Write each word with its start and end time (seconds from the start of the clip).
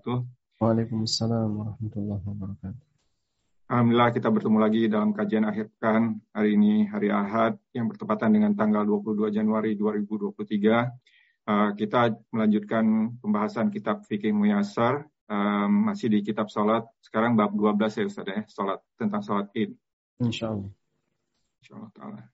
wabarakatuh. 0.00 0.18
Waalaikumsalam 0.60 1.48
warahmatullahi 1.56 2.24
wabarakatuh. 2.24 2.84
Alhamdulillah 3.70 4.10
kita 4.10 4.28
bertemu 4.32 4.58
lagi 4.58 4.82
dalam 4.90 5.10
kajian 5.14 5.44
akhir 5.46 5.70
pekan 5.76 6.18
hari 6.34 6.58
ini 6.58 6.88
hari 6.90 7.12
Ahad 7.12 7.54
yang 7.70 7.86
bertepatan 7.86 8.34
dengan 8.34 8.52
tanggal 8.56 8.82
22 8.82 9.30
Januari 9.30 9.78
2023. 9.78 11.46
Uh, 11.46 11.70
kita 11.78 12.16
melanjutkan 12.34 13.14
pembahasan 13.22 13.70
kitab 13.70 14.02
Fikih 14.04 14.34
Muyasar 14.34 15.06
um, 15.30 15.92
masih 15.92 16.10
di 16.10 16.24
kitab 16.24 16.50
salat. 16.50 16.82
Sekarang 17.00 17.38
bab 17.38 17.54
12 17.54 18.00
ya 18.00 18.04
Ustaz 18.08 18.26
ya, 18.26 18.42
salat 18.50 18.80
tentang 18.98 19.22
salat 19.22 19.46
Id. 19.54 19.70
Insyaallah. 20.18 20.68
Insyaallah 21.62 21.90
taala. 21.94 22.24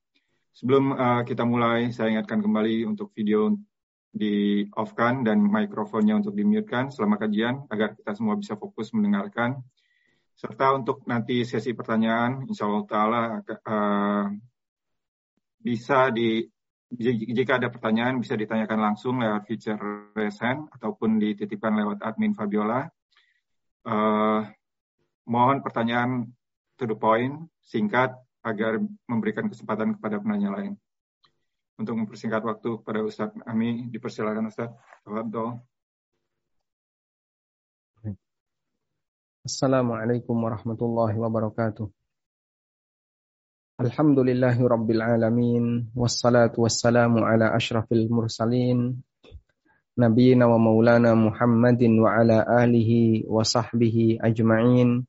Sebelum 0.57 0.97
uh, 0.97 1.23
kita 1.29 1.45
mulai, 1.45 1.93
saya 1.93 2.17
ingatkan 2.17 2.41
kembali 2.41 2.89
untuk 2.89 3.13
video 3.13 3.53
di 4.17 4.65
off-kan 4.73 5.21
dan 5.21 5.45
mikrofonnya 5.45 6.17
untuk 6.17 6.33
di-mute-kan 6.33 6.89
selama 6.89 7.21
kajian 7.21 7.69
agar 7.69 7.93
kita 7.93 8.17
semua 8.17 8.41
bisa 8.41 8.57
fokus 8.57 8.97
mendengarkan 8.97 9.61
serta 10.37 10.77
untuk 10.77 11.05
nanti 11.09 11.45
sesi 11.49 11.73
pertanyaan, 11.73 12.45
insya 12.45 12.69
Allah 12.69 12.85
Ta'ala 12.85 13.23
uh, 13.45 14.27
bisa 15.61 16.13
di 16.13 16.45
jika 16.97 17.59
ada 17.59 17.73
pertanyaan 17.73 18.21
bisa 18.23 18.39
ditanyakan 18.39 18.79
langsung 18.93 19.19
lewat 19.19 19.43
feature 19.49 20.13
resen 20.15 20.71
ataupun 20.71 21.19
dititipkan 21.19 21.73
lewat 21.77 22.05
admin 22.05 22.37
Fabiola. 22.37 22.85
Uh, 23.83 24.45
mohon 25.27 25.65
pertanyaan 25.65 26.31
to 26.79 26.85
the 26.85 26.95
point, 26.95 27.49
singkat, 27.65 28.15
agar 28.45 28.79
memberikan 29.11 29.51
kesempatan 29.51 29.99
kepada 29.99 30.23
penanya 30.23 30.55
lain. 30.55 30.79
Untuk 31.77 31.93
mempersingkat 31.93 32.41
waktu 32.41 32.81
kepada 32.81 33.05
Ustadz 33.05 33.37
Ami, 33.45 33.93
dipersilakan 33.93 34.49
Ustadz. 34.49 34.73
Tafadol. 35.05 35.61
Assalamualaikum 39.45 40.35
warahmatullahi 40.41 41.15
wabarakatuh. 41.21 41.87
Alhamdulillahi 43.77 44.65
rabbil 44.65 45.05
alamin 45.05 45.93
wassalatu 45.93 46.65
wassalamu 46.65 47.29
ala 47.29 47.53
asyrafil 47.53 48.09
mursalin 48.09 49.05
nabiyina 50.01 50.49
wa 50.49 50.57
maulana 50.57 51.13
Muhammadin 51.13 52.01
wa 52.01 52.17
ala 52.17 52.41
alihi 52.65 53.29
wa 53.29 53.45
sahbihi 53.45 54.17
ajma'in 54.17 55.05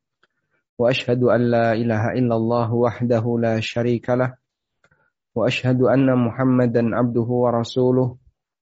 wa 0.75 0.83
ashhadu 0.91 1.31
an 1.31 1.47
la 1.47 1.67
ilaha 1.79 2.11
illallah 2.19 2.67
wahdahu 2.67 3.39
la 3.39 3.55
syarika 3.63 4.19
lah 4.19 4.35
abduhu 6.95 7.45
wa 7.45 7.49
rasuluh 7.53 8.17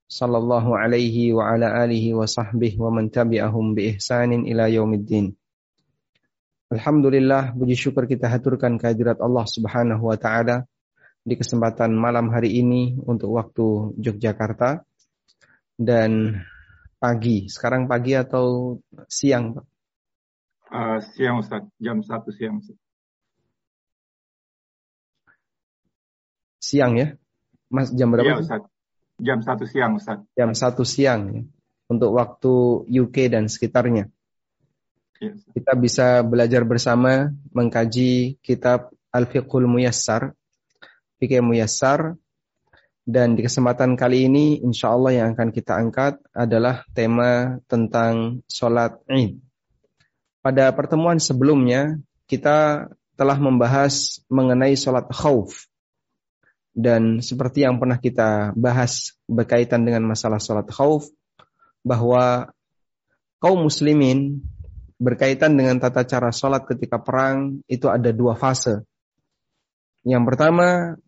sallallahu 0.05 0.77
alaihi 0.77 1.33
wa 1.33 1.55
ala 1.55 1.71
alihi 1.85 2.13
wa 2.13 2.29
sahbihi 2.29 2.77
wa 2.77 2.93
man 2.93 3.09
tabi'ahum 3.09 3.73
bi 3.73 3.95
ihsanin 3.95 4.45
ila 4.45 4.69
yaumiddin. 4.69 5.33
Alhamdulillah, 6.69 7.53
puji 7.53 7.77
syukur 7.77 8.09
kita 8.09 8.25
haturkan 8.29 8.81
kehadirat 8.81 9.21
Allah 9.21 9.45
Subhanahu 9.45 10.09
wa 10.09 10.17
taala 10.17 10.65
di 11.25 11.37
kesempatan 11.37 11.93
malam 11.93 12.29
hari 12.29 12.57
ini 12.61 12.97
untuk 13.05 13.33
waktu 13.37 13.97
Yogyakarta 13.97 14.85
dan 15.77 16.41
pagi. 17.01 17.49
Sekarang 17.49 17.89
pagi 17.89 18.13
atau 18.17 18.77
siang, 19.09 19.57
Pak? 19.57 19.65
Uh, 20.65 20.97
siang 21.13 21.41
Ustaz, 21.41 21.65
jam 21.77 22.01
1 22.01 22.09
siang 22.33 22.61
Ustaz. 22.61 22.77
Siang 26.65 26.97
ya? 26.97 27.13
Mas 27.69 27.93
jam 27.93 28.09
berapa? 28.09 28.25
Iya 28.25 28.41
Ustaz. 28.41 28.65
Jam 29.21 29.39
1 29.39 29.69
siang 29.69 29.91
Ustaz. 30.01 30.19
Jam 30.33 30.51
1 30.51 30.81
siang 30.83 31.21
ya. 31.29 31.41
Untuk 31.85 32.17
waktu 32.17 32.53
UK 32.89 33.29
dan 33.29 33.45
sekitarnya. 33.45 34.09
Iya, 35.21 35.37
kita 35.53 35.73
bisa 35.77 36.25
belajar 36.25 36.65
bersama 36.65 37.29
mengkaji 37.53 38.41
kitab 38.41 38.91
Al-Fiqhul 39.13 39.69
Muyassar, 39.69 40.35
Fikih 41.21 41.39
Muyassar, 41.39 42.19
dan 43.05 43.37
di 43.37 43.45
kesempatan 43.45 43.93
kali 43.95 44.25
ini 44.25 44.59
insya 44.65 44.91
Allah 44.91 45.13
yang 45.13 45.27
akan 45.37 45.53
kita 45.53 45.77
angkat 45.77 46.19
adalah 46.33 46.83
tema 46.91 47.61
tentang 47.69 48.41
sholat 48.49 48.97
Id. 49.07 49.39
Pada 50.41 50.73
pertemuan 50.73 51.21
sebelumnya 51.21 52.01
kita 52.25 52.89
telah 53.15 53.37
membahas 53.37 54.19
mengenai 54.27 54.73
sholat 54.75 55.05
khauf. 55.13 55.69
Dan 56.75 57.23
seperti 57.23 57.63
yang 57.63 57.79
pernah 57.79 57.95
kita 57.95 58.51
bahas 58.51 59.15
berkaitan 59.31 59.87
dengan 59.87 60.03
masalah 60.11 60.43
sholat 60.43 60.67
khauf, 60.67 61.07
bahwa 61.87 62.51
kaum 63.39 63.63
muslimin 63.63 64.43
berkaitan 64.99 65.55
dengan 65.55 65.79
tata 65.79 66.03
cara 66.03 66.35
sholat 66.35 66.67
ketika 66.67 66.99
perang 66.99 67.63
itu 67.71 67.87
ada 67.87 68.11
dua 68.11 68.35
fase. 68.35 68.83
Yang 70.03 70.23
pertama, 70.27 70.99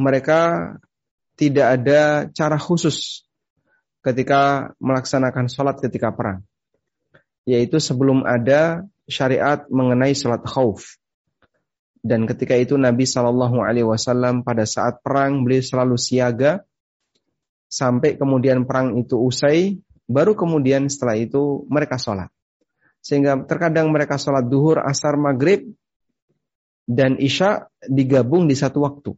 mereka 0.00 0.72
tidak 1.36 1.66
ada 1.80 2.00
cara 2.32 2.56
khusus 2.56 3.28
ketika 4.00 4.72
melaksanakan 4.80 5.46
sholat 5.52 5.76
ketika 5.82 6.14
perang. 6.14 6.46
Yaitu 7.44 7.82
sebelum 7.82 8.22
ada 8.22 8.86
syariat 9.10 9.66
mengenai 9.68 10.14
sholat 10.14 10.42
khauf. 10.46 11.01
Dan 12.02 12.26
ketika 12.26 12.58
itu 12.58 12.74
Nabi 12.74 13.06
Shallallahu 13.06 13.62
Alaihi 13.62 13.86
Wasallam 13.86 14.42
pada 14.42 14.66
saat 14.66 14.98
perang 15.06 15.46
beliau 15.46 15.62
selalu 15.62 15.94
siaga 15.94 16.66
sampai 17.70 18.18
kemudian 18.18 18.66
perang 18.66 18.98
itu 18.98 19.16
usai, 19.16 19.78
baru 20.10 20.34
kemudian 20.34 20.90
setelah 20.90 21.14
itu 21.14 21.62
mereka 21.70 21.96
sholat. 21.96 22.28
Sehingga 22.98 23.38
terkadang 23.46 23.94
mereka 23.94 24.18
sholat 24.18 24.50
duhur, 24.50 24.82
asar, 24.82 25.14
maghrib, 25.14 25.70
dan 26.90 27.16
isya 27.22 27.70
digabung 27.86 28.50
di 28.50 28.58
satu 28.58 28.82
waktu. 28.82 29.14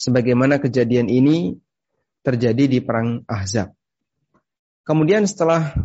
Sebagaimana 0.00 0.56
kejadian 0.56 1.12
ini 1.12 1.60
terjadi 2.24 2.64
di 2.68 2.78
perang 2.80 3.20
Ahzab. 3.28 3.76
Kemudian 4.84 5.28
setelah 5.28 5.76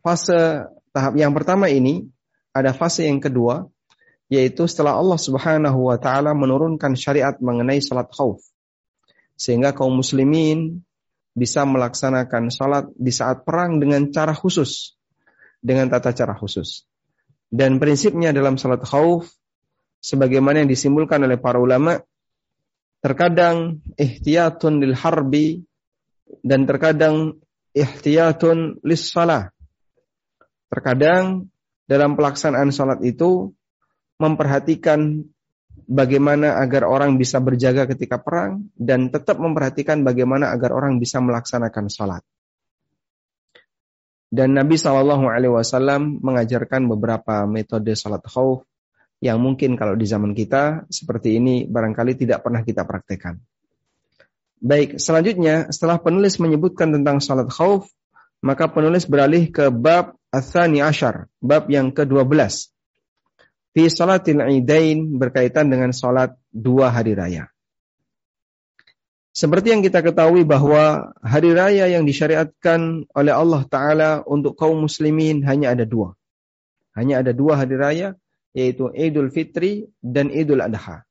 fase 0.00 0.66
tahap 0.92 1.14
yang 1.20 1.36
pertama 1.36 1.68
ini, 1.68 2.08
ada 2.52 2.72
fase 2.72 3.08
yang 3.08 3.20
kedua, 3.20 3.68
yaitu 4.32 4.64
setelah 4.64 4.96
Allah 4.96 5.20
Subhanahu 5.20 5.92
wa 5.92 6.00
taala 6.00 6.32
menurunkan 6.32 6.96
syariat 6.96 7.36
mengenai 7.36 7.84
salat 7.84 8.08
khauf. 8.08 8.40
Sehingga 9.36 9.76
kaum 9.76 10.00
muslimin 10.00 10.80
bisa 11.36 11.68
melaksanakan 11.68 12.48
salat 12.48 12.88
di 12.96 13.12
saat 13.12 13.44
perang 13.44 13.76
dengan 13.76 14.08
cara 14.08 14.32
khusus 14.32 14.96
dengan 15.60 15.92
tata 15.92 16.16
cara 16.16 16.32
khusus. 16.32 16.88
Dan 17.52 17.76
prinsipnya 17.76 18.32
dalam 18.32 18.56
salat 18.56 18.80
khauf 18.80 19.28
sebagaimana 20.00 20.64
yang 20.64 20.70
disimpulkan 20.72 21.20
oleh 21.20 21.36
para 21.36 21.60
ulama 21.60 22.00
terkadang 23.04 23.84
ihtiyatun 24.00 24.80
lil 24.80 24.96
harbi 24.96 25.60
dan 26.40 26.64
terkadang 26.64 27.36
ihtiyatun 27.76 28.80
lis 28.80 29.12
salah. 29.12 29.52
Terkadang 30.72 31.52
dalam 31.84 32.16
pelaksanaan 32.16 32.72
salat 32.72 33.04
itu 33.04 33.52
memperhatikan 34.22 35.26
bagaimana 35.90 36.62
agar 36.62 36.86
orang 36.86 37.18
bisa 37.18 37.42
berjaga 37.42 37.90
ketika 37.90 38.22
perang 38.22 38.70
dan 38.78 39.10
tetap 39.10 39.42
memperhatikan 39.42 40.06
bagaimana 40.06 40.54
agar 40.54 40.70
orang 40.70 41.02
bisa 41.02 41.18
melaksanakan 41.18 41.90
salat. 41.90 42.22
Dan 44.32 44.56
Nabi 44.56 44.80
Shallallahu 44.80 45.28
Alaihi 45.28 45.52
Wasallam 45.52 46.22
mengajarkan 46.24 46.88
beberapa 46.88 47.44
metode 47.44 47.92
salat 47.92 48.24
khauf 48.24 48.64
yang 49.20 49.36
mungkin 49.36 49.76
kalau 49.76 49.92
di 49.92 50.08
zaman 50.08 50.32
kita 50.32 50.88
seperti 50.88 51.36
ini 51.36 51.68
barangkali 51.68 52.16
tidak 52.16 52.40
pernah 52.40 52.64
kita 52.64 52.88
praktekkan. 52.88 53.36
Baik, 54.62 54.96
selanjutnya 54.96 55.68
setelah 55.68 56.00
penulis 56.00 56.40
menyebutkan 56.40 56.94
tentang 56.94 57.20
salat 57.20 57.50
khauf, 57.52 57.90
maka 58.40 58.70
penulis 58.72 59.04
beralih 59.04 59.52
ke 59.52 59.68
bab 59.68 60.16
Athani 60.32 60.80
Ashar, 60.80 61.28
bab 61.44 61.68
yang 61.68 61.92
ke-12. 61.92 62.72
Fi 63.72 63.88
salatil 63.88 64.44
idain 64.52 65.16
berkaitan 65.16 65.72
dengan 65.72 65.96
salat 65.96 66.36
dua 66.52 66.92
hari 66.92 67.16
raya. 67.16 67.48
Seperti 69.32 69.72
yang 69.72 69.80
kita 69.80 70.04
ketahui 70.04 70.44
bahwa 70.44 71.16
hari 71.24 71.56
raya 71.56 71.88
yang 71.88 72.04
disyariatkan 72.04 73.08
oleh 73.16 73.32
Allah 73.32 73.64
Ta'ala 73.64 74.10
untuk 74.28 74.60
kaum 74.60 74.84
muslimin 74.84 75.40
hanya 75.48 75.72
ada 75.72 75.88
dua. 75.88 76.12
Hanya 76.92 77.24
ada 77.24 77.32
dua 77.32 77.56
hari 77.56 77.80
raya, 77.80 78.12
yaitu 78.52 78.92
Idul 78.92 79.32
Fitri 79.32 79.88
dan 80.04 80.28
Idul 80.28 80.60
Adha. 80.60 81.08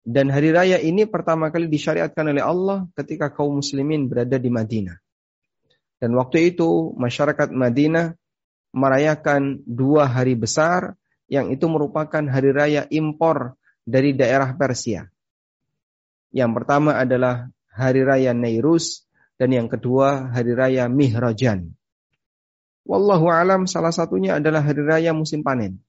Dan 0.00 0.32
hari 0.32 0.48
raya 0.48 0.80
ini 0.80 1.04
pertama 1.04 1.52
kali 1.52 1.68
disyariatkan 1.68 2.24
oleh 2.32 2.40
Allah 2.40 2.88
ketika 2.96 3.28
kaum 3.28 3.60
muslimin 3.60 4.08
berada 4.08 4.40
di 4.40 4.48
Madinah. 4.48 4.96
Dan 6.00 6.16
waktu 6.16 6.56
itu 6.56 6.96
masyarakat 6.96 7.52
Madinah 7.52 8.16
merayakan 8.72 9.60
dua 9.68 10.08
hari 10.08 10.32
besar 10.40 10.96
yang 11.26 11.50
itu 11.50 11.66
merupakan 11.66 12.22
hari 12.26 12.50
raya 12.54 12.82
impor 12.90 13.58
dari 13.82 14.14
daerah 14.14 14.54
Persia. 14.54 15.06
Yang 16.34 16.50
pertama 16.62 16.98
adalah 16.98 17.50
hari 17.70 18.02
raya 18.02 18.34
Nairus 18.34 19.06
dan 19.36 19.52
yang 19.52 19.68
kedua 19.70 20.32
hari 20.32 20.56
raya 20.56 20.90
Mihrajan. 20.90 21.76
Wallahu 22.86 23.26
alam 23.30 23.66
salah 23.66 23.90
satunya 23.90 24.38
adalah 24.38 24.62
hari 24.62 24.82
raya 24.86 25.10
musim 25.10 25.42
panen. 25.42 25.82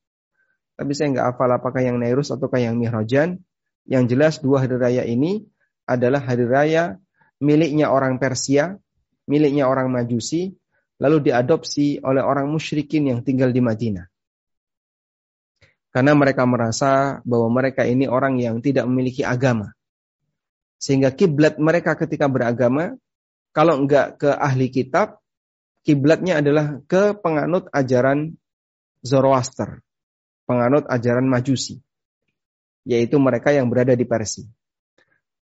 Tapi 0.77 0.93
saya 0.93 1.13
nggak 1.13 1.25
hafal 1.33 1.49
apakah 1.57 1.81
yang 1.81 1.97
Nairus 1.97 2.29
ataukah 2.29 2.61
yang 2.61 2.77
Mihrajan. 2.77 3.41
Yang 3.87 4.03
jelas 4.11 4.33
dua 4.43 4.67
hari 4.67 4.75
raya 4.75 5.03
ini 5.07 5.47
adalah 5.87 6.19
hari 6.19 6.43
raya 6.43 6.99
miliknya 7.39 7.87
orang 7.87 8.19
Persia, 8.19 8.75
miliknya 9.29 9.71
orang 9.71 9.87
Majusi, 9.93 10.51
lalu 10.99 11.31
diadopsi 11.31 12.03
oleh 12.03 12.19
orang 12.19 12.51
musyrikin 12.51 13.07
yang 13.07 13.23
tinggal 13.23 13.53
di 13.53 13.61
Madinah. 13.63 14.05
Karena 15.97 16.13
mereka 16.13 16.45
merasa 16.45 17.25
bahwa 17.25 17.49
mereka 17.57 17.81
ini 17.81 18.05
orang 18.05 18.37
yang 18.37 18.61
tidak 18.61 18.85
memiliki 18.85 19.25
agama. 19.25 19.73
Sehingga 20.77 21.09
kiblat 21.09 21.57
mereka 21.57 21.97
ketika 21.97 22.29
beragama, 22.29 23.01
kalau 23.49 23.81
enggak 23.81 24.21
ke 24.21 24.29
ahli 24.29 24.69
kitab, 24.69 25.17
kiblatnya 25.81 26.37
adalah 26.37 26.85
ke 26.85 27.17
penganut 27.17 27.65
ajaran 27.73 28.37
Zoroaster, 29.01 29.81
penganut 30.45 30.85
ajaran 30.85 31.25
Majusi, 31.25 31.81
yaitu 32.85 33.17
mereka 33.17 33.49
yang 33.49 33.65
berada 33.65 33.97
di 33.97 34.05
Persia. 34.05 34.45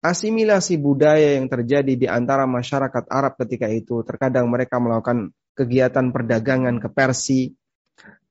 Asimilasi 0.05 0.77
budaya 0.77 1.33
yang 1.33 1.49
terjadi 1.49 1.97
di 1.97 2.05
antara 2.05 2.45
masyarakat 2.45 3.09
Arab 3.09 3.41
ketika 3.41 3.73
itu, 3.73 4.05
terkadang 4.05 4.45
mereka 4.53 4.77
melakukan 4.77 5.33
kegiatan 5.57 6.13
perdagangan 6.13 6.77
ke 6.77 6.93
Persia, 6.93 7.49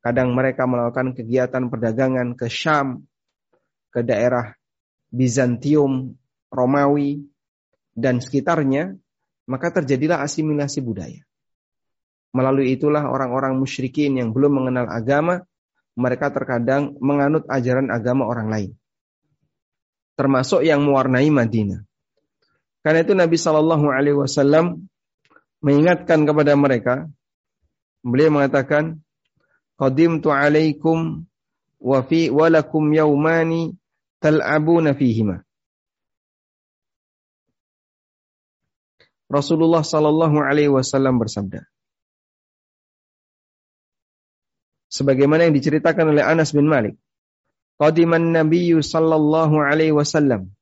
kadang 0.03 0.35
mereka 0.35 0.67
melakukan 0.67 1.15
kegiatan 1.15 1.71
perdagangan 1.71 2.35
ke 2.35 2.51
Syam, 2.51 3.07
ke 3.95 4.03
daerah 4.03 4.53
Bizantium, 5.15 6.19
Romawi, 6.51 7.23
dan 7.95 8.19
sekitarnya, 8.19 8.99
maka 9.47 9.71
terjadilah 9.71 10.25
asimilasi 10.27 10.83
budaya. 10.83 11.23
Melalui 12.33 12.73
itulah 12.73 13.05
orang-orang 13.07 13.61
musyrikin 13.61 14.17
yang 14.17 14.33
belum 14.33 14.65
mengenal 14.65 14.89
agama, 14.89 15.45
mereka 15.93 16.33
terkadang 16.33 16.97
menganut 16.99 17.45
ajaran 17.53 17.93
agama 17.93 18.25
orang 18.25 18.49
lain. 18.49 18.71
Termasuk 20.17 20.65
yang 20.65 20.81
mewarnai 20.81 21.29
Madinah. 21.29 21.85
Karena 22.81 23.05
itu 23.05 23.13
Nabi 23.13 23.37
Shallallahu 23.37 23.87
Alaihi 23.93 24.17
Wasallam 24.17 24.89
mengingatkan 25.61 26.25
kepada 26.25 26.57
mereka, 26.57 26.95
beliau 28.01 28.33
mengatakan, 28.33 28.99
"Qadimtu 29.83 30.31
alaikum 30.31 31.27
wa 31.83 31.99
fi 32.07 32.31
walakum 32.31 32.95
yaumani 32.95 33.75
tal'abuna 34.23 34.95
fihima." 34.95 35.43
Rasulullah 39.27 39.83
Sallallahu 39.83 40.39
Alaihi 40.39 40.71
Wasallam 40.71 41.19
bersabda, 41.19 41.67
sebagaimana 44.93 45.49
yang 45.49 45.57
diceritakan 45.57 46.13
oleh 46.13 46.21
Anas 46.21 46.53
bin 46.53 46.69
Malik, 46.69 47.01
qadiman 47.81 48.29
Nabiyyu 48.31 48.85
sallallahu 48.85 49.57
alaihi 49.57 49.97
wasallam 49.97 50.53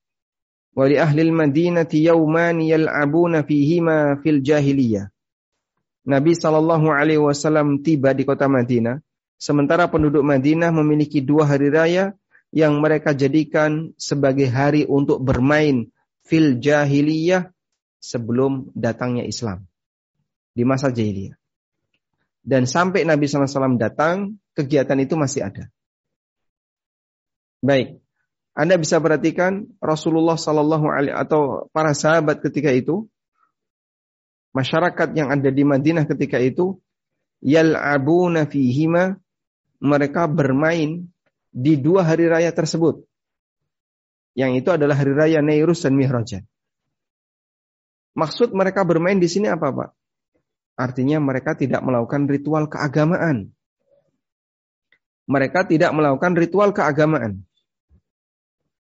wa 0.72 0.86
li 0.86 0.96
ahli 0.96 1.26
al-Madinati 1.26 2.06
yawman 2.06 2.62
yal'abuna 2.62 3.42
fihima 3.42 4.22
fil 4.22 4.38
jahiliyah. 4.38 5.10
Nabi 6.06 6.32
sallallahu 6.38 6.94
alaihi 6.94 7.20
wasallam 7.20 7.82
tiba 7.82 8.14
di 8.14 8.22
kota 8.22 8.46
Madinah, 8.46 9.02
sementara 9.40 9.88
penduduk 9.88 10.20
Madinah 10.20 10.68
memiliki 10.68 11.24
dua 11.24 11.48
hari 11.48 11.72
raya 11.72 12.12
yang 12.52 12.76
mereka 12.78 13.16
jadikan 13.16 13.96
sebagai 13.96 14.52
hari 14.52 14.84
untuk 14.84 15.24
bermain 15.24 15.88
fil 16.28 16.60
jahiliyah 16.60 17.48
sebelum 17.98 18.68
datangnya 18.76 19.24
Islam 19.24 19.64
di 20.52 20.62
masa 20.68 20.92
jahiliyah. 20.92 21.40
Dan 22.40 22.64
sampai 22.64 23.04
Nabi 23.04 23.28
SAW 23.28 23.76
datang, 23.76 24.40
kegiatan 24.56 24.96
itu 25.00 25.14
masih 25.14 25.48
ada. 25.48 25.68
Baik, 27.60 28.00
Anda 28.56 28.80
bisa 28.80 28.96
perhatikan 28.96 29.68
Rasulullah 29.76 30.40
Sallallahu 30.40 30.88
Alaihi 30.88 31.12
atau 31.12 31.68
para 31.70 31.92
sahabat 31.92 32.40
ketika 32.40 32.72
itu, 32.72 33.04
masyarakat 34.56 35.12
yang 35.12 35.28
ada 35.28 35.52
di 35.52 35.62
Madinah 35.68 36.08
ketika 36.08 36.40
itu, 36.40 36.80
yal'abuna 37.44 38.48
fihima, 38.48 39.20
mereka 39.80 40.28
bermain 40.28 41.08
di 41.50 41.74
dua 41.80 42.06
hari 42.06 42.28
raya 42.30 42.52
tersebut. 42.52 43.02
Yang 44.38 44.62
itu 44.62 44.68
adalah 44.70 44.94
hari 44.94 45.12
raya 45.16 45.40
Nairus 45.42 45.82
dan 45.82 45.98
Mihrajan. 45.98 46.46
Maksud 48.14 48.54
mereka 48.54 48.86
bermain 48.86 49.18
di 49.18 49.26
sini 49.26 49.50
apa, 49.50 49.72
Pak? 49.72 49.90
Artinya 50.78 51.18
mereka 51.18 51.58
tidak 51.58 51.82
melakukan 51.82 52.30
ritual 52.30 52.70
keagamaan. 52.70 53.50
Mereka 55.26 55.66
tidak 55.66 55.90
melakukan 55.94 56.32
ritual 56.38 56.70
keagamaan. 56.70 57.44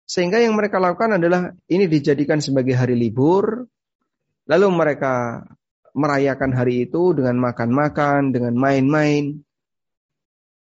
Sehingga 0.10 0.42
yang 0.42 0.58
mereka 0.58 0.82
lakukan 0.82 1.22
adalah 1.22 1.54
ini 1.70 1.86
dijadikan 1.86 2.42
sebagai 2.42 2.74
hari 2.74 2.98
libur, 2.98 3.70
lalu 4.50 4.68
mereka 4.74 5.46
merayakan 5.94 6.52
hari 6.56 6.90
itu 6.90 7.14
dengan 7.14 7.38
makan-makan, 7.38 8.34
dengan 8.34 8.58
main-main, 8.58 9.46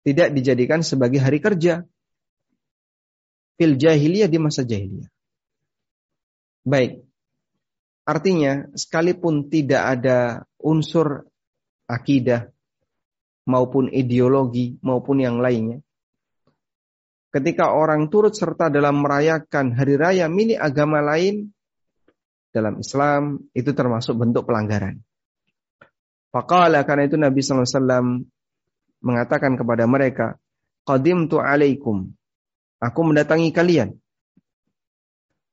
tidak 0.07 0.31
dijadikan 0.31 0.79
sebagai 0.79 1.19
hari 1.19 1.43
kerja. 1.43 1.83
Fil 3.59 3.75
jahiliyah 3.75 4.31
di 4.31 4.39
masa 4.39 4.63
jahiliyah. 4.63 5.11
Baik, 6.63 7.07
Artinya, 8.07 8.71
sekalipun 8.71 9.51
tidak 9.51 9.99
ada 9.99 10.47
unsur 10.63 11.27
akidah 11.91 12.47
maupun 13.43 13.91
ideologi 13.91 14.79
maupun 14.79 15.19
yang 15.19 15.43
lainnya, 15.43 15.83
ketika 17.35 17.75
orang 17.75 18.07
turut 18.07 18.31
serta 18.31 18.71
dalam 18.71 19.03
merayakan 19.03 19.75
hari 19.75 19.99
raya 19.99 20.31
milik 20.31 20.55
agama 20.55 21.03
lain 21.03 21.51
dalam 22.55 22.79
Islam 22.79 23.43
itu 23.51 23.75
termasuk 23.75 24.15
bentuk 24.15 24.47
pelanggaran. 24.47 25.03
Faqala 26.31 26.87
karena 26.87 27.11
itu 27.11 27.19
Nabi 27.19 27.43
SAW 27.43 28.23
mengatakan 29.07 29.55
kepada 29.55 29.87
mereka, 29.87 30.35
Qadimtu 30.83 31.39
alaikum. 31.39 32.11
Aku 32.83 33.01
mendatangi 33.07 33.55
kalian. 33.55 33.95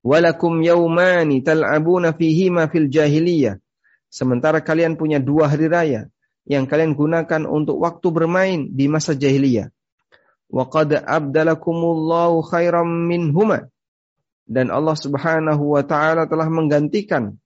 Walakum 0.05 0.61
yaumani 0.61 1.41
tal'abuna 1.41 2.13
fihima 2.13 2.69
fil 2.69 2.93
jahiliyah. 2.93 3.57
Sementara 4.13 4.61
kalian 4.61 4.95
punya 5.01 5.19
dua 5.19 5.49
hari 5.51 5.67
raya 5.67 6.07
yang 6.45 6.69
kalian 6.69 6.93
gunakan 6.93 7.49
untuk 7.49 7.81
waktu 7.81 8.09
bermain 8.13 8.61
di 8.71 8.87
masa 8.87 9.17
jahiliyah. 9.17 9.73
Wa 10.53 10.69
qad 10.69 10.93
abdalakumullahu 11.03 12.45
khairam 12.47 12.87
minhuma. 13.09 13.73
Dan 14.45 14.69
Allah 14.69 14.95
Subhanahu 14.95 15.73
wa 15.73 15.83
taala 15.89 16.29
telah 16.29 16.53
menggantikan 16.53 17.41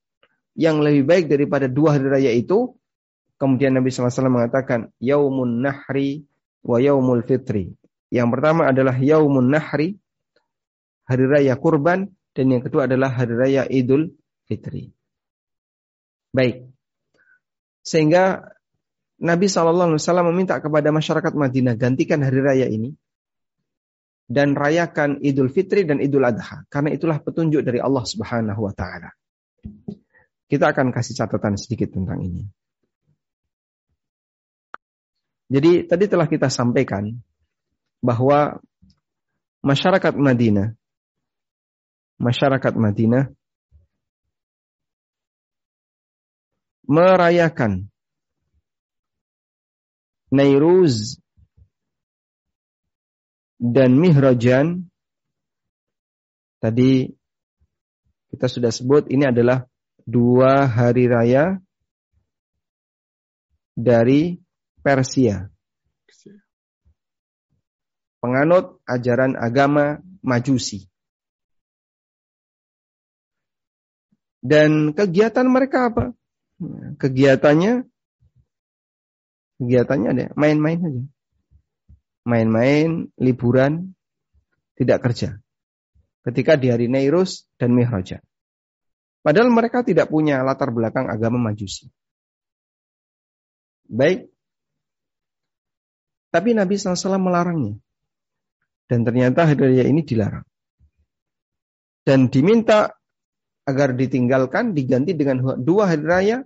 yang 0.59 0.83
lebih 0.83 1.07
baik 1.07 1.25
daripada 1.31 1.71
dua 1.71 1.95
hari 1.95 2.11
raya 2.11 2.31
itu. 2.35 2.75
Kemudian 3.39 3.71
Nabi 3.71 3.87
SAW 3.87 4.27
mengatakan, 4.27 4.91
Yaumun 4.99 5.63
Nahri 5.63 6.27
wa 6.59 6.77
Yaumul 6.77 7.23
Fitri. 7.23 7.71
Yang 8.11 8.29
pertama 8.35 8.67
adalah 8.67 8.99
Yaumun 8.99 9.47
Nahri, 9.47 9.95
hari 11.07 11.25
raya 11.25 11.55
kurban, 11.55 12.11
dan 12.35 12.45
yang 12.51 12.59
kedua 12.59 12.85
adalah 12.85 13.15
hari 13.15 13.33
raya 13.39 13.63
Idul 13.71 14.11
Fitri. 14.43 14.91
Baik. 16.35 16.67
Sehingga 17.79 18.43
Nabi 19.19 19.47
SAW 19.47 19.95
meminta 20.31 20.59
kepada 20.59 20.91
masyarakat 20.91 21.33
Madinah 21.35 21.75
gantikan 21.79 22.19
hari 22.23 22.39
raya 22.43 22.67
ini 22.67 22.91
dan 24.29 24.53
rayakan 24.53 25.19
Idul 25.25 25.49
Fitri 25.49 25.83
dan 25.89 25.97
Idul 25.97 26.23
Adha 26.23 26.63
karena 26.69 26.93
itulah 26.93 27.17
petunjuk 27.17 27.65
dari 27.65 27.81
Allah 27.81 28.05
Subhanahu 28.05 28.61
wa 28.61 28.73
taala. 28.77 29.09
Kita 30.49 30.69
akan 30.69 30.93
kasih 30.93 31.17
catatan 31.17 31.57
sedikit 31.57 31.93
tentang 31.93 32.21
ini. 32.21 32.45
Jadi 35.49 35.89
tadi 35.89 36.05
telah 36.05 36.29
kita 36.29 36.47
sampaikan 36.47 37.09
bahwa 38.05 38.61
masyarakat 39.65 40.13
Madinah 40.13 40.77
masyarakat 42.19 42.73
Madinah 42.75 43.31
merayakan 46.85 47.87
Nairuz 50.29 51.17
dan 53.57 53.97
Mihrajan. 53.97 54.85
Tadi 56.59 57.07
kita 58.29 58.45
sudah 58.51 58.69
sebut 58.69 59.07
ini 59.09 59.25
adalah 59.25 59.63
dua 60.03 60.67
hari 60.67 61.07
raya 61.07 61.57
dari 63.73 64.37
Persia. 64.97 65.45
Penganut 68.19 68.81
ajaran 68.89 69.37
agama 69.37 70.01
Majusi. 70.25 70.89
Dan 74.41 74.91
kegiatan 74.97 75.47
mereka 75.47 75.93
apa? 75.93 76.11
Kegiatannya 76.99 77.87
Kegiatannya 79.59 80.09
ada 80.15 80.25
main-main 80.39 80.79
saja. 80.79 81.03
Main-main, 82.23 83.11
liburan, 83.19 83.91
tidak 84.79 85.03
kerja. 85.03 85.43
Ketika 86.23 86.55
di 86.55 86.71
hari 86.71 86.87
Nairus 86.87 87.43
dan 87.59 87.75
Mihraja. 87.75 88.23
Padahal 89.19 89.51
mereka 89.51 89.83
tidak 89.83 90.07
punya 90.07 90.39
latar 90.47 90.71
belakang 90.71 91.11
agama 91.11 91.35
majusi. 91.51 91.91
Baik. 93.91 94.31
Tapi 96.29 96.53
Nabi 96.53 96.77
SAW 96.77 97.17
melarangnya. 97.17 97.77
Dan 98.89 99.05
ternyata 99.05 99.49
hari 99.49 99.57
raya 99.57 99.85
ini 99.85 100.01
dilarang. 100.01 100.45
Dan 102.05 102.29
diminta 102.29 102.89
agar 103.65 103.93
ditinggalkan 103.93 104.73
diganti 104.73 105.13
dengan 105.13 105.61
dua 105.61 105.93
hari 105.93 106.05
raya 106.05 106.37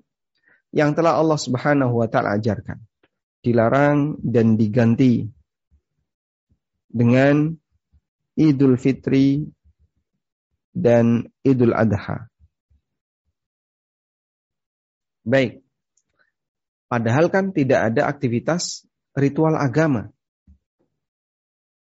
yang 0.75 0.91
telah 0.91 1.15
Allah 1.15 1.39
Subhanahu 1.39 2.03
wa 2.03 2.07
taala 2.11 2.35
ajarkan. 2.35 2.83
Dilarang 3.43 4.19
dan 4.23 4.59
diganti 4.59 5.23
dengan 6.91 7.51
Idul 8.35 8.75
Fitri 8.75 9.45
dan 10.73 11.27
Idul 11.45 11.75
Adha. 11.75 12.27
Baik. 15.23 15.63
Padahal 16.91 17.31
kan 17.31 17.55
tidak 17.55 17.93
ada 17.93 18.05
aktivitas 18.05 18.83
ritual 19.13 19.57
agama. 19.57 20.09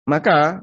Maka 0.04 0.61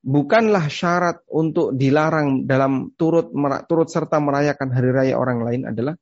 bukanlah 0.00 0.64
syarat 0.72 1.20
untuk 1.28 1.76
dilarang 1.76 2.48
dalam 2.48 2.92
turut 2.96 3.28
turut 3.68 3.88
serta 3.92 4.16
merayakan 4.16 4.72
hari 4.72 4.90
raya 4.90 5.14
orang 5.20 5.44
lain 5.44 5.62
adalah 5.68 5.94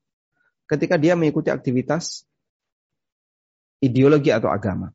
ketika 0.71 0.95
dia 0.95 1.19
mengikuti 1.19 1.51
aktivitas 1.51 2.23
ideologi 3.83 4.31
atau 4.31 4.51
agama. 4.51 4.95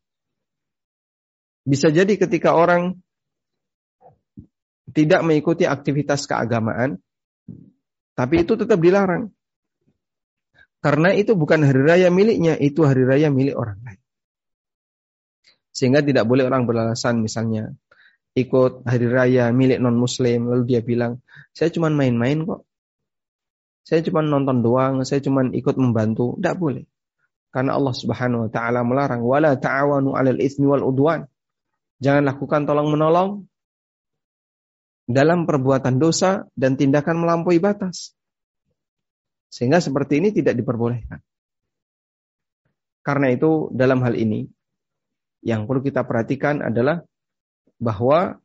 Bisa 1.63 1.91
jadi 1.91 2.15
ketika 2.19 2.55
orang 2.55 2.99
tidak 4.91 5.23
mengikuti 5.23 5.63
aktivitas 5.63 6.27
keagamaan, 6.27 6.99
tapi 8.13 8.43
itu 8.43 8.53
tetap 8.59 8.77
dilarang. 8.77 9.31
Karena 10.83 11.15
itu 11.15 11.31
bukan 11.39 11.63
hari 11.63 11.79
raya 11.79 12.11
miliknya, 12.11 12.59
itu 12.59 12.83
hari 12.83 13.07
raya 13.07 13.31
milik 13.31 13.55
orang 13.55 13.79
lain. 13.87 14.01
Sehingga 15.71 16.03
tidak 16.03 16.27
boleh 16.27 16.43
orang 16.43 16.67
beralasan 16.67 17.23
misalnya 17.23 17.71
ikut 18.33 18.83
hari 18.83 19.07
raya 19.07 19.49
milik 19.53 19.79
non 19.79 19.95
muslim 19.95 20.49
lalu 20.49 20.63
dia 20.75 20.81
bilang, 20.83 21.21
"Saya 21.53 21.69
cuma 21.71 21.87
main-main 21.87 22.43
kok. 22.43 22.67
Saya 23.87 24.03
cuma 24.03 24.25
nonton 24.25 24.59
doang, 24.59 25.07
saya 25.07 25.23
cuma 25.23 25.45
ikut 25.47 25.75
membantu." 25.79 26.35
Tidak 26.37 26.55
boleh. 26.57 26.83
Karena 27.53 27.77
Allah 27.77 27.93
Subhanahu 27.93 28.49
wa 28.49 28.49
taala 28.49 28.81
melarang, 28.81 29.21
"Wala 29.21 29.53
ta'awanu 29.55 30.17
'alal 30.17 30.41
itsmi 30.41 30.65
wal 30.65 30.83
udwan." 30.83 31.29
Jangan 32.01 32.27
lakukan 32.27 32.67
tolong-menolong 32.67 33.45
dalam 35.07 35.45
perbuatan 35.45 35.95
dosa 36.01 36.49
dan 36.57 36.75
tindakan 36.75 37.21
melampaui 37.21 37.61
batas. 37.61 38.17
Sehingga 39.53 39.77
seperti 39.77 40.17
ini 40.17 40.33
tidak 40.33 40.57
diperbolehkan. 40.57 41.21
Karena 43.05 43.29
itu 43.29 43.69
dalam 43.69 44.01
hal 44.01 44.17
ini 44.17 44.49
yang 45.45 45.69
perlu 45.69 45.85
kita 45.85 46.01
perhatikan 46.09 46.65
adalah 46.65 47.05
bahwa 47.77 48.41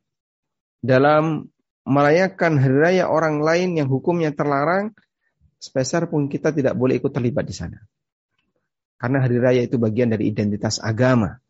dalam 0.85 1.49
merayakan 1.81 2.61
hari 2.61 2.77
raya 2.77 3.05
orang 3.09 3.41
lain 3.41 3.73
yang 3.73 3.89
hukumnya 3.89 4.29
terlarang, 4.37 4.93
sebesar 5.57 6.05
pun 6.13 6.29
kita 6.29 6.53
tidak 6.53 6.77
boleh 6.77 7.01
ikut 7.01 7.09
terlibat 7.09 7.49
di 7.49 7.55
sana. 7.57 7.81
Karena 9.01 9.25
hari 9.25 9.41
raya 9.41 9.65
itu 9.65 9.81
bagian 9.81 10.13
dari 10.13 10.29
identitas 10.29 10.77
agama. 10.77 11.41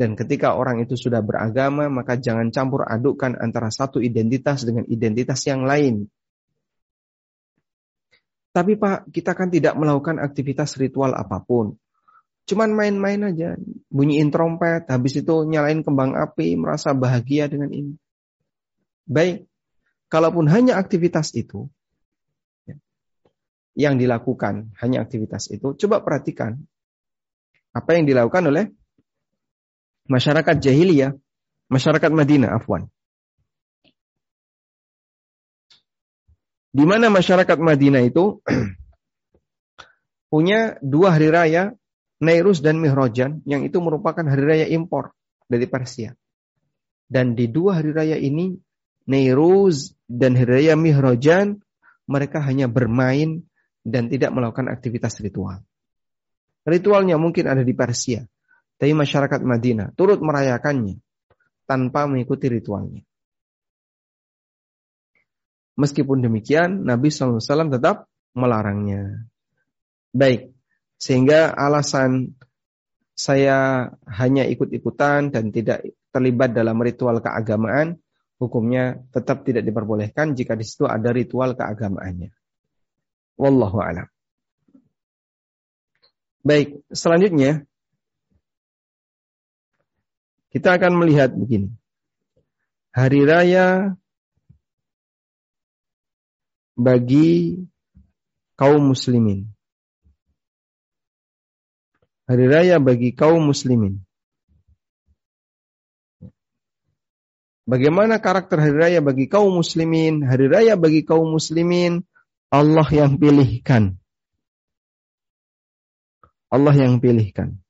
Dan 0.00 0.16
ketika 0.16 0.56
orang 0.56 0.80
itu 0.80 0.96
sudah 0.96 1.20
beragama, 1.20 1.92
maka 1.92 2.16
jangan 2.16 2.48
campur 2.48 2.88
adukkan 2.88 3.36
antara 3.36 3.68
satu 3.68 4.00
identitas 4.00 4.64
dengan 4.64 4.88
identitas 4.88 5.44
yang 5.44 5.68
lain. 5.68 6.08
Tapi 8.50 8.74
Pak, 8.74 9.14
kita 9.14 9.38
kan 9.38 9.46
tidak 9.46 9.78
melakukan 9.78 10.18
aktivitas 10.18 10.74
ritual 10.74 11.14
apa 11.14 11.38
pun. 11.38 11.78
Cuman 12.50 12.74
main-main 12.74 13.30
aja, 13.30 13.54
bunyiin 13.94 14.34
trompet, 14.34 14.90
habis 14.90 15.14
itu 15.14 15.46
nyalain 15.46 15.86
kembang 15.86 16.18
api, 16.18 16.58
merasa 16.58 16.90
bahagia 16.90 17.46
dengan 17.46 17.70
ini. 17.70 17.94
Baik, 19.06 19.46
kalaupun 20.10 20.50
hanya 20.50 20.82
aktivitas 20.82 21.30
itu, 21.38 21.70
ya, 22.66 22.74
yang 23.78 24.02
dilakukan 24.02 24.74
hanya 24.82 25.06
aktivitas 25.06 25.46
itu, 25.54 25.78
coba 25.78 26.02
perhatikan 26.02 26.58
apa 27.70 27.90
yang 27.94 28.10
dilakukan 28.10 28.50
oleh 28.50 28.74
masyarakat 30.10 30.58
jahiliyah, 30.58 31.14
masyarakat 31.70 32.10
Madinah, 32.10 32.58
afwan. 32.58 32.90
Di 36.70 36.84
mana 36.86 37.10
masyarakat 37.10 37.58
Madinah 37.58 38.02
itu 38.06 38.38
punya 40.32 40.78
dua 40.78 41.18
hari 41.18 41.28
raya, 41.34 41.74
Nairus 42.22 42.62
dan 42.62 42.78
Mihrojan, 42.78 43.42
yang 43.42 43.66
itu 43.66 43.82
merupakan 43.82 44.22
hari 44.22 44.44
raya 44.46 44.66
impor 44.70 45.10
dari 45.50 45.66
Persia. 45.66 46.14
Dan 47.10 47.34
di 47.34 47.50
dua 47.50 47.82
hari 47.82 47.90
raya 47.90 48.14
ini, 48.14 48.54
Nairus 49.10 49.98
dan 50.06 50.38
hari 50.38 50.62
raya 50.62 50.74
Mihrojan, 50.78 51.58
mereka 52.06 52.38
hanya 52.46 52.70
bermain 52.70 53.42
dan 53.82 54.06
tidak 54.06 54.30
melakukan 54.30 54.70
aktivitas 54.70 55.18
ritual. 55.18 55.66
Ritualnya 56.62 57.18
mungkin 57.18 57.50
ada 57.50 57.66
di 57.66 57.74
Persia, 57.74 58.22
tapi 58.78 58.94
masyarakat 58.94 59.40
Madinah 59.42 59.90
turut 59.98 60.22
merayakannya 60.22 61.02
tanpa 61.66 62.06
mengikuti 62.06 62.46
ritualnya. 62.46 63.02
Meskipun 65.80 66.20
demikian, 66.20 66.84
Nabi 66.84 67.08
SAW 67.08 67.40
tetap 67.72 68.04
melarangnya. 68.36 69.24
Baik, 70.12 70.52
sehingga 71.00 71.56
alasan 71.56 72.36
saya 73.16 73.88
hanya 74.04 74.44
ikut-ikutan 74.44 75.32
dan 75.32 75.48
tidak 75.48 75.88
terlibat 76.12 76.52
dalam 76.52 76.76
ritual 76.84 77.24
keagamaan, 77.24 77.96
hukumnya 78.36 79.00
tetap 79.08 79.44
tidak 79.48 79.64
diperbolehkan 79.64 80.36
jika 80.36 80.52
di 80.52 80.64
situ 80.68 80.84
ada 80.84 81.08
ritual 81.16 81.56
keagamaannya. 81.56 82.32
Wallahu 83.40 83.80
a'lam. 83.80 84.08
Baik, 86.44 86.84
selanjutnya 86.92 87.64
kita 90.52 90.76
akan 90.76 90.92
melihat 91.00 91.32
begini. 91.32 91.72
Hari 92.90 93.20
raya 93.22 93.94
bagi 96.80 97.60
kaum 98.56 98.96
muslimin. 98.96 99.52
Hari 102.24 102.46
raya 102.48 102.80
bagi 102.80 103.12
kaum 103.12 103.44
muslimin. 103.44 104.00
Bagaimana 107.68 108.16
karakter 108.18 108.56
hari 108.58 108.76
raya 108.80 109.00
bagi 109.04 109.28
kaum 109.28 109.60
muslimin? 109.60 110.24
Hari 110.24 110.48
raya 110.48 110.74
bagi 110.80 111.04
kaum 111.04 111.28
muslimin 111.28 112.00
Allah 112.48 112.88
yang 112.88 113.20
pilihkan. 113.20 114.00
Allah 116.50 116.74
yang 116.74 116.98
pilihkan. 116.98 117.60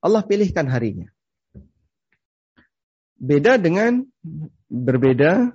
Allah 0.00 0.22
pilihkan 0.24 0.70
harinya. 0.70 1.08
Beda 3.20 3.56
dengan 3.60 4.04
berbeda 4.68 5.52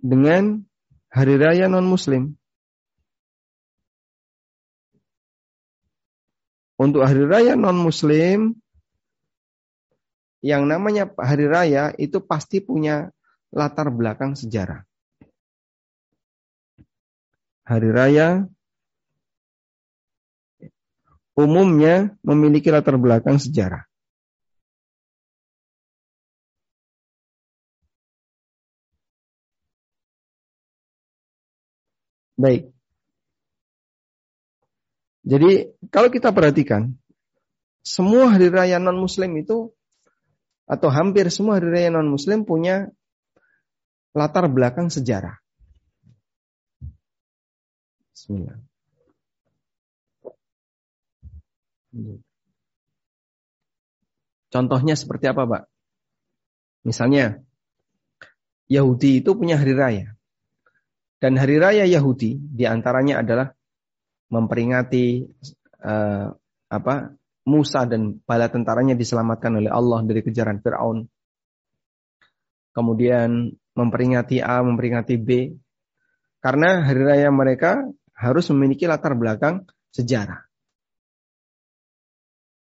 dengan 0.00 0.64
hari 1.12 1.36
raya 1.36 1.68
non-muslim. 1.68 2.36
Untuk 6.80 7.04
hari 7.04 7.28
raya 7.28 7.60
non-muslim, 7.60 8.56
yang 10.40 10.64
namanya 10.64 11.12
hari 11.20 11.44
raya 11.44 11.92
itu 12.00 12.24
pasti 12.24 12.64
punya 12.64 13.12
latar 13.52 13.92
belakang 13.92 14.32
sejarah. 14.32 14.88
Hari 17.68 17.90
raya 17.92 18.48
umumnya 21.36 22.16
memiliki 22.24 22.72
latar 22.72 22.96
belakang 22.96 23.36
sejarah. 23.36 23.89
Baik. 32.40 32.72
Jadi 35.20 35.76
kalau 35.92 36.08
kita 36.08 36.32
perhatikan, 36.32 36.96
semua 37.84 38.32
hari 38.32 38.48
raya 38.48 38.80
non-muslim 38.80 39.36
itu, 39.36 39.68
atau 40.64 40.88
hampir 40.88 41.28
semua 41.28 41.60
hari 41.60 41.68
raya 41.68 41.90
non-muslim 41.92 42.48
punya 42.48 42.88
latar 44.16 44.48
belakang 44.48 44.88
sejarah. 44.88 45.36
Bismillah. 48.16 48.58
Contohnya 54.50 54.94
seperti 54.96 55.28
apa, 55.28 55.44
Pak? 55.46 55.62
Misalnya, 56.88 57.44
Yahudi 58.70 59.20
itu 59.20 59.36
punya 59.36 59.60
hari 59.60 59.76
raya. 59.76 60.19
Dan 61.20 61.36
hari 61.36 61.60
raya 61.60 61.84
Yahudi 61.84 62.40
di 62.40 62.64
antaranya 62.64 63.20
adalah 63.20 63.52
memperingati 64.32 65.20
uh, 65.84 66.32
apa 66.72 66.94
Musa 67.44 67.84
dan 67.84 68.16
bala 68.24 68.48
tentaranya 68.48 68.96
diselamatkan 68.96 69.60
oleh 69.60 69.68
Allah 69.68 70.00
dari 70.08 70.24
kejaran 70.24 70.64
Fir'aun. 70.64 71.04
Kemudian 72.72 73.52
memperingati 73.76 74.40
A, 74.40 74.64
memperingati 74.64 75.20
B. 75.20 75.52
Karena 76.40 76.80
hari 76.80 77.04
raya 77.04 77.28
mereka 77.28 77.84
harus 78.16 78.48
memiliki 78.48 78.88
latar 78.88 79.12
belakang 79.12 79.68
sejarah. 79.92 80.40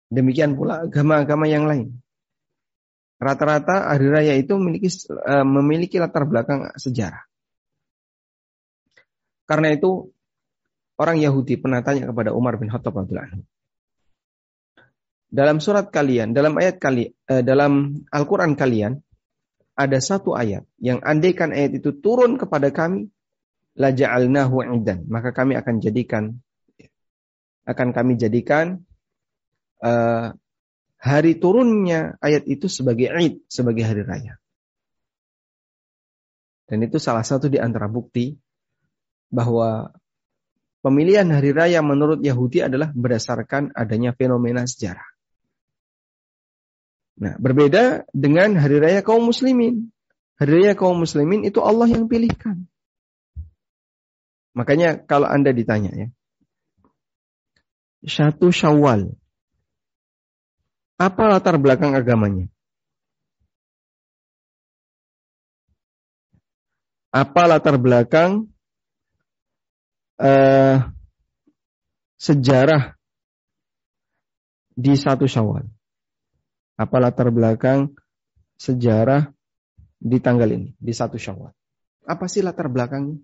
Demikian 0.08 0.56
pula 0.56 0.88
agama-agama 0.88 1.52
yang 1.52 1.68
lain. 1.68 2.00
Rata-rata 3.20 3.92
hari 3.92 4.08
raya 4.08 4.34
itu 4.40 4.56
memiliki 4.56 4.88
uh, 5.12 5.44
memiliki 5.44 6.00
latar 6.00 6.24
belakang 6.24 6.72
sejarah. 6.80 7.28
Karena 9.48 9.72
itu 9.72 10.12
orang 11.00 11.24
Yahudi 11.24 11.56
pernah 11.56 11.80
tanya 11.80 12.12
kepada 12.12 12.36
Umar 12.36 12.60
bin 12.60 12.68
Khattab 12.68 13.00
radhiyallahu 13.00 13.48
Dalam 15.32 15.58
surat 15.64 15.88
kalian, 15.88 16.36
dalam 16.36 16.60
ayat 16.60 16.80
kali, 16.84 17.12
eh, 17.12 17.44
dalam 17.44 18.04
Al-Quran 18.12 18.60
kalian, 18.60 19.00
ada 19.78 19.98
satu 20.02 20.34
ayat 20.36 20.68
yang 20.82 21.00
andaikan 21.00 21.56
ayat 21.56 21.80
itu 21.80 21.96
turun 21.96 22.36
kepada 22.36 22.74
kami, 22.74 23.08
la 23.78 23.94
ja'alnahu 23.94 24.66
idan, 24.74 25.06
maka 25.06 25.32
kami 25.32 25.54
akan 25.54 25.80
jadikan 25.80 26.42
akan 27.68 27.92
kami 27.92 28.16
jadikan 28.16 28.88
uh, 29.84 30.32
hari 30.98 31.36
turunnya 31.38 32.16
ayat 32.24 32.48
itu 32.48 32.72
sebagai 32.72 33.12
Id, 33.12 33.44
sebagai 33.52 33.84
hari 33.84 34.02
raya. 34.08 34.40
Dan 36.68 36.84
itu 36.84 37.00
salah 37.00 37.28
satu 37.28 37.52
di 37.52 37.60
antara 37.60 37.92
bukti 37.92 38.36
bahwa 39.28 39.92
pemilihan 40.82 41.28
hari 41.28 41.52
raya 41.52 41.84
menurut 41.84 42.24
Yahudi 42.24 42.64
adalah 42.64 42.92
berdasarkan 42.96 43.76
adanya 43.76 44.16
fenomena 44.16 44.64
sejarah. 44.64 45.06
Nah, 47.18 47.34
berbeda 47.42 48.06
dengan 48.14 48.56
hari 48.62 48.78
raya 48.78 49.02
kaum 49.02 49.26
muslimin. 49.26 49.90
Hari 50.38 50.52
raya 50.54 50.74
kaum 50.78 51.02
muslimin 51.02 51.44
itu 51.50 51.58
Allah 51.66 51.90
yang 51.90 52.06
pilihkan. 52.06 52.70
Makanya 54.54 55.02
kalau 55.02 55.26
Anda 55.26 55.54
ditanya 55.54 55.94
ya, 55.94 56.08
satu 58.06 58.50
syawal, 58.54 59.18
apa 60.98 61.24
latar 61.30 61.62
belakang 61.62 61.94
agamanya? 61.94 62.50
Apa 67.14 67.50
latar 67.50 67.78
belakang 67.82 68.50
uh, 70.22 70.78
sejarah 72.18 72.98
di 74.78 74.94
satu 74.94 75.26
syawal. 75.26 75.66
Apa 76.78 77.02
latar 77.02 77.34
belakang 77.34 77.98
sejarah 78.58 79.34
di 79.98 80.18
tanggal 80.22 80.50
ini, 80.54 80.78
di 80.78 80.94
satu 80.94 81.18
syawal. 81.18 81.50
Apa 82.06 82.30
sih 82.30 82.46
latar 82.46 82.70
belakangnya? 82.70 83.18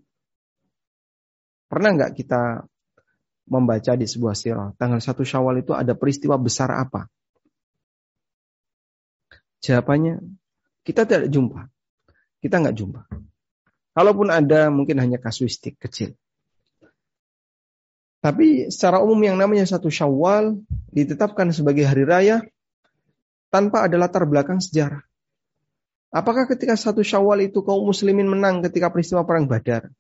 Pernah 1.70 1.90
nggak 1.94 2.14
kita 2.18 2.66
membaca 3.50 3.94
di 3.94 4.08
sebuah 4.10 4.34
sirah, 4.34 4.70
tanggal 4.78 5.02
satu 5.02 5.22
syawal 5.22 5.62
itu 5.62 5.78
ada 5.78 5.94
peristiwa 5.94 6.38
besar 6.38 6.74
apa? 6.74 7.10
Jawabannya, 9.64 10.20
kita 10.84 11.08
tidak 11.08 11.30
jumpa. 11.32 11.72
Kita 12.44 12.60
nggak 12.60 12.76
jumpa. 12.76 13.02
Kalaupun 13.94 14.28
ada, 14.34 14.68
mungkin 14.74 15.00
hanya 15.00 15.22
kasuistik 15.22 15.80
kecil. 15.80 16.18
Tapi 18.24 18.72
secara 18.72 19.04
umum 19.04 19.20
yang 19.20 19.36
namanya 19.36 19.68
satu 19.68 19.92
syawal 19.92 20.56
ditetapkan 20.96 21.52
sebagai 21.52 21.84
hari 21.84 22.08
raya 22.08 22.40
tanpa 23.52 23.84
ada 23.84 24.00
latar 24.00 24.24
belakang 24.24 24.64
sejarah. 24.64 25.04
Apakah 26.08 26.48
ketika 26.48 26.80
satu 26.80 27.04
syawal 27.04 27.44
itu 27.44 27.60
kaum 27.68 27.84
muslimin 27.84 28.32
menang 28.32 28.64
ketika 28.64 28.88
peristiwa 28.96 29.28
perang 29.28 29.44
badar? 29.44 29.92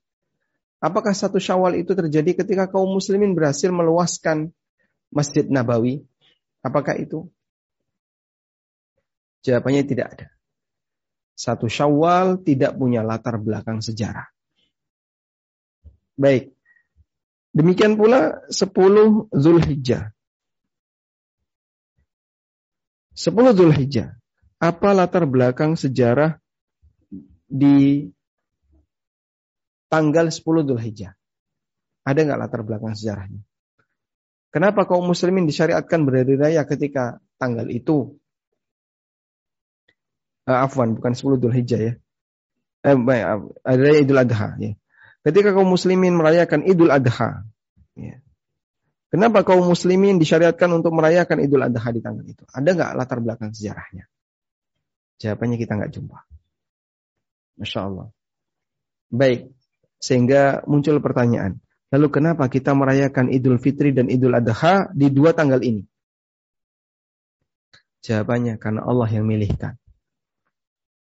Apakah 0.79 1.12
satu 1.12 1.36
syawal 1.36 1.75
itu 1.75 1.91
terjadi 1.91 2.45
ketika 2.45 2.71
kaum 2.71 2.95
muslimin 2.95 3.36
berhasil 3.36 3.67
meluaskan 3.75 4.55
Masjid 5.12 5.43
Nabawi? 5.43 6.07
Apakah 6.63 6.95
itu? 6.95 7.27
Jawabannya 9.43 9.83
tidak 9.83 10.07
ada. 10.15 10.27
Satu 11.36 11.67
syawal 11.67 12.39
tidak 12.39 12.79
punya 12.79 13.03
latar 13.03 13.36
belakang 13.36 13.83
sejarah. 13.83 14.31
Baik, 16.15 16.52
Demikian 17.53 17.93
pula 17.93 18.41
10 18.49 19.29
Zulhijjah. 19.29 20.09
10 23.13 23.29
Zulhijjah. 23.53 24.17
Apa 24.57 24.97
latar 24.97 25.29
belakang 25.29 25.77
sejarah 25.77 26.41
di 27.45 28.09
tanggal 29.85 30.33
10 30.33 30.41
Zulhijjah? 30.41 31.13
Ada 32.01 32.19
nggak 32.25 32.41
latar 32.41 32.61
belakang 32.65 32.97
sejarahnya? 32.97 33.45
Kenapa 34.49 34.89
kaum 34.89 35.05
muslimin 35.05 35.45
disyariatkan 35.45 36.09
berhari 36.09 36.33
raya 36.33 36.65
ketika 36.65 37.21
tanggal 37.37 37.69
itu? 37.69 38.17
Uh, 40.49 40.59
afwan, 40.65 40.97
bukan 40.97 41.13
10 41.13 41.37
Zulhijjah 41.37 41.79
ya. 41.79 41.93
Eh, 42.81 42.97
hari 43.61 43.79
raya 43.85 43.99
Idul 44.01 44.19
Adha 44.19 44.57
ya. 44.57 44.73
Ketika 45.23 45.55
kaum 45.55 45.71
muslimin 45.71 46.19
merayakan 46.19 46.67
Idul 46.67 46.91
Adha. 46.91 47.47
Ya. 47.95 48.19
Kenapa 49.07 49.47
kaum 49.47 49.63
muslimin 49.63 50.19
disyariatkan 50.19 50.67
untuk 50.75 50.91
merayakan 50.91 51.39
Idul 51.39 51.63
Adha 51.63 51.89
di 51.95 52.01
tanggal 52.03 52.25
itu? 52.27 52.43
Ada 52.51 52.69
nggak 52.75 52.91
latar 52.99 53.17
belakang 53.23 53.55
sejarahnya? 53.55 54.12
Jawabannya 55.23 55.57
kita 55.62 55.79
nggak 55.79 55.91
jumpa. 55.95 56.19
Masya 57.62 57.79
Allah. 57.88 58.07
Baik, 59.13 59.53
sehingga 60.01 60.65
muncul 60.67 60.99
pertanyaan. 60.99 61.63
Lalu 61.93 62.07
kenapa 62.09 62.49
kita 62.49 62.73
merayakan 62.73 63.29
Idul 63.29 63.62
Fitri 63.62 63.93
dan 63.93 64.09
Idul 64.09 64.33
Adha 64.33 64.89
di 64.91 65.13
dua 65.13 65.31
tanggal 65.31 65.62
ini? 65.62 65.86
Jawabannya 68.03 68.59
karena 68.59 68.83
Allah 68.83 69.07
yang 69.07 69.23
milihkan. 69.29 69.79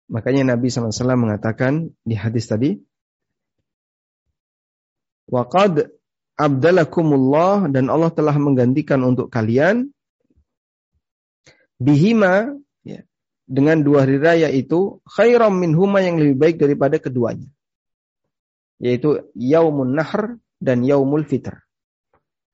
Makanya 0.07 0.55
Nabi 0.55 0.69
SAW 0.69 0.93
mengatakan 1.17 1.91
di 2.05 2.15
hadis 2.15 2.45
tadi, 2.45 2.77
Waqad 5.25 5.89
abdalakumullah 6.37 7.71
dan 7.71 7.89
Allah 7.89 8.11
telah 8.13 8.35
menggantikan 8.37 9.01
untuk 9.01 9.31
kalian 9.31 9.89
bihima 11.81 12.53
ya, 12.85 13.01
dengan 13.49 13.81
dua 13.81 14.05
hari 14.05 14.21
raya 14.21 14.49
itu 14.51 15.01
khairam 15.07 15.57
minhuma 15.57 16.03
yang 16.03 16.21
lebih 16.21 16.37
baik 16.37 16.55
daripada 16.61 17.01
keduanya. 17.01 17.49
Yaitu 18.77 19.31
yaumun 19.33 19.95
nahr 19.95 20.37
dan 20.59 20.83
yaumul 20.83 21.23
fitr. 21.23 21.63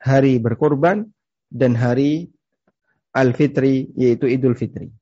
Hari 0.01 0.41
berkorban 0.41 1.09
dan 1.51 1.77
hari 1.77 2.31
al-fitri 3.11 3.91
yaitu 3.99 4.29
idul 4.31 4.55
fitri. 4.55 4.93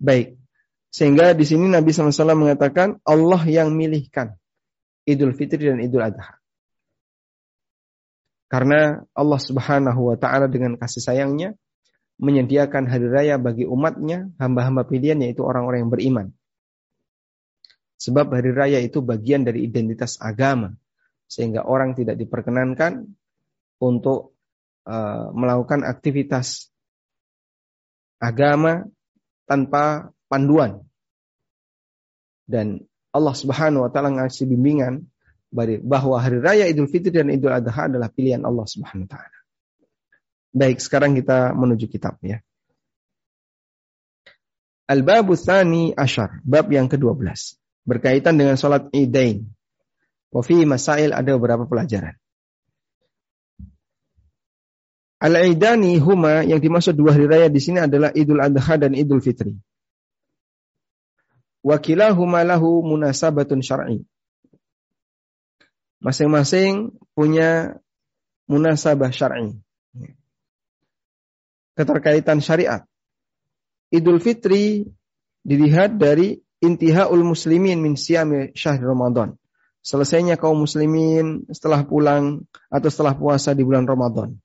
Baik. 0.00 0.40
Sehingga 0.88 1.36
di 1.36 1.44
sini 1.44 1.68
Nabi 1.68 1.92
SAW 1.92 2.32
mengatakan 2.32 3.04
Allah 3.04 3.42
yang 3.44 3.76
milihkan 3.76 4.38
Idul 5.06 5.32
Fitri 5.38 5.70
dan 5.70 5.78
Idul 5.78 6.02
Adha. 6.02 6.42
Karena 8.46 9.02
Allah 9.14 9.40
Subhanahu 9.42 10.10
wa 10.12 10.16
taala 10.18 10.46
dengan 10.46 10.78
kasih 10.78 11.02
sayangnya 11.02 11.54
menyediakan 12.16 12.88
hari 12.88 13.06
raya 13.06 13.36
bagi 13.36 13.68
umatnya, 13.68 14.32
hamba-hamba 14.40 14.88
pilihan 14.88 15.20
yaitu 15.20 15.44
orang-orang 15.44 15.86
yang 15.86 15.92
beriman. 15.92 16.26
Sebab 17.96 18.32
hari 18.32 18.52
raya 18.52 18.78
itu 18.80 19.00
bagian 19.00 19.44
dari 19.44 19.64
identitas 19.64 20.20
agama, 20.20 20.72
sehingga 21.28 21.64
orang 21.64 21.96
tidak 21.96 22.16
diperkenankan 22.16 23.08
untuk 23.80 24.36
uh, 24.88 25.28
melakukan 25.32 25.84
aktivitas 25.84 26.72
agama 28.20 28.88
tanpa 29.44 30.12
panduan. 30.28 30.84
Dan 32.46 32.80
Allah 33.16 33.32
Subhanahu 33.32 33.88
wa 33.88 33.90
taala 33.90 34.12
ngasih 34.12 34.44
bimbingan 34.44 35.08
bahwa 35.88 36.20
hari 36.20 36.38
raya 36.44 36.68
Idul 36.68 36.92
Fitri 36.92 37.16
dan 37.16 37.32
Idul 37.32 37.56
Adha 37.56 37.88
adalah 37.88 38.12
pilihan 38.12 38.44
Allah 38.44 38.68
Subhanahu 38.68 39.08
wa 39.08 39.12
taala. 39.16 39.38
Baik, 40.52 40.84
sekarang 40.84 41.16
kita 41.16 41.56
menuju 41.56 41.88
kitab 41.88 42.20
ya. 42.20 42.44
Al-babu 44.86 45.34
tsani 45.34 45.96
asyar, 45.96 46.44
bab 46.46 46.70
yang 46.70 46.86
ke-12, 46.86 47.26
berkaitan 47.82 48.38
dengan 48.38 48.54
salat 48.54 48.86
Idain. 48.94 49.48
Wafi 50.30 50.62
masail 50.68 51.10
ada 51.16 51.34
beberapa 51.34 51.64
pelajaran. 51.66 52.14
Al-Aidani 55.16 55.96
huma 55.96 56.44
yang 56.44 56.60
dimaksud 56.60 56.92
dua 56.92 57.16
hari 57.16 57.24
raya 57.24 57.48
di 57.48 57.56
sini 57.56 57.80
adalah 57.80 58.12
Idul 58.12 58.38
Adha 58.38 58.76
dan 58.76 58.92
Idul 58.92 59.24
Fitri. 59.24 59.56
Wakilahuma 61.66 62.46
lahu 62.46 62.86
munasabatun 62.86 63.58
syar'i. 63.58 64.06
Masing-masing 65.98 66.94
punya 67.18 67.82
munasabah 68.46 69.10
syar'i. 69.10 69.58
Keterkaitan 71.74 72.38
syariat. 72.38 72.86
Idul 73.90 74.22
Fitri 74.22 74.86
dilihat 75.42 75.98
dari 75.98 76.38
intihaul 76.62 77.26
muslimin 77.26 77.82
min 77.82 77.98
siyami 77.98 78.54
syahr 78.54 78.78
Ramadan. 78.78 79.34
Selesainya 79.82 80.38
kaum 80.38 80.62
muslimin 80.62 81.50
setelah 81.50 81.82
pulang 81.82 82.46
atau 82.70 82.88
setelah 82.90 83.18
puasa 83.18 83.54
di 83.58 83.66
bulan 83.66 83.86
Ramadan 83.86 84.38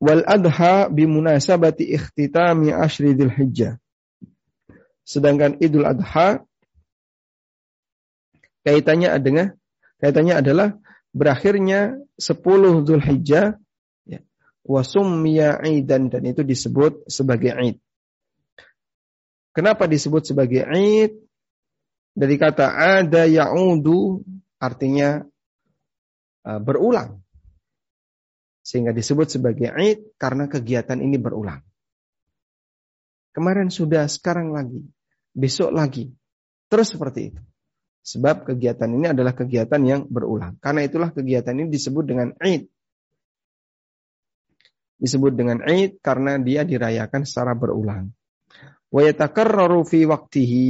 wal 0.00 0.24
adha 0.24 0.88
bimunasabati 0.88 1.92
ikhtitami 1.92 2.72
ashri 2.72 3.12
dzul 3.12 3.30
hijjah. 3.30 3.76
Sedangkan 5.10 5.58
Idul 5.58 5.82
Adha 5.82 6.38
kaitannya 8.62 9.10
dengan 9.18 9.50
kaitannya 9.98 10.38
adalah 10.38 10.68
berakhirnya 11.10 11.98
10 12.14 12.86
Zulhijjah 12.86 13.58
ya, 14.06 14.20
wa 14.62 14.82
summiya 14.86 15.58
aidan 15.66 16.14
dan 16.14 16.22
itu 16.30 16.46
disebut 16.46 17.10
sebagai 17.10 17.58
Id. 17.58 17.82
Kenapa 19.50 19.90
disebut 19.90 20.30
sebagai 20.30 20.62
Id? 20.62 21.18
Dari 22.14 22.36
kata 22.38 22.70
ada 23.02 23.26
ya'udu 23.26 24.22
artinya 24.62 25.26
uh, 26.46 26.60
berulang. 26.62 27.18
Sehingga 28.62 28.94
disebut 28.94 29.26
sebagai 29.26 29.74
Id 29.74 30.14
karena 30.22 30.46
kegiatan 30.46 31.02
ini 31.02 31.18
berulang. 31.18 31.66
Kemarin 33.34 33.70
sudah, 33.70 34.10
sekarang 34.10 34.50
lagi, 34.50 34.82
besok 35.34 35.70
lagi. 35.74 36.10
Terus 36.70 36.94
seperti 36.94 37.34
itu. 37.34 37.42
Sebab 38.00 38.48
kegiatan 38.48 38.88
ini 38.88 39.12
adalah 39.12 39.36
kegiatan 39.36 39.80
yang 39.84 40.02
berulang. 40.08 40.56
Karena 40.58 40.86
itulah 40.86 41.12
kegiatan 41.12 41.52
ini 41.52 41.68
disebut 41.68 42.04
dengan 42.08 42.28
Id. 42.40 42.64
Disebut 45.00 45.32
dengan 45.36 45.60
Id 45.64 46.00
karena 46.00 46.40
dia 46.40 46.64
dirayakan 46.64 47.28
secara 47.28 47.52
berulang. 47.52 48.12
Wa 48.88 49.04
waktihi. 49.04 50.68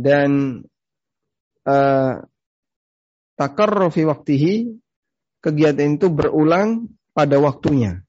Dan 0.00 0.30
uh, 1.68 2.14
takarraru 3.36 3.88
fi 3.92 4.02
waktihi 4.08 4.54
kegiatan 5.44 6.00
itu 6.00 6.08
berulang 6.08 6.88
pada 7.12 7.36
waktunya. 7.38 8.00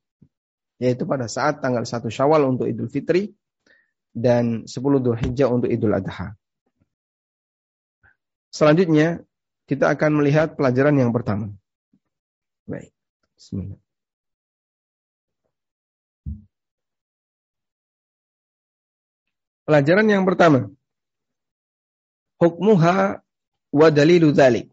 Yaitu 0.81 1.05
pada 1.05 1.29
saat 1.29 1.61
tanggal 1.61 1.85
1 1.85 2.01
Syawal 2.09 2.41
untuk 2.47 2.65
Idul 2.65 2.89
Fitri 2.89 3.29
dan 4.11 4.67
10 4.67 4.75
Dhul 5.03 5.17
Hijjah 5.17 5.47
untuk 5.47 5.71
Idul 5.71 5.95
Adha. 5.95 6.35
Selanjutnya 8.51 9.23
kita 9.65 9.87
akan 9.87 10.19
melihat 10.19 10.59
pelajaran 10.59 10.99
yang 10.99 11.15
pertama. 11.15 11.55
Baik. 12.67 12.91
Bismillah. 13.39 13.79
Pelajaran 19.63 20.07
yang 20.11 20.27
pertama. 20.27 20.67
Hukmuha 22.43 23.23
wa 23.71 23.87
dalilu 23.87 24.35
dzalik 24.35 24.67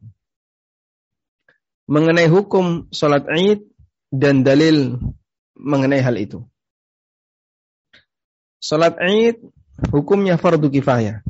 mengenai 1.89 2.29
hukum 2.29 2.91
sholat 2.93 3.25
id 3.33 3.65
dan 4.13 4.45
dalil 4.45 5.01
mengenai 5.57 6.05
hal 6.05 6.21
itu. 6.21 6.45
Sholat 8.59 8.99
id 8.99 9.39
hukumnya 9.95 10.35
fardu 10.35 10.67
kifayah. 10.67 11.23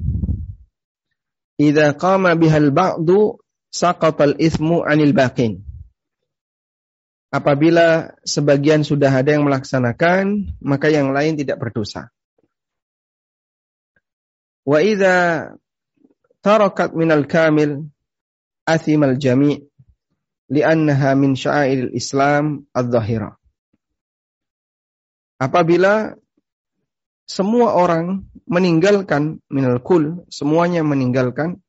Idza 1.60 1.92
qama 1.98 2.32
bihal 2.38 2.72
ba'du 2.72 3.36
saqatal 3.68 4.38
ismu 4.40 4.80
anil 4.86 5.12
baqin. 5.12 5.60
Apabila 7.28 8.16
sebagian 8.24 8.88
sudah 8.88 9.12
ada 9.12 9.36
yang 9.36 9.44
melaksanakan, 9.44 10.56
maka 10.64 10.88
yang 10.88 11.12
lain 11.12 11.36
tidak 11.36 11.60
berdosa. 11.60 12.08
Wa 14.64 14.80
idza 14.80 15.52
tarakat 16.40 16.96
minal 16.96 17.28
kamil 17.28 17.92
athimal 18.64 19.20
jami' 19.20 19.68
li'annaha 20.48 21.12
min 21.12 21.36
sya'airil 21.36 21.92
Islam 21.92 22.64
adz-dhahirah. 22.72 23.36
Apabila 25.36 26.16
semua 27.28 27.76
orang 27.76 28.24
meninggalkan 28.48 29.44
minal 29.52 29.84
kul, 29.84 30.24
semuanya 30.32 30.80
meninggalkan, 30.80 31.60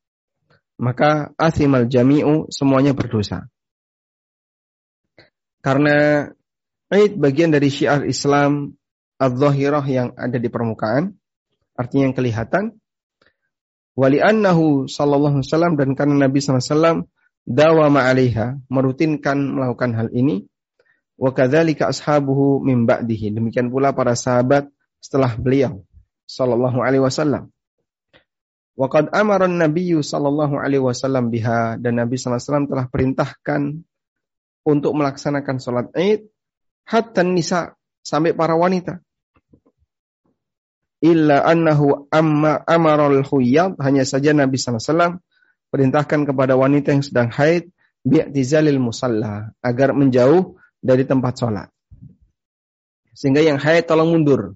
maka 0.79 1.35
asimal 1.35 1.91
jami'u 1.91 2.47
semuanya 2.47 2.95
berdosa. 2.95 3.51
Karena 5.59 6.31
Id 6.89 7.19
bagian 7.19 7.51
dari 7.51 7.67
syiar 7.67 8.07
Islam 8.07 8.79
adz-dhahirah 9.19 9.83
yang 9.85 10.09
ada 10.15 10.39
di 10.39 10.47
permukaan, 10.47 11.19
artinya 11.75 12.09
yang 12.09 12.15
kelihatan. 12.15 12.79
Wali 13.99 14.23
annahu 14.23 14.87
sallallahu 14.87 15.43
alaihi 15.43 15.51
wasallam 15.51 15.75
dan 15.75 15.91
karena 15.91 16.15
Nabi 16.23 16.39
sallallahu 16.39 16.63
alaihi 16.63 16.71
wasallam 16.71 16.97
'alaiha, 17.99 18.47
merutinkan 18.71 19.37
melakukan 19.37 19.91
hal 19.91 20.07
ini. 20.15 20.47
Wa 21.19 21.35
kadzalika 21.35 21.91
ashabuhu 21.91 22.63
min 22.63 22.87
ba'dihi. 22.87 23.35
Demikian 23.35 23.67
pula 23.67 23.91
para 23.91 24.15
sahabat 24.15 24.71
setelah 24.99 25.35
beliau 25.35 25.83
sallallahu 26.29 26.79
alaihi 26.83 27.03
wasallam. 27.03 27.49
Wa 28.79 28.87
qad 28.87 29.11
amara 29.11 29.49
an-nabiy 29.49 29.99
sallallahu 29.99 30.55
alaihi 30.55 30.79
wasallam 30.79 31.27
biha 31.27 31.75
dan 31.81 31.99
Nabi 31.99 32.15
sallallahu 32.15 32.39
alaihi 32.39 32.47
wasallam 32.47 32.67
telah 32.71 32.85
perintahkan 32.87 33.61
untuk 34.63 34.91
melaksanakan 34.95 35.55
salat 35.59 35.87
Id 35.97 36.29
hatta 36.87 37.25
nisa 37.27 37.75
sampai 38.05 38.31
para 38.31 38.55
wanita. 38.55 39.03
Illa 40.99 41.43
annahu 41.47 42.07
amma 42.11 42.59
amara 42.67 43.07
al-huyyad 43.07 43.79
hanya 43.83 44.03
saja 44.07 44.31
Nabi 44.35 44.55
sallallahu 44.55 44.79
alaihi 44.79 44.91
wasallam 44.95 45.13
perintahkan 45.69 46.19
kepada 46.27 46.53
wanita 46.55 46.91
yang 46.95 47.03
sedang 47.03 47.29
haid 47.31 47.71
bi'tizalil 48.03 48.79
musalla 48.79 49.51
agar 49.59 49.91
menjauh 49.91 50.55
dari 50.79 51.03
tempat 51.03 51.35
sholat. 51.35 51.67
Sehingga 53.11 53.43
yang 53.43 53.59
haid 53.59 53.87
tolong 53.87 54.15
mundur, 54.15 54.55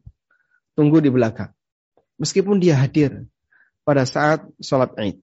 tunggu 0.74 1.00
di 1.00 1.10
belakang. 1.10 1.54
Meskipun 2.22 2.62
dia 2.62 2.78
hadir 2.78 3.26
pada 3.88 4.06
saat 4.06 4.46
sholat 4.62 4.94
id. 5.02 5.18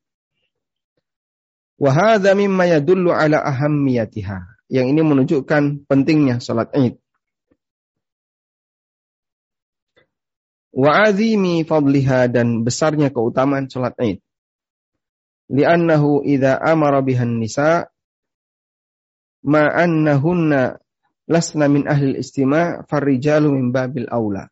Wahada 1.80 2.36
mimma 2.36 2.68
yadullu 2.68 3.14
ala 3.14 3.40
ahammiyatiha. 3.40 4.68
Yang 4.70 4.86
ini 4.94 5.00
menunjukkan 5.02 5.62
pentingnya 5.86 6.38
sholat 6.38 6.70
id. 6.76 6.98
Wa 10.70 11.10
fadliha 11.66 12.30
dan 12.30 12.62
besarnya 12.62 13.10
keutamaan 13.10 13.66
sholat 13.66 13.94
id 13.98 14.22
li'annahu 15.50 16.22
idza 16.22 16.62
amara 16.62 17.02
bihan 17.02 17.42
nisa 17.42 17.90
ma 19.42 19.66
annahunna 19.66 20.78
lasna 21.26 21.66
min 21.66 21.90
ahli 21.90 22.22
istima' 22.22 22.86
farrijalu 22.86 23.50
min 23.50 23.74
babil 23.74 24.06
aula. 24.06 24.46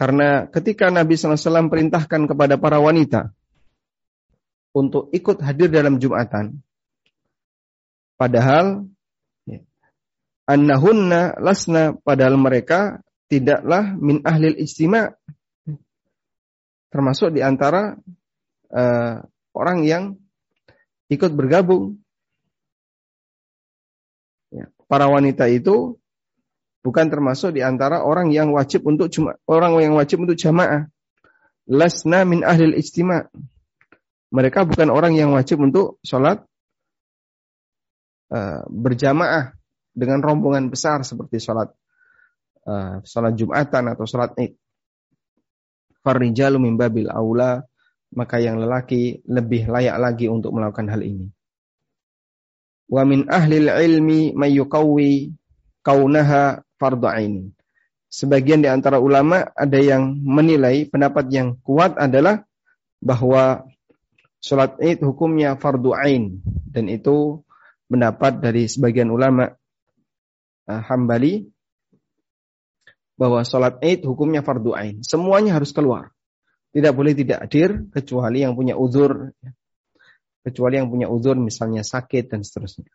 Karena 0.00 0.48
ketika 0.48 0.88
Nabi 0.88 1.12
SAW 1.12 1.68
perintahkan 1.68 2.24
kepada 2.24 2.56
para 2.56 2.80
wanita 2.80 3.36
untuk 4.72 5.12
ikut 5.12 5.44
hadir 5.44 5.68
dalam 5.68 6.00
Jumatan, 6.00 6.56
padahal 8.16 8.88
ya, 9.44 9.60
annahunna 10.48 11.36
lasna 11.36 12.00
padahal 12.00 12.40
mereka 12.40 13.04
tidaklah 13.28 13.92
min 14.00 14.24
ahli 14.24 14.56
istima' 14.64 15.12
termasuk 16.88 17.36
di 17.36 17.44
antara 17.44 17.92
uh, 18.72 19.20
orang 19.52 19.84
yang 19.84 20.16
ikut 21.12 21.28
bergabung. 21.36 22.00
Ya, 24.48 24.72
para 24.88 25.12
wanita 25.12 25.44
itu 25.52 25.99
bukan 26.80 27.06
termasuk 27.12 27.56
di 27.56 27.60
antara 27.60 28.04
orang 28.04 28.32
yang 28.32 28.52
wajib 28.52 28.84
untuk 28.88 29.12
cuma 29.12 29.36
orang 29.48 29.76
yang 29.80 29.94
wajib 29.96 30.24
untuk 30.24 30.36
jamaah. 30.36 30.88
Lasna 31.70 32.26
min 32.26 32.42
ahlil 32.42 32.74
istima. 32.74 33.28
Mereka 34.30 34.66
bukan 34.66 34.90
orang 34.90 35.14
yang 35.14 35.34
wajib 35.34 35.58
untuk 35.62 35.98
sholat 36.06 36.42
uh, 38.30 38.62
berjamaah 38.70 39.54
dengan 39.90 40.22
rombongan 40.22 40.70
besar 40.70 41.02
seperti 41.02 41.42
sholat 41.42 41.70
uh, 42.66 43.02
sholat 43.02 43.34
jumatan 43.34 43.90
atau 43.90 44.06
sholat 44.06 44.34
id. 44.38 44.54
Farrijalu 46.00 46.56
min 46.62 46.74
babil 46.80 47.10
aula 47.10 47.60
maka 48.10 48.42
yang 48.42 48.58
lelaki 48.58 49.22
lebih 49.28 49.70
layak 49.70 49.98
lagi 49.98 50.26
untuk 50.26 50.50
melakukan 50.50 50.90
hal 50.90 51.02
ini. 51.02 51.30
Wa 52.90 53.06
min 53.06 53.30
ahli 53.30 53.62
ilmi 53.70 54.34
may 54.34 54.50
yuqawwi 54.58 55.30
kaunaha 55.86 56.58
fardhu 56.80 57.06
ain. 57.06 57.52
Sebagian 58.10 58.58
di 58.58 58.66
antara 58.66 58.98
ulama 58.98 59.46
ada 59.54 59.78
yang 59.78 60.18
menilai 60.18 60.88
pendapat 60.90 61.30
yang 61.30 61.54
kuat 61.62 61.94
adalah 61.94 62.42
bahwa 62.98 63.70
sholat 64.42 64.82
id 64.82 65.06
hukumnya 65.06 65.54
fardu 65.54 65.94
ain 65.94 66.42
dan 66.66 66.90
itu 66.90 67.46
pendapat 67.86 68.42
dari 68.42 68.66
sebagian 68.66 69.14
ulama 69.14 69.54
uh, 70.66 70.82
Hambali 70.90 71.46
bahwa 73.14 73.46
sholat 73.46 73.78
id 73.78 74.02
hukumnya 74.02 74.42
fardu 74.42 74.74
ain. 74.74 75.06
Semuanya 75.06 75.54
harus 75.54 75.70
keluar. 75.70 76.10
Tidak 76.74 76.90
boleh 76.90 77.14
tidak 77.14 77.46
hadir 77.46 77.86
kecuali 77.94 78.42
yang 78.42 78.58
punya 78.58 78.74
uzur. 78.74 79.30
Kecuali 80.40 80.82
yang 80.82 80.90
punya 80.90 81.06
uzur 81.06 81.38
misalnya 81.38 81.86
sakit 81.86 82.26
dan 82.32 82.42
seterusnya. 82.42 82.90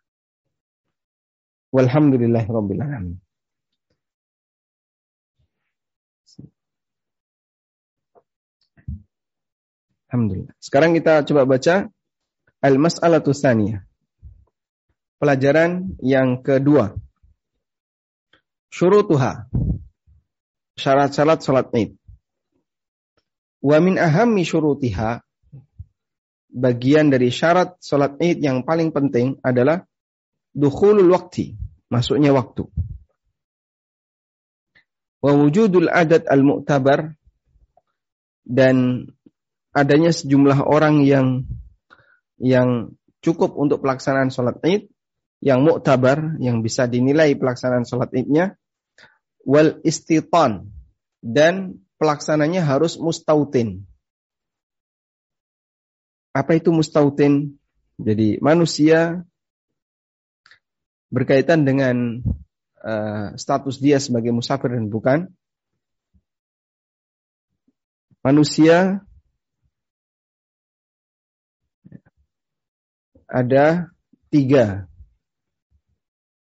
Walhamdulillahirabbil. 1.72 2.80
Alhamdulillah. 10.16 10.56
Sekarang 10.56 10.96
kita 10.96 11.28
coba 11.28 11.44
baca 11.44 11.92
Al-Mas'alatu 12.64 13.36
Tsaniyah. 13.36 13.84
Pelajaran 15.20 15.92
yang 16.00 16.40
kedua. 16.40 16.96
Syurutuha. 18.72 19.44
Syarat-syarat 20.80 21.44
salat 21.44 21.68
Id. 21.76 22.00
Wa 23.60 23.76
min 23.84 24.00
ahammi 24.00 24.40
syurutiha 24.40 25.20
bagian 26.48 27.12
dari 27.12 27.28
syarat 27.28 27.76
salat 27.84 28.16
Id 28.16 28.40
yang 28.40 28.64
paling 28.64 28.96
penting 28.96 29.36
adalah 29.44 29.84
dukhulul 30.56 31.12
waqti, 31.12 31.60
masuknya 31.92 32.32
waktu. 32.32 32.64
Wa 35.20 35.36
wujudul 35.36 35.92
adat 35.92 36.24
al-mu'tabar 36.24 37.12
dan 38.48 39.08
adanya 39.76 40.08
sejumlah 40.08 40.64
orang 40.64 41.04
yang 41.04 41.44
yang 42.40 42.96
cukup 43.20 43.52
untuk 43.60 43.84
pelaksanaan 43.84 44.32
sholat 44.32 44.56
id, 44.64 44.88
yang 45.44 45.60
mu'tabar, 45.60 46.40
yang 46.40 46.64
bisa 46.64 46.88
dinilai 46.88 47.36
pelaksanaan 47.36 47.84
sholat 47.84 48.08
idnya, 48.16 48.56
wal 49.44 49.76
istitan, 49.84 50.72
dan 51.20 51.84
pelaksananya 52.00 52.64
harus 52.64 52.96
mustautin. 52.96 53.84
Apa 56.32 56.56
itu 56.56 56.72
mustautin? 56.72 57.56
Jadi 57.96 58.36
manusia 58.44 59.24
berkaitan 61.08 61.64
dengan 61.64 62.20
uh, 62.84 63.32
status 63.40 63.80
dia 63.80 63.96
sebagai 63.96 64.36
musafir 64.36 64.76
dan 64.76 64.92
bukan. 64.92 65.32
Manusia 68.20 69.00
ada 73.30 73.90
tiga. 74.32 74.90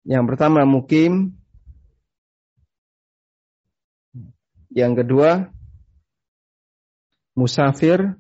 Yang 0.09 0.25
pertama 0.25 0.65
mukim, 0.65 1.39
Yang 4.69 4.93
kedua, 5.05 5.31
musafir. 7.33 8.15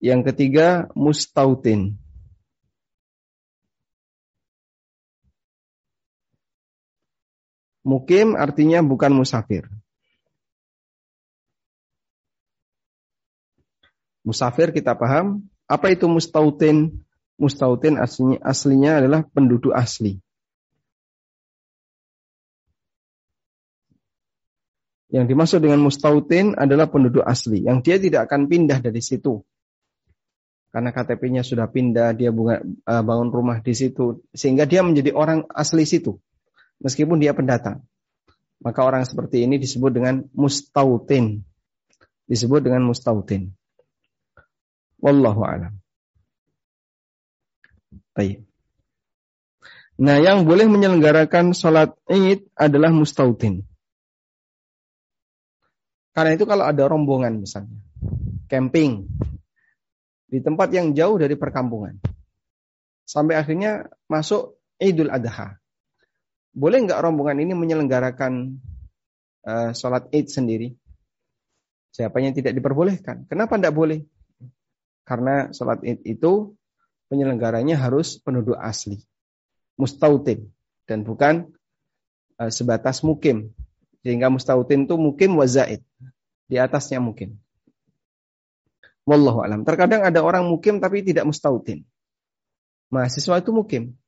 Yang 0.00 0.32
ketiga, 0.32 0.88
mustautin. 0.96 2.00
Mukim 7.84 8.32
artinya 8.34 8.80
bukan 8.80 9.12
musafir. 9.12 9.68
Musafir 14.26 14.72
kita 14.74 14.96
paham. 14.96 15.44
Apa 15.64 15.94
itu 15.94 16.10
mustautin? 16.10 17.00
Mustautin 17.40 17.96
aslinya, 17.96 18.38
aslinya 18.44 18.92
adalah 19.00 19.24
penduduk 19.24 19.72
asli. 19.72 20.20
Yang 25.10 25.26
dimaksud 25.34 25.58
dengan 25.58 25.82
mustautin 25.82 26.54
adalah 26.54 26.86
penduduk 26.86 27.26
asli, 27.26 27.66
yang 27.66 27.82
dia 27.82 27.98
tidak 27.98 28.30
akan 28.30 28.46
pindah 28.46 28.78
dari 28.78 29.02
situ. 29.02 29.42
Karena 30.70 30.94
KTP-nya 30.94 31.42
sudah 31.42 31.66
pindah, 31.66 32.14
dia 32.14 32.30
bunga, 32.30 32.62
uh, 32.62 33.02
bangun 33.02 33.34
rumah 33.34 33.58
di 33.58 33.74
situ, 33.74 34.22
sehingga 34.30 34.70
dia 34.70 34.86
menjadi 34.86 35.10
orang 35.10 35.50
asli 35.50 35.82
situ, 35.82 36.22
meskipun 36.78 37.18
dia 37.18 37.34
pendatang. 37.34 37.82
Maka 38.62 38.86
orang 38.86 39.02
seperti 39.02 39.42
ini 39.42 39.58
disebut 39.58 39.90
dengan 39.90 40.22
mustautin. 40.30 41.42
Disebut 42.30 42.62
dengan 42.62 42.86
mustautin. 42.86 43.50
Wallahu 45.00 45.40
a'lam. 45.42 45.74
Baik. 48.12 48.44
Nah, 50.00 50.16
yang 50.16 50.48
boleh 50.48 50.64
menyelenggarakan 50.64 51.52
sholat 51.52 51.92
id 52.08 52.48
adalah 52.56 52.88
mustautin. 52.88 53.64
Karena 56.16 56.36
itu 56.36 56.48
kalau 56.48 56.64
ada 56.64 56.88
rombongan 56.88 57.36
misalnya, 57.40 57.80
camping 58.48 59.08
di 60.24 60.40
tempat 60.40 60.72
yang 60.72 60.96
jauh 60.96 61.20
dari 61.20 61.36
perkampungan, 61.36 62.00
sampai 63.04 63.36
akhirnya 63.36 63.88
masuk 64.08 64.56
Idul 64.80 65.12
Adha. 65.12 65.60
Boleh 66.50 66.82
nggak 66.82 66.98
rombongan 67.04 67.44
ini 67.44 67.52
menyelenggarakan 67.52 68.58
uh, 69.44 69.70
sholat 69.76 70.08
Id 70.16 70.32
sendiri? 70.32 70.74
Siapa 71.92 72.24
yang 72.24 72.32
tidak 72.32 72.56
diperbolehkan? 72.56 73.28
Kenapa 73.28 73.60
tidak 73.60 73.76
boleh? 73.76 74.00
Karena 75.10 75.50
sholat 75.50 75.82
Id 75.82 76.06
itu 76.06 76.54
penyelenggaranya 77.10 77.74
harus 77.74 78.22
penduduk 78.22 78.54
asli, 78.54 79.02
mustautin, 79.74 80.54
dan 80.86 81.02
bukan 81.02 81.50
uh, 82.38 82.46
sebatas 82.46 83.02
mukim 83.02 83.50
sehingga 84.06 84.30
mustautin 84.30 84.86
itu 84.86 84.94
mungkin 84.94 85.34
wazaid. 85.34 85.82
Di 86.46 86.62
atasnya 86.62 87.02
mungkin. 87.02 87.42
Wallahu 89.02 89.42
alam. 89.42 89.66
Terkadang 89.66 90.06
ada 90.06 90.22
orang 90.22 90.46
mukim 90.46 90.78
tapi 90.78 91.02
tidak 91.02 91.26
mustautin. 91.26 91.82
Mahasiswa 92.94 93.42
itu 93.42 93.50
mukim. 93.50 93.98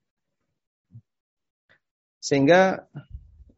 Sehingga 2.22 2.86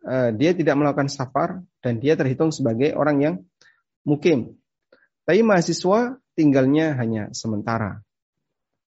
uh, 0.05 0.33
dia 0.33 0.57
tidak 0.57 0.81
melakukan 0.81 1.13
safar 1.13 1.61
dan 1.85 2.01
dia 2.01 2.17
terhitung 2.17 2.49
sebagai 2.49 2.97
orang 2.97 3.17
yang 3.21 3.35
mukim. 4.05 4.57
Tapi 5.29 5.41
mahasiswa 5.45 6.21
tinggalnya 6.35 6.95
hanya 6.99 7.31
sementara. 7.35 8.03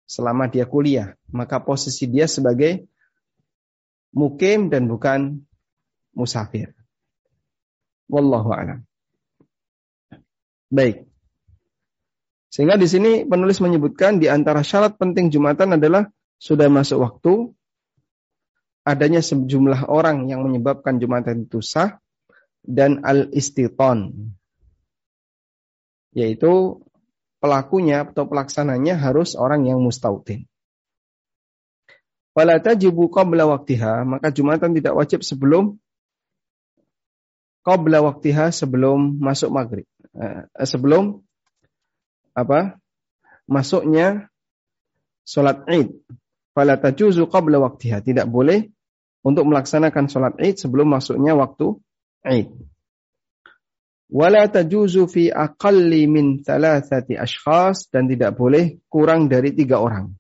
Selama 0.05 0.47
dia 0.47 0.65
kuliah, 0.65 1.19
maka 1.33 1.59
posisi 1.61 2.07
dia 2.07 2.31
sebagai 2.31 2.87
mukim 4.15 4.71
dan 4.71 4.87
bukan 4.87 5.43
musafir. 6.15 6.71
Wallahu 8.07 8.55
a'lam. 8.55 8.87
Baik. 10.71 11.07
Sehingga 12.55 12.79
di 12.79 12.87
sini 12.87 13.27
penulis 13.27 13.59
menyebutkan 13.59 14.23
di 14.23 14.31
antara 14.31 14.63
syarat 14.63 14.95
penting 14.95 15.35
Jumatan 15.35 15.75
adalah 15.75 16.07
sudah 16.39 16.71
masuk 16.71 17.03
waktu, 17.03 17.51
adanya 18.87 19.25
sejumlah 19.25 19.91
orang 19.91 20.31
yang 20.31 20.47
menyebabkan 20.47 21.03
Jumatan 21.03 21.51
itu 21.51 21.59
sah, 21.59 21.99
dan 22.63 23.03
al-istiton. 23.03 24.31
Yaitu 26.15 26.79
pelakunya 27.45 28.09
atau 28.09 28.25
pelaksananya 28.25 28.97
harus 28.97 29.37
orang 29.37 29.69
yang 29.69 29.85
mustautin. 29.85 30.49
Fala 32.33 32.57
tajibu 32.57 33.13
qabla 33.13 33.45
waktiha, 33.45 34.09
maka 34.09 34.33
Jumatan 34.33 34.73
tidak 34.73 34.97
wajib 34.97 35.21
sebelum 35.21 35.77
qabla 37.61 38.01
waktiha 38.01 38.49
sebelum 38.49 39.21
masuk 39.21 39.53
maghrib. 39.53 39.85
Eh, 40.17 40.49
sebelum 40.65 41.21
apa? 42.33 42.81
Masuknya 43.45 44.33
sholat 45.29 45.69
id. 45.69 45.93
Fala 46.57 46.81
tajuzu 46.81 47.29
qabla 47.29 47.61
waktiha. 47.61 48.01
Tidak 48.01 48.25
boleh 48.25 48.73
untuk 49.21 49.45
melaksanakan 49.45 50.09
sholat 50.09 50.35
id 50.41 50.57
sebelum 50.57 50.89
masuknya 50.89 51.37
waktu 51.37 51.77
id. 52.25 52.57
Wala 54.13 54.47
tajuzu 54.49 55.09
fi 55.09 55.33
aqalli 55.33 56.05
min 56.09 56.45
thalathati 56.45 57.17
ashkhas 57.17 57.89
dan 57.89 58.09
tidak 58.09 58.37
boleh 58.37 58.85
kurang 58.89 59.27
dari 59.29 59.57
tiga 59.57 59.81
orang. 59.81 60.13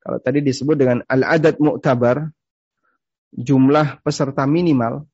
Kalau 0.00 0.18
tadi 0.18 0.40
disebut 0.42 0.74
dengan 0.74 0.98
al-adad 1.06 1.60
mu'tabar, 1.60 2.30
jumlah 3.34 4.02
peserta 4.02 4.48
minimal, 4.48 5.06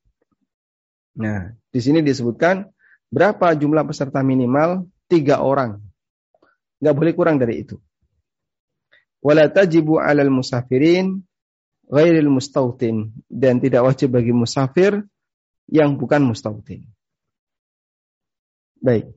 Nah, 1.17 1.49
di 1.73 1.81
sini 1.81 2.05
disebutkan 2.05 2.69
Berapa 3.07 3.55
jumlah 3.55 3.87
peserta 3.87 4.19
minimal? 4.19 4.83
Tiga 5.07 5.39
orang. 5.39 5.79
Nggak 6.83 6.95
boleh 6.95 7.13
kurang 7.15 7.39
dari 7.39 7.63
itu. 7.63 7.79
Wala 9.23 9.47
tajibu 9.47 9.97
alal 9.97 10.27
musafirin 10.27 11.23
ghairil 11.87 12.27
mustautin. 12.27 13.15
Dan 13.31 13.63
tidak 13.63 13.87
wajib 13.87 14.19
bagi 14.19 14.35
musafir 14.35 14.99
yang 15.67 15.99
bukan 15.99 16.23
mustautin. 16.23 16.87
Baik. 18.79 19.11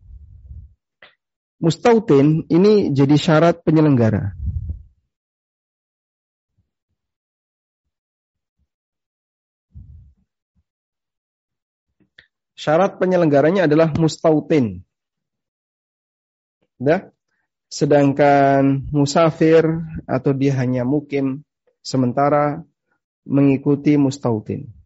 Mustautin 1.61 2.49
ini 2.49 2.91
jadi 2.91 3.17
syarat 3.21 3.61
penyelenggara. 3.63 4.33
Syarat 12.57 13.01
penyelenggaranya 13.01 13.65
adalah 13.65 13.89
mustautin. 13.97 14.85
Sedangkan 17.73 18.89
musafir 18.93 19.65
atau 20.05 20.33
dia 20.37 20.57
hanya 20.61 20.85
mukim 20.85 21.45
sementara 21.81 22.65
mengikuti 23.25 23.97
mustautin. 23.97 24.80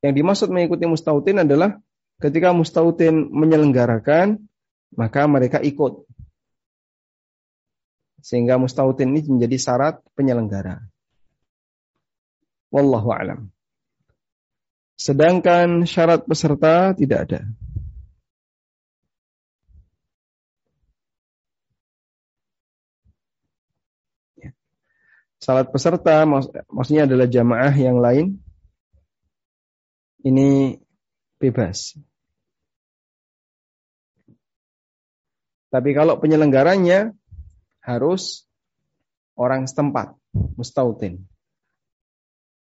Yang 0.00 0.14
dimaksud 0.16 0.48
mengikuti 0.48 0.88
mustautin 0.88 1.44
adalah 1.44 1.76
ketika 2.20 2.56
mustautin 2.56 3.28
menyelenggarakan, 3.28 4.40
maka 4.96 5.28
mereka 5.28 5.60
ikut. 5.60 6.08
Sehingga 8.20 8.60
mustautin 8.60 9.16
ini 9.16 9.24
menjadi 9.28 9.56
syarat 9.56 10.00
penyelenggara. 10.16 10.80
Wallahu 12.72 13.10
alam. 13.12 13.52
Sedangkan 15.00 15.88
syarat 15.88 16.28
peserta 16.28 16.92
tidak 16.92 17.18
ada. 17.24 17.40
Ya. 24.36 24.52
Syarat 25.40 25.72
peserta 25.72 26.28
maksudnya 26.68 27.08
adalah 27.08 27.24
jamaah 27.24 27.72
yang 27.72 27.96
lain. 27.96 28.44
Ini 30.20 30.76
bebas. 31.40 31.96
Tapi 35.70 35.90
kalau 35.94 36.18
penyelenggaranya 36.18 37.14
harus 37.80 38.44
orang 39.38 39.64
setempat, 39.64 40.12
mustautin. 40.58 41.24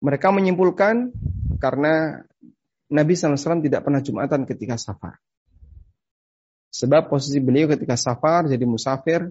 Mereka 0.04 0.30
menyimpulkan 0.30 1.10
karena 1.58 2.24
Nabi 2.92 3.14
SAW 3.16 3.64
tidak 3.64 3.88
pernah 3.88 4.04
Jumatan 4.04 4.46
ketika 4.46 4.76
safar. 4.76 5.18
Sebab 6.70 7.10
posisi 7.10 7.42
beliau 7.42 7.72
ketika 7.72 7.98
safar 7.98 8.46
jadi 8.46 8.62
musafir, 8.68 9.26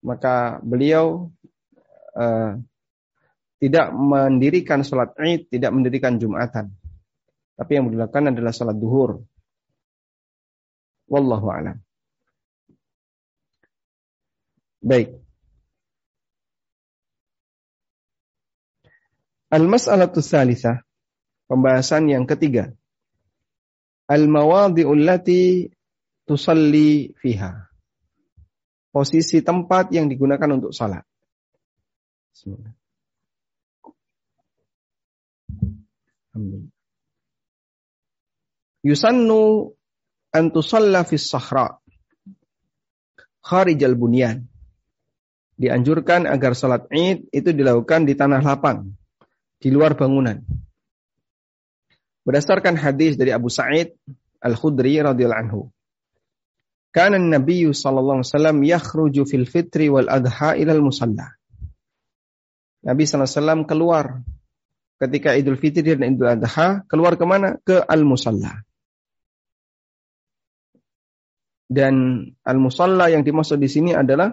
maka 0.00 0.62
beliau 0.64 1.28
uh, 2.16 2.56
tidak 3.58 3.86
mendirikan 3.92 4.86
sholat 4.86 5.12
id, 5.18 5.50
tidak 5.52 5.74
mendirikan 5.74 6.16
Jumatan. 6.16 6.72
Tapi 7.58 7.70
yang 7.74 7.90
dilakukan 7.90 8.30
adalah 8.30 8.54
sholat 8.54 8.78
duhur. 8.78 9.26
Wallahu 11.10 11.50
a'lam. 11.50 11.82
Baik. 14.78 15.18
Al-mas'alatu 19.50 20.22
tsalitsah. 20.22 20.86
Pembahasan 21.50 22.06
yang 22.06 22.28
ketiga. 22.28 22.70
Al-mawadhi'ul 24.06 25.02
lati 25.02 25.72
tusalli 26.28 27.10
fiha. 27.18 27.66
Posisi 28.94 29.42
tempat 29.42 29.90
yang 29.90 30.06
digunakan 30.06 30.48
untuk 30.54 30.70
salat. 30.70 31.02
Bismillah. 32.36 32.78
Yusannu 38.86 39.74
an 40.30 40.44
tusalla 40.54 41.02
fi 41.02 41.18
sahra 41.18 41.78
kharij 43.42 43.80
al-bunyan 43.82 44.44
dianjurkan 45.58 46.30
agar 46.30 46.54
salat 46.54 46.86
Id 46.94 47.34
itu 47.34 47.50
dilakukan 47.50 48.06
di 48.06 48.14
tanah 48.14 48.38
lapang, 48.44 48.94
di 49.58 49.68
luar 49.74 49.98
bangunan. 49.98 50.38
Berdasarkan 52.22 52.78
hadis 52.78 53.18
dari 53.18 53.34
Abu 53.34 53.50
Sa'id 53.50 53.96
Al-Khudri 54.38 55.02
radhiyallahu 55.02 55.42
anhu. 55.42 55.60
Kana 56.94 57.18
Nabi 57.18 57.66
sallallahu 57.66 58.22
alaihi 58.22 58.30
wasallam 58.30 58.58
yakhruju 58.62 59.22
fil 59.26 59.48
fitri 59.48 59.90
wal 59.90 60.06
adha 60.06 60.54
ila 60.54 60.72
al 60.76 60.82
musalla. 60.84 61.26
Nabi 62.86 63.02
sallallahu 63.02 63.26
alaihi 63.26 63.40
wasallam 63.42 63.60
keluar 63.66 64.04
ketika 65.02 65.34
Idul 65.34 65.58
Fitri 65.58 65.98
dan 65.98 66.14
Idul 66.14 66.30
Adha 66.30 66.86
keluar 66.86 67.18
ke 67.18 67.24
mana? 67.26 67.58
Ke 67.62 67.82
al 67.82 68.06
musalla. 68.06 68.67
Dan 71.68 72.24
al 72.48 72.56
musalla 72.56 73.12
yang 73.12 73.20
dimaksud 73.20 73.60
di 73.60 73.68
sini 73.68 73.92
adalah 73.92 74.32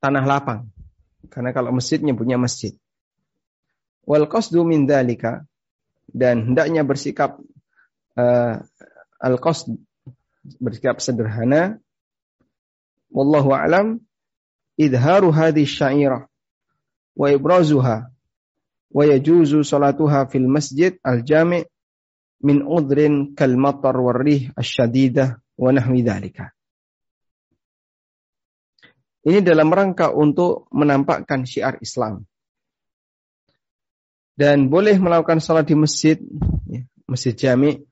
tanah 0.00 0.24
lapang. 0.24 0.72
Karena 1.28 1.52
kalau 1.52 1.76
masjidnya 1.76 2.16
punya 2.16 2.40
masjid. 2.40 2.72
Wal 4.08 4.24
qasdu 4.24 4.64
min 4.64 4.88
dalika 4.88 5.44
dan 6.08 6.48
hendaknya 6.48 6.80
bersikap 6.80 7.36
uh, 8.16 8.64
al 9.20 9.36
qasd 9.36 9.68
bersikap 10.56 11.04
sederhana. 11.04 11.76
Wallahu 13.12 13.52
a'lam 13.52 14.00
idharu 14.80 15.28
hadhi 15.28 15.68
syairah 15.68 16.24
wa 17.12 17.26
ibrazuha 17.28 18.08
wa 18.88 19.02
yajuzu 19.04 19.60
salatuha 19.60 20.24
fil 20.32 20.48
masjid 20.48 20.96
al 21.04 21.20
jami' 21.20 21.68
min 22.42 22.62
udrin 22.62 23.34
kal 23.34 23.54
matar 23.58 23.98
warrih 23.98 24.50
asyadidah 24.54 25.38
wa 25.58 25.70
nahwi 25.74 26.06
dhalika. 26.06 26.54
Ini 29.26 29.42
dalam 29.42 29.68
rangka 29.68 30.14
untuk 30.14 30.70
menampakkan 30.70 31.44
syiar 31.44 31.76
Islam. 31.82 32.24
Dan 34.38 34.70
boleh 34.70 34.94
melakukan 35.02 35.42
salat 35.42 35.66
di 35.66 35.74
masjid, 35.74 36.14
ya, 36.70 36.86
masjid 37.10 37.34
jami, 37.34 37.82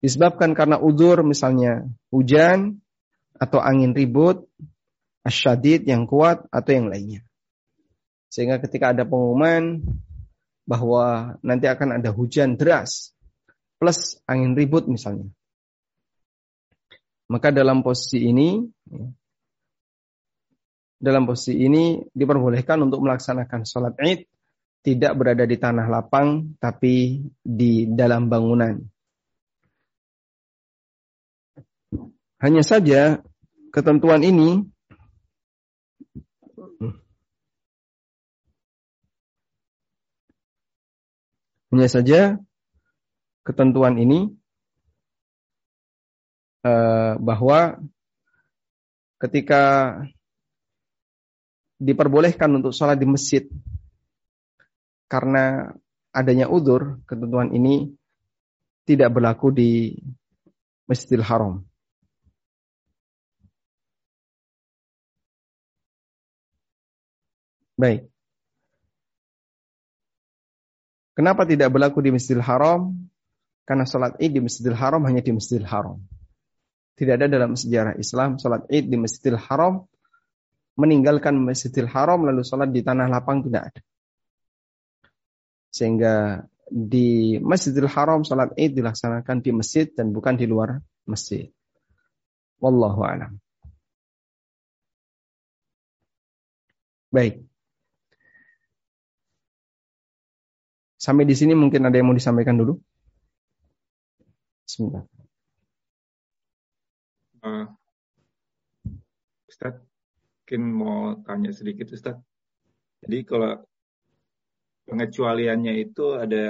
disebabkan 0.00 0.56
karena 0.56 0.80
udur 0.80 1.20
misalnya 1.20 1.84
hujan 2.08 2.80
atau 3.36 3.60
angin 3.60 3.92
ribut, 3.92 4.48
asyadid 5.24 5.84
yang 5.84 6.08
kuat 6.08 6.48
atau 6.48 6.70
yang 6.72 6.88
lainnya. 6.88 7.20
Sehingga 8.32 8.56
ketika 8.64 8.96
ada 8.96 9.04
pengumuman 9.04 9.84
bahwa 10.64 11.36
nanti 11.44 11.68
akan 11.68 12.00
ada 12.00 12.10
hujan 12.10 12.56
deras 12.56 13.12
plus 13.76 14.16
angin 14.24 14.56
ribut 14.56 14.88
misalnya. 14.88 15.28
Maka 17.28 17.52
dalam 17.52 17.80
posisi 17.80 18.20
ini 18.28 18.60
ya, 18.88 19.06
dalam 21.00 21.28
posisi 21.28 21.60
ini 21.60 22.00
diperbolehkan 22.12 22.80
untuk 22.80 23.04
melaksanakan 23.04 23.60
sholat 23.68 23.96
id 24.00 24.24
tidak 24.84 25.12
berada 25.16 25.44
di 25.48 25.56
tanah 25.56 25.88
lapang 25.88 26.56
tapi 26.60 27.24
di 27.40 27.88
dalam 27.88 28.28
bangunan. 28.28 28.76
Hanya 32.40 32.60
saja 32.60 33.24
ketentuan 33.72 34.20
ini 34.20 34.60
hanya 41.74 41.90
saja 41.90 42.20
ketentuan 43.42 43.98
ini 43.98 44.30
uh, 46.62 47.18
bahwa 47.18 47.82
ketika 49.18 49.92
diperbolehkan 51.82 52.54
untuk 52.54 52.70
sholat 52.70 52.94
di 52.94 53.10
masjid 53.10 53.44
karena 55.10 55.74
adanya 56.14 56.46
udur, 56.46 57.02
ketentuan 57.10 57.50
ini 57.50 57.90
tidak 58.86 59.10
berlaku 59.10 59.50
di 59.50 59.98
Masjidil 60.86 61.26
Haram. 61.26 61.66
Baik. 67.74 68.13
Kenapa 71.14 71.46
tidak 71.46 71.70
berlaku 71.70 72.02
di 72.02 72.10
Masjidil 72.10 72.42
Haram? 72.42 72.90
Karena 73.62 73.86
sholat 73.86 74.18
id 74.18 74.34
di 74.34 74.42
Masjidil 74.42 74.74
Haram 74.74 75.00
hanya 75.06 75.22
di 75.22 75.30
Masjidil 75.30 75.64
Haram. 75.64 76.02
Tidak 76.94 77.14
ada 77.14 77.26
dalam 77.30 77.54
sejarah 77.54 77.94
Islam 77.96 78.36
sholat 78.36 78.66
id 78.66 78.90
di 78.90 78.98
Masjidil 78.98 79.38
Haram 79.38 79.86
meninggalkan 80.74 81.38
Masjidil 81.38 81.86
Haram 81.86 82.26
lalu 82.26 82.42
sholat 82.42 82.74
di 82.74 82.82
tanah 82.82 83.06
lapang 83.06 83.46
tidak 83.46 83.70
ada. 83.70 83.80
Sehingga 85.70 86.42
di 86.66 87.38
Masjidil 87.38 87.86
Haram 87.86 88.26
sholat 88.26 88.50
id 88.58 88.74
dilaksanakan 88.74 89.38
di 89.38 89.50
masjid 89.54 89.86
dan 89.86 90.10
bukan 90.10 90.34
di 90.34 90.50
luar 90.50 90.82
masjid. 91.06 91.46
Wallahu 92.58 93.06
a'lam. 93.06 93.38
Baik. 97.14 97.46
Sampai 101.04 101.28
di 101.28 101.36
sini 101.36 101.52
mungkin 101.52 101.84
ada 101.84 102.00
yang 102.00 102.08
mau 102.08 102.16
disampaikan 102.16 102.56
dulu. 102.56 102.80
Sebentar. 104.64 105.04
Uh, 107.44 107.68
Ustaz, 109.44 109.76
mungkin 110.40 110.62
mau 110.72 111.20
tanya 111.28 111.52
sedikit 111.52 111.92
Ustaz. 111.92 112.16
Jadi 113.04 113.20
kalau 113.28 113.60
pengecualiannya 114.88 115.76
itu 115.76 116.16
ada 116.16 116.46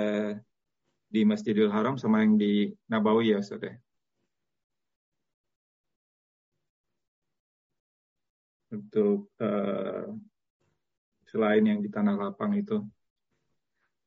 di 1.10 1.20
Masjidil 1.26 1.66
Haram 1.74 1.98
sama 1.98 2.22
yang 2.22 2.38
di 2.38 2.70
Nabawi 2.86 3.34
ya 3.34 3.42
Ustaz 3.42 3.58
ya? 3.58 3.74
Untuk 8.70 9.34
uh, 9.42 10.14
selain 11.26 11.66
yang 11.66 11.82
di 11.82 11.90
Tanah 11.90 12.14
Lapang 12.14 12.54
itu. 12.54 12.86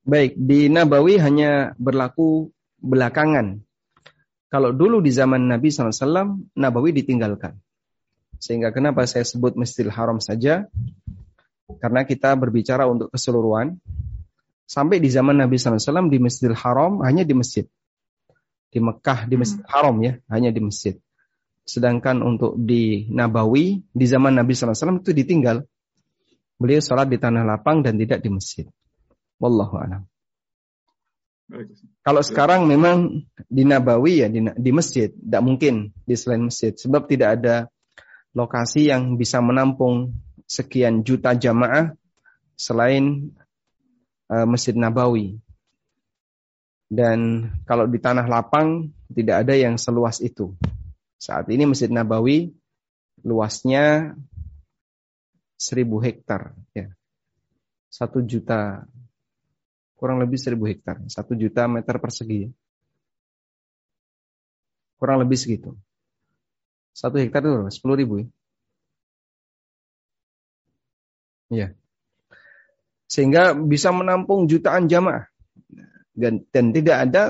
Baik, 0.08 0.40
di 0.40 0.72
Nabawi 0.72 1.20
hanya 1.20 1.76
berlaku 1.76 2.48
belakangan. 2.80 3.60
Kalau 4.48 4.72
dulu 4.72 5.04
di 5.04 5.12
zaman 5.12 5.52
Nabi 5.52 5.68
SAW, 5.68 6.48
Nabawi 6.56 6.96
ditinggalkan. 6.96 7.60
Sehingga 8.40 8.72
kenapa 8.72 9.04
saya 9.04 9.28
sebut 9.28 9.60
Masjidil 9.60 9.92
Haram 9.92 10.24
saja? 10.24 10.72
Karena 11.84 12.08
kita 12.08 12.40
berbicara 12.40 12.88
untuk 12.88 13.12
keseluruhan. 13.12 13.76
Sampai 14.64 15.04
di 15.04 15.12
zaman 15.12 15.44
Nabi 15.44 15.60
SAW 15.60 16.08
di 16.08 16.24
Masjidil 16.24 16.56
Haram 16.56 17.04
hanya 17.04 17.28
di 17.28 17.36
masjid. 17.36 17.68
Di 18.72 18.80
Mekah, 18.80 19.28
di 19.28 19.36
Masjidil 19.36 19.68
Haram 19.68 20.00
ya, 20.00 20.24
hanya 20.32 20.56
di 20.56 20.64
masjid. 20.64 20.96
Sedangkan 21.68 22.24
untuk 22.24 22.56
di 22.56 23.12
Nabawi, 23.12 23.84
di 23.92 24.06
zaman 24.08 24.40
Nabi 24.40 24.56
SAW 24.56 25.04
itu 25.04 25.12
ditinggal. 25.12 25.68
Beliau 26.56 26.80
sholat 26.80 27.12
di 27.12 27.20
tanah 27.20 27.44
lapang 27.44 27.84
dan 27.84 28.00
tidak 28.00 28.24
di 28.24 28.32
masjid. 28.32 28.72
Wallahu 29.38 29.76
a'lam. 29.78 30.04
Kalau 32.04 32.20
sekarang 32.20 32.68
memang 32.68 33.24
di 33.48 33.64
Nabawi 33.64 34.20
ya 34.20 34.28
di, 34.28 34.44
di 34.44 34.72
masjid, 34.76 35.08
tidak 35.08 35.42
mungkin 35.48 35.96
di 36.04 36.16
selain 36.20 36.52
masjid, 36.52 36.76
sebab 36.76 37.08
tidak 37.08 37.40
ada 37.40 37.72
lokasi 38.36 38.92
yang 38.92 39.16
bisa 39.16 39.40
menampung 39.40 40.12
sekian 40.44 41.08
juta 41.08 41.32
jamaah 41.40 41.96
selain 42.60 43.32
uh, 44.28 44.44
Masjid 44.44 44.76
Nabawi. 44.76 45.40
Dan 46.88 47.52
kalau 47.64 47.88
di 47.88 48.00
tanah 48.00 48.28
lapang 48.28 48.92
tidak 49.12 49.48
ada 49.48 49.56
yang 49.56 49.80
seluas 49.80 50.20
itu. 50.20 50.56
Saat 51.16 51.48
ini 51.48 51.64
Masjid 51.64 51.92
Nabawi 51.92 52.52
luasnya 53.24 54.16
seribu 55.56 55.98
hektar, 56.04 56.54
ya, 56.76 56.94
satu 57.90 58.22
juta 58.22 58.86
kurang 59.98 60.22
lebih 60.22 60.38
seribu 60.38 60.70
hektar, 60.70 61.02
satu 61.10 61.34
juta 61.34 61.66
meter 61.66 61.98
persegi. 61.98 62.54
Kurang 64.98 65.22
lebih 65.26 65.38
segitu. 65.38 65.74
Satu 66.94 67.18
hektar 67.22 67.46
itu 67.46 67.70
sepuluh 67.70 67.98
ribu 67.98 68.14
ya. 68.22 68.28
Ya. 71.48 71.68
Sehingga 73.08 73.56
bisa 73.58 73.94
menampung 73.94 74.46
jutaan 74.50 74.90
jamaah. 74.90 75.30
Dan, 76.18 76.42
dan 76.50 76.74
tidak 76.74 76.98
ada 77.08 77.24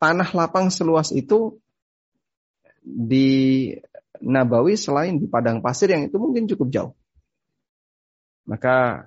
tanah 0.00 0.32
lapang 0.32 0.72
seluas 0.72 1.12
itu 1.12 1.60
di 2.80 3.68
Nabawi 4.22 4.78
selain 4.78 5.20
di 5.20 5.28
padang 5.28 5.60
pasir 5.60 5.92
yang 5.92 6.08
itu 6.08 6.16
mungkin 6.16 6.48
cukup 6.48 6.68
jauh. 6.72 6.92
Maka 8.48 9.06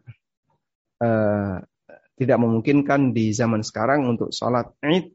eh, 1.02 1.58
tidak 2.16 2.40
memungkinkan 2.40 3.12
di 3.12 3.36
zaman 3.36 3.64
sekarang 3.64 4.08
untuk 4.08 4.32
sholat 4.32 4.72
id 4.84 5.12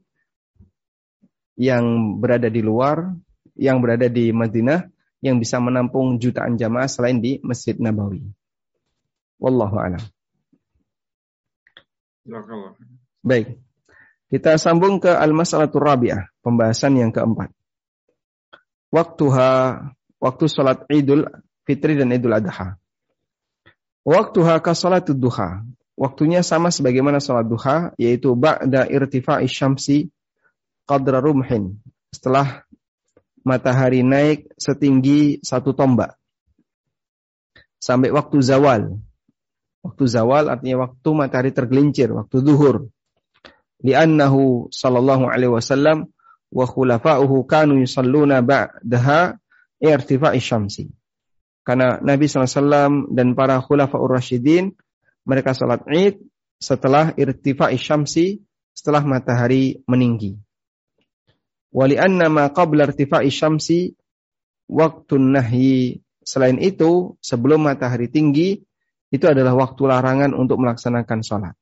yang 1.60 2.16
berada 2.20 2.48
di 2.48 2.60
luar, 2.64 3.12
yang 3.56 3.80
berada 3.84 4.08
di 4.08 4.32
Madinah, 4.32 4.88
yang 5.20 5.36
bisa 5.36 5.60
menampung 5.60 6.16
jutaan 6.16 6.56
jamaah 6.56 6.88
selain 6.88 7.20
di 7.20 7.40
Masjid 7.44 7.76
Nabawi. 7.76 8.24
Wallahu 9.40 9.76
a'lam. 9.76 10.04
Baik. 13.20 13.60
Kita 14.30 14.56
sambung 14.56 15.02
ke 15.02 15.10
al-mas'alatul 15.10 15.82
rabi'ah, 15.82 16.30
pembahasan 16.40 16.96
yang 16.96 17.10
keempat. 17.10 17.50
Waktuha, 18.94 19.50
waktu 20.22 20.44
sholat 20.46 20.86
Idul 20.88 21.26
Fitri 21.66 21.98
dan 21.98 22.14
Idul 22.14 22.38
Adha. 22.38 22.78
Waktuha 24.06 24.62
ka 24.64 24.72
sholatud 24.72 25.18
duha. 25.18 25.60
Waktunya 26.00 26.40
sama 26.40 26.72
sebagaimana 26.72 27.20
sholat 27.20 27.44
duha, 27.44 27.92
yaitu 28.00 28.32
ba'da 28.32 28.88
irtifa'i 28.88 29.44
syamsi 29.44 30.08
qadra 30.88 31.20
rumhin. 31.20 31.76
Setelah 32.08 32.64
matahari 33.44 34.00
naik 34.00 34.48
setinggi 34.56 35.44
satu 35.44 35.76
tombak. 35.76 36.16
Sampai 37.76 38.08
waktu 38.16 38.40
zawal. 38.40 38.96
Waktu 39.84 40.04
zawal 40.08 40.48
artinya 40.48 40.88
waktu 40.88 41.08
matahari 41.12 41.52
tergelincir, 41.52 42.08
waktu 42.16 42.48
zuhur. 42.48 42.88
Li'annahu 43.84 44.72
sallallahu 44.72 45.28
alaihi 45.28 45.52
wasallam 45.52 46.08
wa 46.48 46.64
khulafa'uhu 46.64 47.44
kanu 47.44 47.76
yusalluna 47.76 48.40
ba'daha 48.40 49.36
irtifa'i 49.84 50.40
syamsi. 50.40 50.88
Karena 51.60 52.00
Nabi 52.00 52.24
SAW 52.24 53.12
dan 53.12 53.36
para 53.36 53.60
khulafa'ur 53.60 54.16
rasyidin 54.16 54.72
mereka 55.24 55.52
sholat 55.52 55.84
id 55.88 56.20
setelah 56.60 57.16
irtifa 57.16 57.72
syamsi, 57.76 58.44
setelah 58.76 59.00
matahari 59.04 59.80
meninggi. 59.88 60.36
Wali 61.70 61.96
anna 61.96 62.28
ma 62.28 62.50
qabla 62.50 62.90
irtifa 62.90 63.22
syamsi 63.26 63.94
waktu 64.70 65.14
nahyi. 65.18 66.04
Selain 66.20 66.60
itu, 66.60 67.16
sebelum 67.24 67.64
matahari 67.64 68.06
tinggi, 68.06 68.60
itu 69.10 69.24
adalah 69.26 69.56
waktu 69.58 69.82
larangan 69.88 70.30
untuk 70.36 70.62
melaksanakan 70.62 71.20
sholat. 71.26 71.54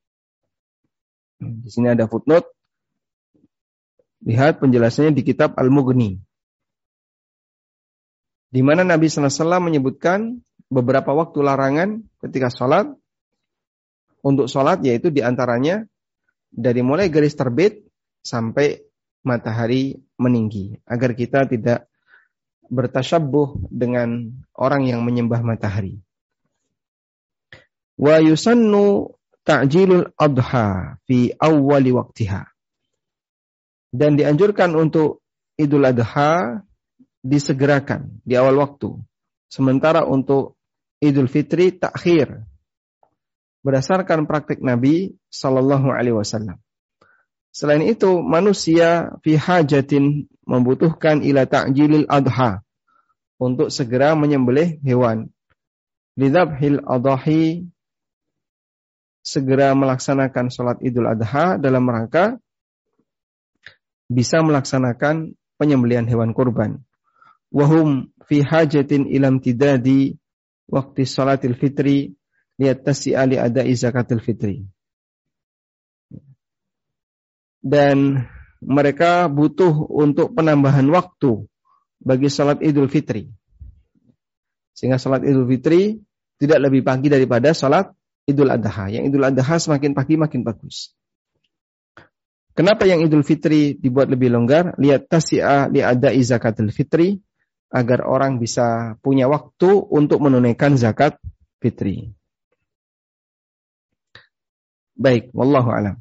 Di 1.39 1.71
sini 1.71 1.89
ada 1.89 2.05
footnote. 2.11 2.51
Lihat 4.27 4.59
penjelasannya 4.59 5.15
di 5.15 5.23
kitab 5.23 5.55
Al-Mughni. 5.55 6.19
Di 8.49 8.61
mana 8.65 8.83
Nabi 8.83 9.07
SAW 9.07 9.63
menyebutkan 9.63 10.43
beberapa 10.69 11.15
waktu 11.15 11.39
larangan 11.41 12.03
ketika 12.21 12.51
sholat 12.51 12.91
untuk 14.23 14.51
sholat 14.51 14.83
yaitu 14.83 15.13
di 15.13 15.23
antaranya 15.23 15.87
dari 16.49 16.81
mulai 16.81 17.13
garis 17.13 17.37
terbit 17.37 17.85
sampai 18.25 18.83
matahari 19.23 19.99
meninggi 20.17 20.79
agar 20.89 21.13
kita 21.13 21.45
tidak 21.47 21.87
bertasyabuh 22.69 23.69
dengan 23.73 24.33
orang 24.53 24.85
yang 24.89 25.01
menyembah 25.05 25.41
matahari. 25.41 26.01
Wa 27.97 28.21
yusannu 28.21 29.17
ta'jilul 29.43 30.13
adha 30.15 31.01
fi 31.09 31.33
awwali 31.35 31.91
waktiha. 31.91 32.45
Dan 33.89 34.21
dianjurkan 34.21 34.77
untuk 34.77 35.25
Idul 35.59 35.83
Adha 35.89 36.63
disegerakan 37.25 38.23
di 38.23 38.39
awal 38.39 38.63
waktu. 38.63 38.95
Sementara 39.51 40.07
untuk 40.07 40.55
Idul 41.03 41.27
Fitri 41.27 41.75
takhir 41.75 42.47
berdasarkan 43.63 44.27
praktik 44.29 44.63
Nabi 44.63 45.17
Shallallahu 45.31 45.91
Alaihi 45.91 46.17
Wasallam. 46.17 46.59
Selain 47.51 47.83
itu, 47.83 48.23
manusia 48.23 49.19
fi 49.25 49.35
hajatin 49.35 50.31
membutuhkan 50.47 51.25
ila 51.27 51.49
ta'jilil 51.49 52.07
adha 52.07 52.63
untuk 53.41 53.73
segera 53.73 54.15
menyembelih 54.15 54.79
hewan. 54.85 55.33
Lidzabhil 56.19 56.83
adahi 56.83 57.67
segera 59.23 59.75
melaksanakan 59.75 60.51
sholat 60.51 60.79
idul 60.83 61.07
adha 61.07 61.59
dalam 61.59 61.87
rangka 61.87 62.39
bisa 64.09 64.41
melaksanakan 64.41 65.37
penyembelihan 65.61 66.09
hewan 66.09 66.35
kurban. 66.35 66.83
Wahum 67.55 68.13
fi 68.27 68.43
hajatin 68.45 69.09
ilam 69.09 69.41
tidadi 69.41 70.17
waktu 70.69 71.05
sholatil 71.05 71.57
fitri 71.57 72.18
lihat 72.59 72.83
ali 73.15 73.39
ada 73.39 73.63
zakatul 73.73 74.21
fitri. 74.21 74.67
Dan 77.63 78.27
mereka 78.59 79.31
butuh 79.31 79.87
untuk 79.87 80.35
penambahan 80.35 80.87
waktu 80.91 81.47
bagi 82.03 82.27
sholat 82.31 82.59
Idul 82.63 82.91
Fitri. 82.91 83.31
Sehingga 84.75 84.99
sholat 84.99 85.23
Idul 85.27 85.47
Fitri 85.47 85.99
tidak 86.39 86.59
lebih 86.71 86.83
pagi 86.87 87.11
daripada 87.11 87.55
sholat 87.55 87.91
Idul 88.27 88.51
Adha. 88.51 88.91
Yang 88.91 89.15
Idul 89.15 89.27
Adha 89.27 89.55
semakin 89.59 89.95
pagi 89.95 90.15
makin 90.19 90.43
bagus. 90.43 90.95
Kenapa 92.55 92.91
yang 92.91 93.03
Idul 93.07 93.23
Fitri 93.23 93.79
dibuat 93.79 94.11
lebih 94.11 94.35
longgar? 94.35 94.75
Lihat 94.83 95.07
tasya 95.07 95.71
li 95.71 95.79
ada 95.79 96.11
zakatul 96.19 96.75
fitri 96.75 97.23
agar 97.71 98.03
orang 98.03 98.43
bisa 98.43 98.99
punya 98.99 99.31
waktu 99.31 99.71
untuk 99.71 100.19
menunaikan 100.19 100.75
zakat 100.75 101.23
fitri. 101.63 102.18
Baik, 104.99 105.31
wallahu 105.31 105.71
alam. 105.71 105.97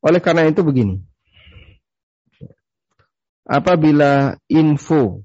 Oleh 0.00 0.18
karena 0.24 0.48
itu 0.48 0.64
begini. 0.64 1.04
Apabila 3.44 4.40
info 4.48 5.20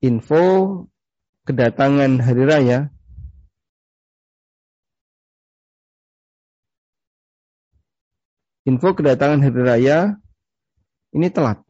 info 0.00 0.44
kedatangan 1.44 2.24
hari 2.24 2.44
raya 2.48 2.78
info 8.64 8.88
kedatangan 8.96 9.44
hari 9.44 9.60
raya 9.60 9.98
ini 11.12 11.28
telat. 11.28 11.60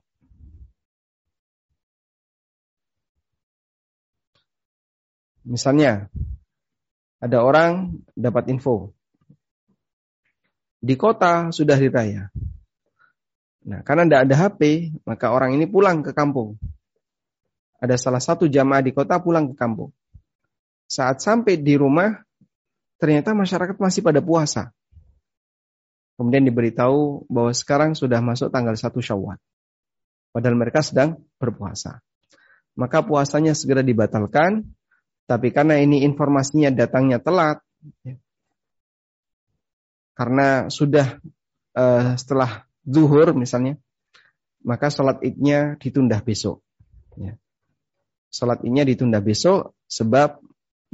Misalnya, 5.45 6.09
ada 7.25 7.41
orang 7.41 8.05
dapat 8.13 8.53
info. 8.53 8.93
Di 10.85 10.93
kota 11.01 11.49
sudah 11.49 11.81
hari 11.81 11.89
raya. 11.89 12.29
Nah, 13.65 13.81
karena 13.81 14.05
tidak 14.05 14.21
ada 14.29 14.35
HP, 14.45 14.61
maka 15.09 15.33
orang 15.33 15.57
ini 15.57 15.65
pulang 15.65 16.05
ke 16.05 16.13
kampung. 16.13 16.61
Ada 17.81 17.97
salah 17.97 18.21
satu 18.21 18.45
jamaah 18.45 18.85
di 18.85 18.93
kota 18.93 19.17
pulang 19.25 19.49
ke 19.49 19.55
kampung. 19.57 19.89
Saat 20.85 21.25
sampai 21.25 21.57
di 21.57 21.81
rumah, 21.81 22.13
ternyata 23.01 23.33
masyarakat 23.33 23.81
masih 23.81 24.05
pada 24.05 24.21
puasa. 24.21 24.69
Kemudian 26.21 26.45
diberitahu 26.45 27.25
bahwa 27.33 27.57
sekarang 27.57 27.97
sudah 27.97 28.21
masuk 28.21 28.53
tanggal 28.53 28.77
1 28.77 28.93
Syawal. 29.01 29.41
Padahal 30.29 30.57
mereka 30.61 30.85
sedang 30.85 31.25
berpuasa. 31.41 32.05
Maka 32.77 33.01
puasanya 33.01 33.57
segera 33.57 33.81
dibatalkan 33.81 34.69
tapi 35.25 35.49
karena 35.53 35.81
ini 35.81 36.05
informasinya 36.05 36.69
datangnya 36.69 37.21
telat, 37.21 37.65
ya, 38.05 38.21
karena 40.15 40.71
sudah 40.71 41.19
uh, 41.75 42.15
setelah 42.15 42.65
zuhur 42.87 43.35
misalnya, 43.35 43.77
maka 44.63 44.89
sholat 44.89 45.21
idnya 45.27 45.75
ditunda 45.77 46.23
besok. 46.23 46.63
Ya. 47.19 47.35
Sholat 48.31 48.63
idnya 48.63 48.87
ditunda 48.87 49.19
besok 49.19 49.75
sebab 49.91 50.39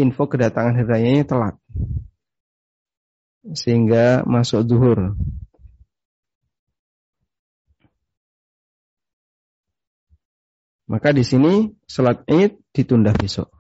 info 0.01 0.25
kedatangan 0.25 0.81
hari 0.81 0.89
rayanya 0.89 1.25
telat. 1.29 1.57
Sehingga 3.53 4.25
masuk 4.25 4.65
zuhur. 4.69 5.17
Maka 10.91 11.15
di 11.15 11.23
sini 11.23 11.71
sholat 11.87 12.27
id 12.27 12.59
ditunda 12.75 13.15
besok. 13.15 13.60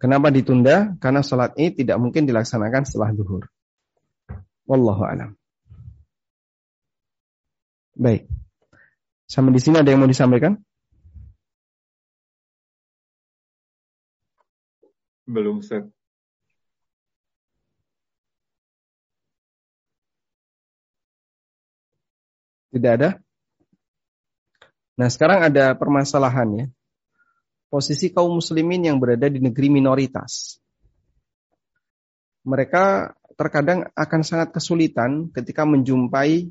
Kenapa 0.00 0.32
ditunda? 0.32 0.96
Karena 0.96 1.20
sholat 1.20 1.52
id 1.60 1.84
tidak 1.84 2.00
mungkin 2.00 2.24
dilaksanakan 2.24 2.88
setelah 2.88 3.12
duhur. 3.12 3.44
Wallahu 4.64 5.04
alam. 5.04 5.36
Baik. 8.00 8.24
Sampai 9.28 9.52
di 9.52 9.60
sini 9.60 9.76
ada 9.76 9.92
yang 9.92 10.00
mau 10.00 10.08
disampaikan? 10.08 10.56
Belum, 15.28 15.60
Ustaz. 15.60 15.84
Tidak 22.72 22.92
ada? 22.96 23.20
Nah, 24.96 25.08
sekarang 25.12 25.44
ada 25.44 25.76
permasalahan 25.76 26.48
ya 26.56 26.66
posisi 27.70 28.10
kaum 28.10 28.42
muslimin 28.42 28.90
yang 28.90 28.98
berada 28.98 29.30
di 29.30 29.38
negeri 29.38 29.70
minoritas. 29.70 30.58
Mereka 32.42 33.14
terkadang 33.38 33.88
akan 33.94 34.20
sangat 34.26 34.50
kesulitan 34.52 35.30
ketika 35.30 35.62
menjumpai 35.64 36.50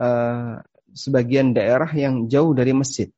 uh, 0.00 0.58
sebagian 0.90 1.54
daerah 1.54 1.90
yang 1.92 2.26
jauh 2.26 2.56
dari 2.56 2.74
masjid. 2.74 3.12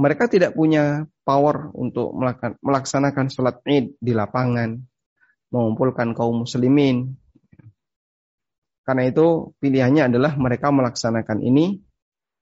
Mereka 0.00 0.32
tidak 0.32 0.56
punya 0.56 1.04
power 1.22 1.68
untuk 1.76 2.16
melaksanakan 2.64 3.28
sholat 3.28 3.60
id 3.68 4.00
di 4.00 4.16
lapangan, 4.16 4.80
mengumpulkan 5.52 6.16
kaum 6.16 6.48
muslimin. 6.48 7.12
Karena 8.80 9.04
itu 9.04 9.52
pilihannya 9.60 10.08
adalah 10.08 10.34
mereka 10.40 10.72
melaksanakan 10.72 11.44
ini 11.44 11.84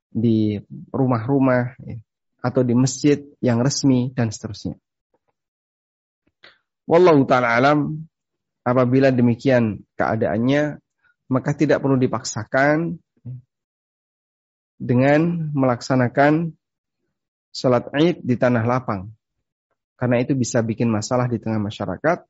di 0.08 0.54
rumah-rumah, 0.94 1.76
atau 2.38 2.62
di 2.62 2.74
masjid 2.74 3.18
yang 3.42 3.58
resmi 3.62 4.14
dan 4.14 4.30
seterusnya. 4.30 4.78
Wallahu 6.88 7.28
taala 7.28 7.58
alam 7.58 8.08
apabila 8.64 9.12
demikian 9.12 9.84
keadaannya 9.98 10.80
maka 11.28 11.52
tidak 11.52 11.84
perlu 11.84 12.00
dipaksakan 12.00 12.96
dengan 14.78 15.52
melaksanakan 15.52 16.56
sholat 17.52 17.90
id 17.92 18.24
di 18.24 18.38
tanah 18.38 18.64
lapang. 18.64 19.12
Karena 19.98 20.22
itu 20.22 20.32
bisa 20.38 20.62
bikin 20.62 20.88
masalah 20.88 21.26
di 21.26 21.42
tengah 21.42 21.58
masyarakat. 21.58 22.22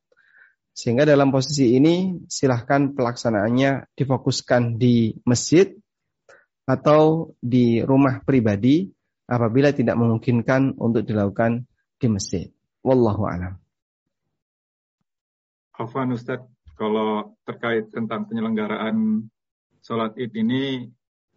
Sehingga 0.73 1.05
dalam 1.05 1.29
posisi 1.29 1.77
ini 1.77 2.25
silahkan 2.31 2.97
pelaksanaannya 2.97 3.93
difokuskan 3.93 4.81
di 4.81 5.13
masjid 5.29 5.69
atau 6.65 7.35
di 7.43 7.83
rumah 7.85 8.25
pribadi 8.25 8.89
apabila 9.29 9.71
tidak 9.77 9.95
memungkinkan 10.01 10.75
untuk 10.81 11.05
dilakukan 11.05 11.69
di 12.01 12.07
masjid. 12.09 12.49
Wallahu 12.81 13.29
a'lam. 13.29 13.55
Afwan 15.77 16.17
Ustaz, 16.17 16.43
kalau 16.75 17.37
terkait 17.45 17.93
tentang 17.93 18.27
penyelenggaraan 18.27 19.29
sholat 19.85 20.17
id 20.19 20.33
ini, 20.35 20.89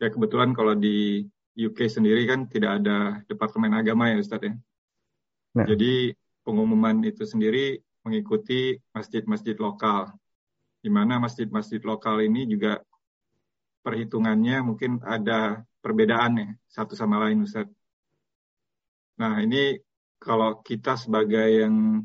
ya 0.01 0.09
kebetulan 0.09 0.55
kalau 0.55 0.73
di 0.73 1.27
UK 1.53 1.91
sendiri 1.91 2.25
kan 2.25 2.47
tidak 2.47 2.81
ada 2.81 3.21
Departemen 3.27 3.75
Agama 3.75 4.09
ya 4.09 4.17
Ustaz 4.17 4.41
ya. 4.41 4.55
Nah. 5.51 5.67
Jadi 5.67 6.15
pengumuman 6.47 7.03
itu 7.03 7.27
sendiri 7.27 7.77
mengikuti 8.07 8.79
masjid-masjid 8.95 9.53
lokal. 9.59 10.15
Di 10.81 10.89
mana 10.89 11.21
masjid-masjid 11.21 11.83
lokal 11.85 12.23
ini 12.25 12.49
juga 12.49 12.81
perhitungannya 13.85 14.65
mungkin 14.65 15.01
ada 15.05 15.61
perbedaan 15.81 16.33
ya 16.37 16.47
satu 16.71 16.97
sama 16.97 17.21
lain 17.27 17.45
Ustaz. 17.45 17.69
Nah, 19.21 19.37
ini 19.37 19.77
kalau 20.17 20.65
kita 20.65 20.97
sebagai 20.97 21.61
yang 21.61 22.01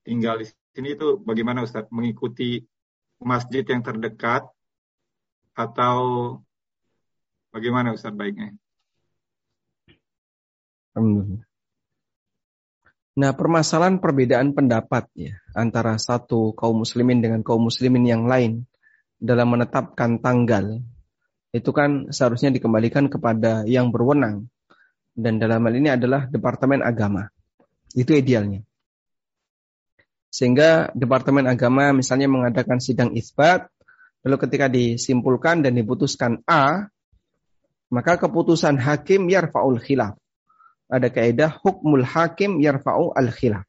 tinggal 0.00 0.40
di 0.40 0.48
sini 0.72 0.96
itu 0.96 1.20
bagaimana 1.20 1.60
Ustadz? 1.60 1.92
Mengikuti 1.92 2.64
masjid 3.20 3.60
yang 3.68 3.84
terdekat 3.84 4.48
atau 5.52 5.96
bagaimana 7.52 7.92
Ustadz 7.92 8.16
baiknya? 8.16 8.56
Nah, 13.14 13.30
permasalahan 13.36 14.00
perbedaan 14.00 14.56
pendapat 14.56 15.04
ya 15.12 15.36
antara 15.52 16.00
satu 16.00 16.56
kaum 16.56 16.80
muslimin 16.80 17.20
dengan 17.20 17.44
kaum 17.44 17.68
muslimin 17.68 18.08
yang 18.08 18.24
lain 18.24 18.64
dalam 19.20 19.52
menetapkan 19.52 20.16
tanggal 20.16 20.80
itu 21.52 21.70
kan 21.76 22.08
seharusnya 22.08 22.50
dikembalikan 22.50 23.06
kepada 23.12 23.62
yang 23.68 23.92
berwenang 23.94 24.50
dan 25.14 25.38
dalam 25.38 25.62
hal 25.62 25.74
ini 25.78 25.88
adalah 25.94 26.26
Departemen 26.26 26.82
Agama. 26.82 27.30
Itu 27.94 28.10
idealnya. 28.14 28.66
Sehingga 30.34 30.90
Departemen 30.98 31.46
Agama 31.46 31.94
misalnya 31.94 32.26
mengadakan 32.26 32.82
sidang 32.82 33.14
isbat, 33.14 33.70
lalu 34.26 34.36
ketika 34.42 34.66
disimpulkan 34.66 35.62
dan 35.62 35.78
diputuskan 35.78 36.42
A, 36.50 36.90
maka 37.94 38.18
keputusan 38.18 38.74
hakim 38.82 39.30
yarfa'ul 39.30 39.78
khilaf. 39.78 40.18
Ada 40.90 41.14
kaidah 41.14 41.62
hukmul 41.62 42.02
hakim 42.02 42.58
yarfa'u 42.58 43.14
al 43.14 43.30
khilaf. 43.30 43.62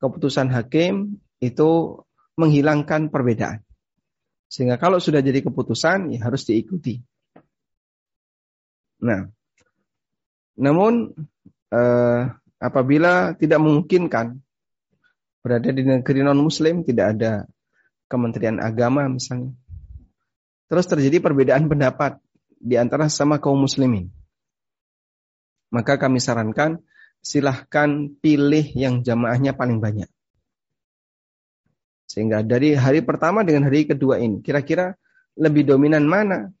Keputusan 0.00 0.48
hakim 0.48 1.20
itu 1.44 2.00
menghilangkan 2.40 3.12
perbedaan. 3.12 3.60
Sehingga 4.48 4.80
kalau 4.80 4.96
sudah 4.96 5.20
jadi 5.20 5.44
keputusan, 5.44 6.12
ya 6.12 6.24
harus 6.24 6.48
diikuti. 6.48 7.04
Nah, 9.04 9.28
namun 10.56 11.12
uh, 11.72 12.22
apabila 12.60 13.34
tidak 13.34 13.58
memungkinkan 13.58 14.38
berada 15.42 15.70
di 15.74 15.82
negeri 15.82 16.22
non-muslim, 16.22 16.86
tidak 16.86 17.18
ada 17.18 17.32
kementerian 18.06 18.62
agama 18.62 19.08
misalnya. 19.10 19.56
Terus 20.70 20.86
terjadi 20.88 21.18
perbedaan 21.20 21.68
pendapat 21.68 22.22
di 22.56 22.78
antara 22.78 23.10
sama 23.10 23.42
kaum 23.42 23.66
muslimin. 23.66 24.08
Maka 25.72 25.98
kami 25.98 26.20
sarankan 26.20 26.80
silahkan 27.24 28.12
pilih 28.20 28.66
yang 28.76 29.00
jamaahnya 29.00 29.56
paling 29.56 29.80
banyak. 29.80 30.08
Sehingga 32.06 32.44
dari 32.44 32.76
hari 32.76 33.00
pertama 33.00 33.40
dengan 33.40 33.72
hari 33.72 33.88
kedua 33.88 34.20
ini, 34.20 34.44
kira-kira 34.44 35.00
lebih 35.32 35.64
dominan 35.64 36.04
mana? 36.04 36.52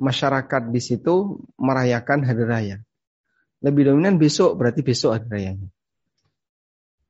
Masyarakat 0.00 0.72
di 0.72 0.80
situ 0.80 1.44
merayakan 1.60 2.24
hari 2.24 2.44
raya. 2.44 2.76
Lebih 3.66 3.82
dominan 3.90 4.14
besok, 4.14 4.54
berarti 4.54 4.86
besok 4.86 5.18
hari 5.18 5.26
rayanya. 5.26 5.66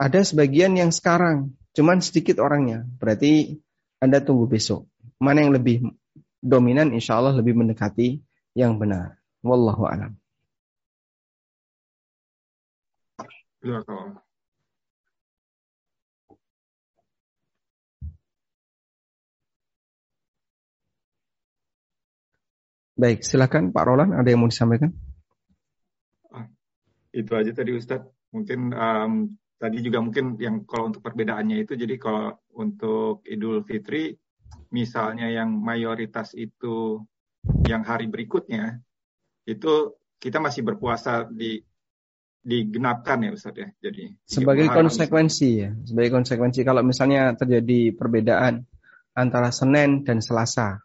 Ada 0.00 0.24
sebagian 0.24 0.72
yang 0.72 0.88
sekarang, 0.88 1.52
cuman 1.76 2.00
sedikit 2.00 2.40
orangnya. 2.40 2.88
Berarti 2.96 3.60
Anda 4.00 4.24
tunggu 4.24 4.48
besok. 4.48 4.88
Mana 5.20 5.44
yang 5.44 5.52
lebih 5.52 5.84
dominan, 6.40 6.96
insya 6.96 7.20
Allah 7.20 7.36
lebih 7.36 7.52
mendekati 7.60 8.24
yang 8.56 8.80
benar. 8.80 9.20
Wallahu 9.44 9.84
a'lam. 9.84 10.16
Ya, 13.60 13.84
Baik, 22.96 23.28
silakan 23.28 23.76
Pak 23.76 23.84
Roland, 23.84 24.16
ada 24.16 24.24
yang 24.24 24.40
mau 24.40 24.48
disampaikan? 24.48 24.96
Itu 27.16 27.32
aja 27.32 27.56
tadi 27.56 27.72
Ustadz. 27.72 28.12
Mungkin 28.36 28.76
um, 28.76 29.12
tadi 29.56 29.80
juga 29.80 30.04
mungkin 30.04 30.36
yang 30.36 30.68
kalau 30.68 30.92
untuk 30.92 31.00
perbedaannya 31.00 31.64
itu 31.64 31.72
jadi 31.72 31.96
kalau 31.96 32.36
untuk 32.52 33.24
Idul 33.24 33.64
Fitri 33.64 34.12
misalnya 34.68 35.32
yang 35.32 35.48
mayoritas 35.56 36.36
itu 36.36 37.00
yang 37.64 37.80
hari 37.86 38.10
berikutnya 38.10 38.84
itu 39.48 39.96
kita 40.20 40.42
masih 40.42 40.66
berpuasa 40.66 41.24
di 41.24 41.62
digenapkan 42.46 43.26
ya 43.26 43.30
Ustaz 43.34 43.58
ya. 43.58 43.68
Jadi 43.82 44.14
sebagai 44.22 44.70
konsekuensi 44.70 45.48
ya, 45.66 45.70
sebagai 45.82 46.14
konsekuensi 46.14 46.62
kalau 46.62 46.86
misalnya 46.86 47.34
terjadi 47.34 47.90
perbedaan 47.96 48.62
antara 49.18 49.50
Senin 49.50 50.06
dan 50.06 50.22
Selasa. 50.22 50.78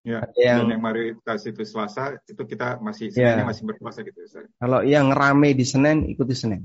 Ya, 0.00 0.24
yang, 0.32 0.64
dan 0.64 0.80
yang 0.80 0.82
mayoritas 0.82 1.44
itu 1.44 1.60
Selasa, 1.60 2.16
itu 2.24 2.40
kita 2.48 2.80
masih 2.80 3.12
ya. 3.12 3.44
masih 3.44 3.68
berpuasa 3.68 4.00
gitu 4.00 4.24
Ustaz. 4.24 4.48
Kalau 4.56 4.80
yang 4.80 5.12
rame 5.12 5.52
di 5.52 5.68
Senin 5.68 6.08
ikuti 6.08 6.32
Senin. 6.32 6.64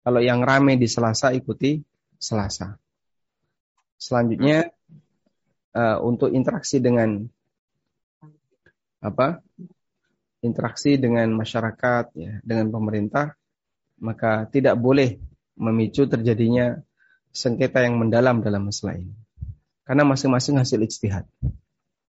Kalau 0.00 0.16
yang 0.24 0.40
rame 0.40 0.80
di 0.80 0.88
Selasa 0.88 1.36
ikuti 1.36 1.84
Selasa. 2.16 2.80
Selanjutnya 4.00 4.72
uh, 5.76 6.00
untuk 6.00 6.32
interaksi 6.32 6.80
dengan 6.80 7.20
apa? 9.04 9.44
Interaksi 10.42 10.96
dengan 10.96 11.30
masyarakat 11.36 12.04
ya, 12.16 12.40
dengan 12.42 12.72
pemerintah, 12.72 13.36
maka 14.00 14.48
tidak 14.48 14.74
boleh 14.80 15.20
memicu 15.60 16.08
terjadinya 16.08 16.80
sengketa 17.30 17.84
yang 17.84 18.00
mendalam 18.00 18.40
dalam 18.40 18.72
masalah 18.72 18.98
ini. 18.98 19.14
Karena 19.86 20.02
masing-masing 20.08 20.58
hasil 20.58 20.80
ijtihad. 20.82 21.28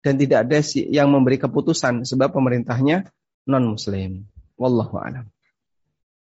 Dan 0.01 0.17
tidak 0.17 0.49
ada 0.49 0.65
yang 0.89 1.13
memberi 1.13 1.37
keputusan 1.37 2.09
sebab 2.09 2.33
pemerintahnya 2.33 3.05
non 3.45 3.77
muslim. 3.77 4.25
Wallahu 4.57 4.97
a'lam. 4.97 5.29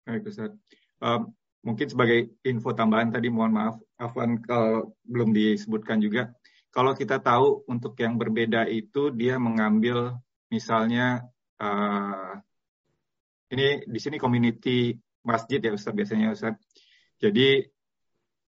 Baik. 0.08 0.24
Um, 1.04 1.36
mungkin 1.62 1.86
sebagai 1.90 2.32
info 2.48 2.72
tambahan 2.72 3.12
tadi 3.12 3.28
mohon 3.28 3.52
maaf 3.52 3.76
Afwan 3.98 4.40
kalau 4.40 4.96
belum 5.04 5.34
disebutkan 5.34 5.98
juga 5.98 6.32
kalau 6.72 6.94
kita 6.94 7.18
tahu 7.18 7.66
untuk 7.66 7.98
yang 7.98 8.16
berbeda 8.16 8.64
itu 8.70 9.10
dia 9.10 9.36
mengambil 9.36 10.16
misalnya 10.48 11.26
uh, 11.58 12.38
ini 13.50 13.84
di 13.84 13.98
sini 13.98 14.16
community 14.16 14.94
masjid 15.26 15.58
ya 15.58 15.74
Ustaz 15.74 15.92
biasanya 15.92 16.32
Ustaz 16.32 16.54
jadi 17.18 17.66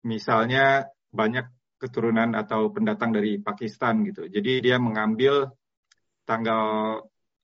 misalnya 0.05 0.87
banyak 1.11 1.49
keturunan 1.81 2.37
atau 2.37 2.69
pendatang 2.69 3.17
dari 3.17 3.41
Pakistan 3.41 4.05
gitu 4.05 4.29
jadi 4.29 4.61
dia 4.61 4.77
mengambil 4.77 5.49
tanggal 6.29 6.65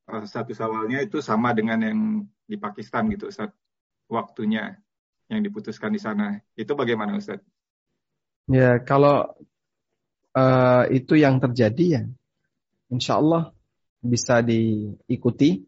uh, 0.07 0.24
satu 0.28 0.53
sawalnya 0.53 1.01
itu 1.03 1.24
sama 1.24 1.57
dengan 1.57 1.80
yang 1.80 2.01
di 2.47 2.61
Pakistan 2.61 3.09
gitu 3.11 3.32
Ustaz 3.32 3.51
waktunya 4.07 4.78
yang 5.26 5.43
diputuskan 5.43 5.91
di 5.91 6.01
sana. 6.01 6.39
Itu 6.55 6.78
bagaimana 6.78 7.18
Ustaz? 7.18 7.43
Ya, 8.47 8.78
kalau 8.78 9.26
uh, 10.34 10.84
itu 10.95 11.18
yang 11.18 11.43
terjadi 11.43 11.84
ya, 11.84 12.03
insya 12.91 13.18
Allah 13.18 13.51
bisa 13.99 14.39
diikuti. 14.43 15.66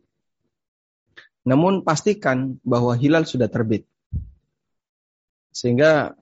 Namun 1.43 1.83
pastikan 1.83 2.61
bahwa 2.63 2.95
hilal 2.95 3.27
sudah 3.27 3.51
terbit. 3.51 3.89
Sehingga 5.51 6.15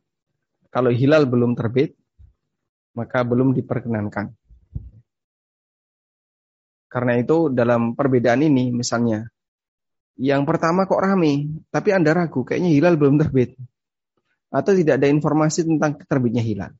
kalau 0.72 0.88
hilal 0.88 1.28
belum 1.28 1.58
terbit, 1.58 1.92
maka 2.96 3.22
belum 3.22 3.52
diperkenankan. 3.52 4.32
Karena 6.88 7.12
itu 7.20 7.52
dalam 7.52 7.92
perbedaan 7.92 8.40
ini 8.40 8.72
misalnya 8.72 9.28
yang 10.16 10.48
pertama 10.48 10.88
kok 10.88 10.96
rame, 10.96 11.60
tapi 11.68 11.92
Anda 11.92 12.16
ragu, 12.16 12.40
kayaknya 12.40 12.72
hilal 12.72 12.96
belum 12.96 13.20
terbit. 13.20 13.52
Atau 14.48 14.72
tidak 14.72 14.96
ada 14.96 15.12
informasi 15.12 15.68
tentang 15.68 16.00
terbitnya 16.08 16.40
hilal. 16.40 16.72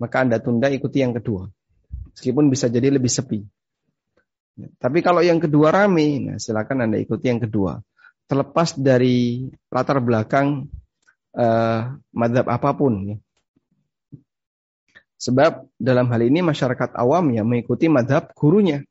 Maka 0.00 0.24
Anda 0.24 0.40
tunda 0.40 0.72
ikuti 0.72 1.04
yang 1.04 1.12
kedua. 1.12 1.44
Meskipun 2.16 2.48
bisa 2.48 2.72
jadi 2.72 2.88
lebih 2.88 3.12
sepi. 3.12 3.44
Tapi 4.80 4.98
kalau 5.04 5.20
yang 5.20 5.38
kedua 5.38 5.70
rame, 5.70 6.24
nah 6.24 6.36
silakan 6.40 6.88
Anda 6.88 6.96
ikuti 6.96 7.28
yang 7.28 7.44
kedua. 7.44 7.78
Terlepas 8.24 8.80
dari 8.80 9.44
latar 9.68 10.00
belakang 10.00 10.72
uh, 11.36 11.80
madhab 12.16 12.46
apa 12.48 12.70
pun. 12.72 13.12
Ya. 13.12 13.16
Sebab 15.18 15.66
dalam 15.74 16.06
hal 16.14 16.22
ini 16.22 16.46
masyarakat 16.46 16.94
awam 16.94 17.34
ya 17.34 17.42
mengikuti 17.42 17.90
madhab 17.90 18.30
gurunya. 18.38 18.86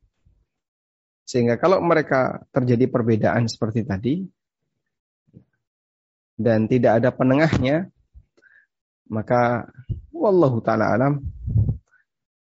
Sehingga 1.23 1.55
kalau 1.55 1.80
mereka 1.80 2.43
terjadi 2.51 2.88
perbedaan 2.91 3.47
seperti 3.47 3.88
tadi 3.88 4.23
dan 6.36 6.67
tidak 6.67 6.99
ada 7.03 7.09
penengahnya, 7.15 7.88
maka 9.07 9.71
wallahu 10.11 10.59
taala 10.59 10.91
alam 10.91 11.23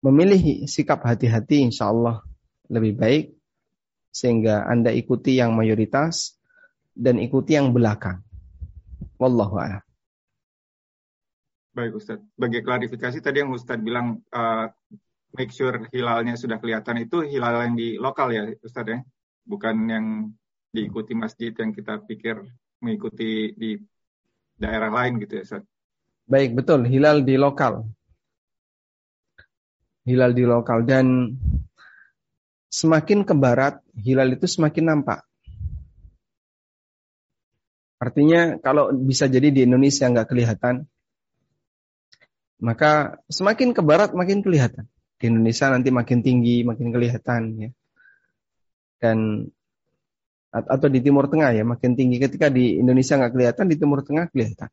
memilih 0.01 0.65
sikap 0.65 1.05
hati-hati 1.05 1.69
insya 1.69 1.93
Allah 1.93 2.25
lebih 2.69 2.97
baik 2.97 3.25
sehingga 4.09 4.65
Anda 4.65 4.89
ikuti 4.93 5.37
yang 5.37 5.53
mayoritas 5.53 6.37
dan 6.97 7.21
ikuti 7.21 7.55
yang 7.55 7.71
belakang. 7.71 8.25
Wallahu 9.21 9.55
a'lam. 9.59 9.88
Baik 11.79 11.95
Ustaz. 11.95 12.19
Bagi 12.35 12.59
klarifikasi 12.59 13.23
tadi 13.23 13.39
yang 13.39 13.55
Ustaz 13.55 13.79
bilang 13.79 14.19
uh, 14.35 14.67
make 15.31 15.55
sure 15.55 15.87
hilalnya 15.95 16.35
sudah 16.35 16.59
kelihatan 16.59 17.07
itu 17.07 17.23
hilal 17.23 17.55
yang 17.63 17.79
di 17.79 17.95
lokal 17.95 18.35
ya 18.35 18.51
Ustaz 18.59 18.83
ya, 18.83 18.99
bukan 19.47 19.87
yang 19.87 20.05
diikuti 20.75 21.15
masjid 21.15 21.55
yang 21.55 21.71
kita 21.71 22.03
pikir 22.03 22.43
mengikuti 22.83 23.55
di 23.55 23.79
daerah 24.59 24.91
lain 24.91 25.23
gitu 25.23 25.39
ya 25.39 25.43
Ustaz. 25.47 25.63
Baik, 26.27 26.51
betul, 26.59 26.83
hilal 26.83 27.23
di 27.23 27.39
lokal. 27.39 27.87
Hilal 30.03 30.35
di 30.35 30.43
lokal 30.43 30.83
dan 30.83 31.31
semakin 32.67 33.23
ke 33.23 33.31
barat 33.39 33.79
hilal 33.95 34.35
itu 34.35 34.51
semakin 34.51 34.83
nampak. 34.83 35.23
Artinya 38.03 38.59
kalau 38.59 38.91
bisa 38.91 39.31
jadi 39.31 39.47
di 39.47 39.63
Indonesia 39.63 40.11
nggak 40.11 40.27
kelihatan, 40.27 40.83
maka 42.59 43.23
semakin 43.31 43.71
ke 43.71 43.81
barat 43.81 44.11
makin 44.11 44.43
kelihatan 44.43 44.87
di 45.19 45.27
Indonesia 45.27 45.67
nanti 45.67 45.91
makin 45.91 46.23
tinggi, 46.23 46.63
makin 46.63 46.95
kelihatan 46.95 47.41
ya. 47.59 47.69
Dan 49.03 49.47
atau 50.49 50.87
di 50.87 51.03
Timur 51.03 51.27
Tengah 51.27 51.51
ya 51.51 51.67
makin 51.67 51.99
tinggi. 51.99 52.23
Ketika 52.23 52.47
di 52.47 52.79
Indonesia 52.79 53.19
nggak 53.19 53.35
kelihatan, 53.35 53.65
di 53.67 53.75
Timur 53.75 53.99
Tengah 53.99 54.31
kelihatan. 54.31 54.71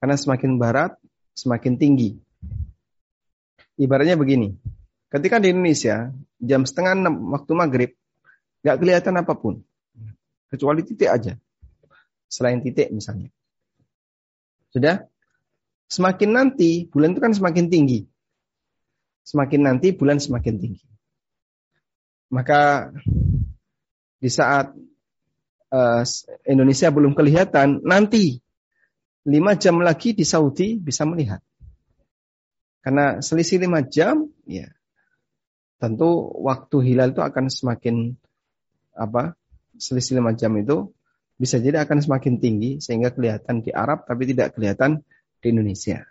Karena 0.00 0.16
semakin 0.16 0.56
barat, 0.56 0.96
semakin 1.36 1.76
tinggi. 1.76 2.16
Ibaratnya 3.76 4.16
begini, 4.16 4.56
ketika 5.12 5.36
di 5.36 5.52
Indonesia 5.52 6.08
jam 6.40 6.64
setengah 6.64 6.96
enam 6.96 7.36
waktu 7.36 7.52
maghrib 7.52 7.90
nggak 8.64 8.76
kelihatan 8.80 9.20
apa 9.20 9.36
pun, 9.36 9.60
kecuali 10.48 10.80
titik 10.80 11.12
aja. 11.12 11.36
Selain 12.24 12.64
titik 12.64 12.88
misalnya. 12.88 13.28
Sudah? 14.72 15.04
Semakin 15.86 16.30
nanti, 16.34 16.90
bulan 16.90 17.14
itu 17.14 17.20
kan 17.22 17.32
semakin 17.34 17.70
tinggi 17.70 18.06
semakin 19.26 19.60
nanti 19.66 19.90
bulan 19.90 20.22
semakin 20.22 20.54
tinggi. 20.62 20.86
Maka 22.30 22.94
di 24.22 24.30
saat 24.30 24.70
uh, 25.74 26.02
Indonesia 26.46 26.94
belum 26.94 27.18
kelihatan, 27.18 27.82
nanti 27.82 28.38
lima 29.26 29.58
jam 29.58 29.82
lagi 29.82 30.14
di 30.14 30.22
Saudi 30.22 30.78
bisa 30.78 31.02
melihat. 31.02 31.42
Karena 32.86 33.18
selisih 33.18 33.58
lima 33.58 33.82
jam, 33.82 34.30
ya 34.46 34.70
tentu 35.82 36.30
waktu 36.46 36.76
hilal 36.86 37.10
itu 37.10 37.20
akan 37.20 37.50
semakin 37.50 38.14
apa? 38.94 39.34
Selisih 39.74 40.22
lima 40.22 40.38
jam 40.38 40.54
itu 40.54 40.94
bisa 41.36 41.58
jadi 41.58 41.82
akan 41.82 41.98
semakin 42.00 42.38
tinggi 42.38 42.78
sehingga 42.80 43.12
kelihatan 43.12 43.60
di 43.60 43.68
Arab 43.74 44.08
tapi 44.08 44.24
tidak 44.24 44.56
kelihatan 44.56 45.04
di 45.46 45.54
Indonesia. 45.54 46.02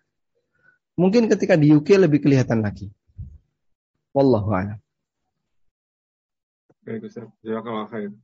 Mungkin 0.96 1.28
ketika 1.28 1.60
di 1.60 1.76
UK 1.76 2.00
lebih 2.08 2.24
kelihatan 2.24 2.64
lagi. 2.64 2.88
Wallahu 4.16 4.56
a'lam. 4.56 4.80
Baik 6.88 7.04
Ustaz, 7.12 7.28
jazakallahu 7.44 7.92
khair. 7.92 8.16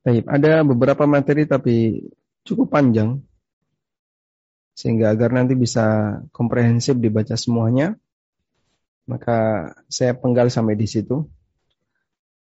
Baik, 0.00 0.24
ada 0.24 0.64
beberapa 0.64 1.04
materi 1.04 1.44
tapi 1.44 2.08
cukup 2.48 2.72
panjang 2.72 3.20
sehingga 4.72 5.12
agar 5.12 5.36
nanti 5.36 5.52
bisa 5.52 6.16
komprehensif 6.32 6.96
dibaca 6.96 7.36
semuanya. 7.36 8.00
Maka 9.10 9.70
saya 9.90 10.14
penggal 10.14 10.54
sampai 10.54 10.78
di 10.78 10.86
situ. 10.86 11.26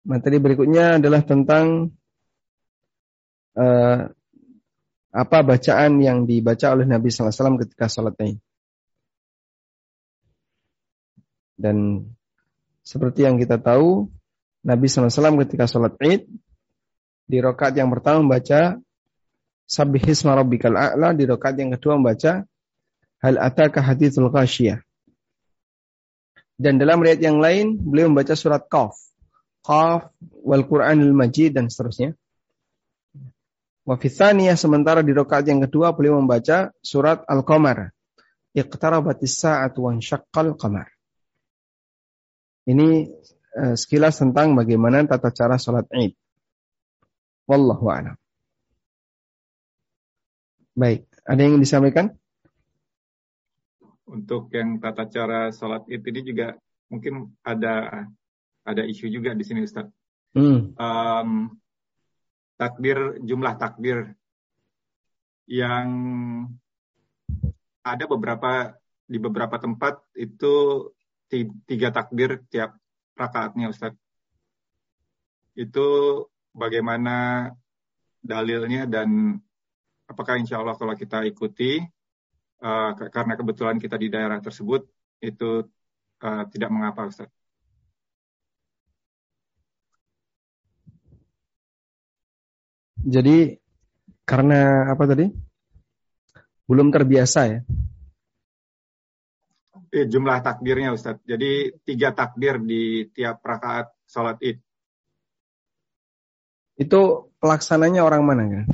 Materi 0.02 0.42
berikutnya 0.42 0.98
adalah 0.98 1.22
tentang 1.22 1.94
uh, 3.54 4.00
apa 5.14 5.38
bacaan 5.46 6.02
yang 6.02 6.26
dibaca 6.26 6.74
oleh 6.74 6.90
Nabi 6.90 7.14
SAW 7.14 7.62
ketika 7.62 7.86
sholat 7.86 8.18
Id. 8.18 8.38
Dan 11.56 12.10
seperti 12.82 13.24
yang 13.24 13.38
kita 13.38 13.62
tahu, 13.62 14.10
Nabi 14.66 14.90
SAW 14.90 15.38
ketika 15.46 15.70
sholat 15.70 15.94
Id 16.02 16.26
di 17.26 17.38
rokat 17.42 17.78
yang 17.78 17.94
pertama 17.94 18.26
membaca 18.26 18.82
Sabbihisma 19.66 20.38
rabbikal 20.38 20.78
a'la, 20.78 21.18
di 21.18 21.26
rokat 21.26 21.58
yang 21.58 21.74
kedua 21.74 21.98
membaca 21.98 22.46
Hal 23.26 23.42
ataka 23.42 23.82
hadithul 23.82 24.30
ghasyiyah. 24.30 24.85
Dan 26.56 26.80
dalam 26.80 27.04
riwayat 27.04 27.20
yang 27.20 27.44
lain 27.44 27.76
beliau 27.76 28.08
membaca 28.08 28.32
surat 28.36 28.64
Qaf. 28.72 28.96
Qaf 29.64 30.16
wal 30.22 30.64
Qur'anil 30.64 31.12
Majid 31.12 31.56
dan 31.56 31.68
seterusnya. 31.68 32.16
Wa 33.86 34.02
sementara 34.58 35.06
di 35.06 35.14
rokat 35.14 35.46
yang 35.46 35.62
kedua 35.62 35.94
beliau 35.94 36.18
membaca 36.18 36.74
surat 36.82 37.22
Al-Qamar. 37.28 37.94
Iqtarabatis 38.56 39.36
sa'atu 39.36 39.84
wa 39.84 39.92
syaqqal 40.00 40.56
qamar. 40.56 40.88
Ini 42.66 43.12
uh, 43.60 43.76
sekilas 43.78 44.18
tentang 44.18 44.58
bagaimana 44.58 45.06
tata 45.06 45.30
cara 45.30 45.60
sholat 45.60 45.86
Id. 45.92 46.18
Wallahu 47.46 47.86
a'lam. 47.92 48.16
Baik, 50.74 51.06
ada 51.28 51.42
yang 51.46 51.62
disampaikan? 51.62 52.18
Untuk 54.06 54.54
yang 54.54 54.78
tata 54.78 55.10
cara 55.10 55.50
sholat 55.50 55.90
id 55.90 56.06
ini 56.06 56.22
juga 56.22 56.54
mungkin 56.94 57.34
ada 57.42 58.06
ada 58.66 58.82
isu 58.86 59.10
juga 59.10 59.34
di 59.34 59.42
sini 59.42 59.66
Ustaz. 59.66 59.90
Hmm. 60.38 60.74
Um, 60.78 61.30
takbir 62.58 63.18
jumlah 63.24 63.56
takbir 63.58 64.14
yang 65.46 65.88
ada 67.86 68.06
beberapa 68.10 68.74
di 69.06 69.22
beberapa 69.22 69.62
tempat 69.62 70.02
itu 70.18 70.86
tiga 71.66 71.94
takbir 71.94 72.42
tiap 72.50 72.78
rakaatnya 73.14 73.70
Ustaz. 73.70 73.94
Itu 75.54 75.88
bagaimana 76.52 77.50
dalilnya 78.26 78.90
dan 78.90 79.38
apakah 80.10 80.42
insya 80.42 80.60
Allah 80.62 80.74
kalau 80.74 80.98
kita 80.98 81.22
ikuti 81.30 81.86
uh, 82.62 82.92
karena 83.12 83.34
kebetulan 83.36 83.78
kita 83.82 83.96
di 84.00 84.08
daerah 84.08 84.40
tersebut 84.40 84.88
itu 85.20 85.66
uh, 86.22 86.44
tidak 86.52 86.70
mengapa 86.72 87.08
Ustaz. 87.08 87.32
Jadi 93.06 93.54
karena 94.26 94.90
apa 94.90 95.06
tadi? 95.06 95.30
Belum 96.66 96.90
terbiasa 96.90 97.40
ya? 97.46 97.60
Eh, 99.94 100.10
jumlah 100.10 100.42
takbirnya 100.42 100.92
Ustaz. 100.92 101.22
Jadi 101.22 101.70
tiga 101.86 102.12
takbir 102.12 102.58
di 102.58 103.06
tiap 103.14 103.46
rakaat 103.46 103.94
sholat 104.10 104.42
id. 104.42 104.58
Itu 106.76 107.32
pelaksananya 107.40 108.02
orang 108.04 108.22
mana 108.26 108.44
kan? 108.50 108.66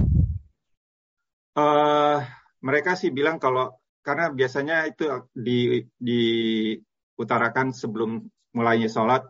Uh, 1.51 2.17
mereka 2.61 2.93
sih 2.93 3.09
bilang 3.09 3.41
kalau 3.41 3.73
karena 4.01 4.33
biasanya 4.33 4.89
itu 4.89 5.05
di 5.33 5.85
diutarakan 5.97 7.73
sebelum 7.73 8.21
mulainya 8.53 8.89
sholat, 8.89 9.25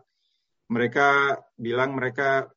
mereka 0.72 1.36
bilang 1.56 1.92
mereka 1.92 2.48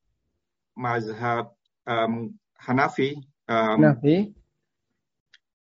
mazhab 0.75 1.51
um, 1.87 2.31
Hanafi, 2.55 3.19
um, 3.47 3.79
Hanafi. 3.83 4.31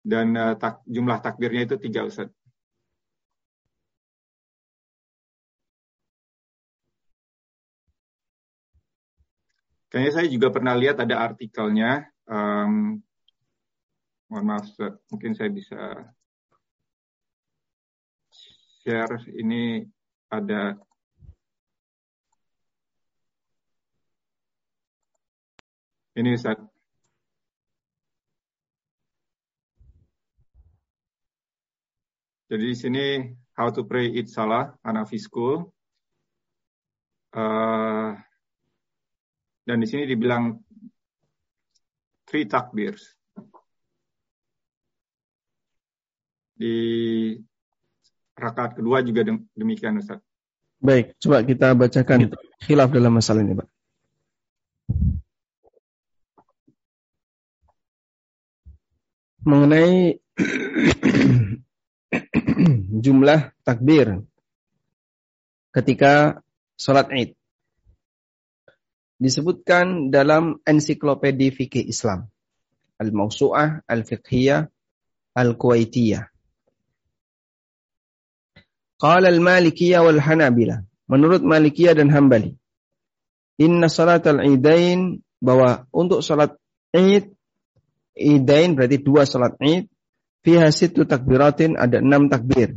dan 0.01 0.27
uh, 0.37 0.55
tak, 0.57 0.81
jumlah 0.89 1.21
takbirnya 1.21 1.69
itu 1.69 1.77
tiga 1.77 2.09
Ustaz. 2.09 2.33
Kayaknya 9.91 10.13
saya 10.15 10.27
juga 10.31 10.49
pernah 10.55 10.75
lihat 10.79 11.03
ada 11.03 11.19
artikelnya. 11.19 12.07
Um, 12.31 13.03
mohon 14.31 14.47
maaf, 14.47 14.71
mungkin 15.11 15.35
saya 15.35 15.51
bisa 15.51 16.07
share. 18.87 19.19
Ini 19.27 19.83
ada 20.31 20.79
ini 26.15 26.39
Ustaz. 26.39 26.63
Jadi 32.51 32.67
di 32.67 32.75
sini 32.79 33.07
how 33.55 33.71
to 33.71 33.87
pray 33.87 34.11
it 34.11 34.27
salah, 34.31 34.75
Hanafi 34.83 35.19
School. 35.19 35.71
Uh, 37.31 38.11
dan 39.63 39.79
di 39.79 39.87
sini 39.87 40.03
dibilang 40.03 40.59
three 42.27 42.51
takbirs. 42.51 43.20
Di 46.61 46.75
rakaat 48.37 48.77
kedua 48.77 49.01
juga 49.01 49.25
demikian 49.57 49.97
Ustaz. 49.97 50.21
Baik, 50.77 51.17
coba 51.17 51.41
kita 51.41 51.73
bacakan 51.73 52.37
khilaf 52.61 52.93
dalam 52.93 53.17
masalah 53.17 53.41
ini, 53.41 53.57
Pak. 53.57 53.69
Mengenai 59.41 60.21
jumlah 63.05 63.41
takbir 63.65 64.21
ketika 65.73 66.45
sholat 66.77 67.09
Id 67.09 67.31
disebutkan 69.21 70.13
dalam 70.13 70.61
ensiklopedia 70.65 71.53
fikih 71.53 71.89
Islam. 71.89 72.29
Al-Mawsu'ah 73.01 73.85
Al-Fiqhiyah 73.89 74.69
Al-Kuwaitiyah. 75.37 76.30
Qala 79.01 79.33
al-Malikiyah 79.33 80.05
wal 80.05 80.21
Hanabilah. 80.21 80.85
Menurut 81.09 81.41
Malikiyah 81.41 81.97
dan 81.97 82.13
Hambali. 82.13 82.53
Inna 83.57 83.89
salat 83.89 84.29
al-idain 84.29 85.25
bahwa 85.41 85.89
untuk 85.89 86.21
salat 86.21 86.57
id 86.93 87.33
idain 88.13 88.77
berarti 88.77 89.01
dua 89.01 89.25
salat 89.25 89.57
id 89.61 89.89
fiha 90.45 90.69
situ 90.69 91.09
takbiratin 91.09 91.81
ada 91.81 92.05
enam 92.05 92.29
takbir. 92.29 92.77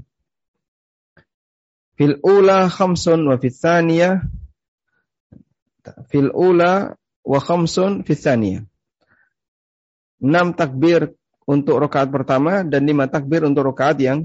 Fil 2.00 2.18
ula 2.24 2.72
khamsun 2.72 3.28
wa 3.28 3.36
fil 3.38 3.54
thaniyah 3.54 4.24
fil 6.08 6.32
ula 6.32 6.96
wa 7.24 7.40
khamsun 7.44 8.08
fil 8.08 8.20
thaniyah. 8.20 8.64
Enam 10.24 10.56
takbir 10.56 11.12
untuk 11.44 11.84
rakaat 11.84 12.08
pertama 12.08 12.64
dan 12.64 12.88
lima 12.88 13.12
takbir 13.12 13.44
untuk 13.44 13.76
rakaat 13.76 14.00
yang 14.00 14.24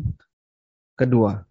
kedua. 0.95 1.48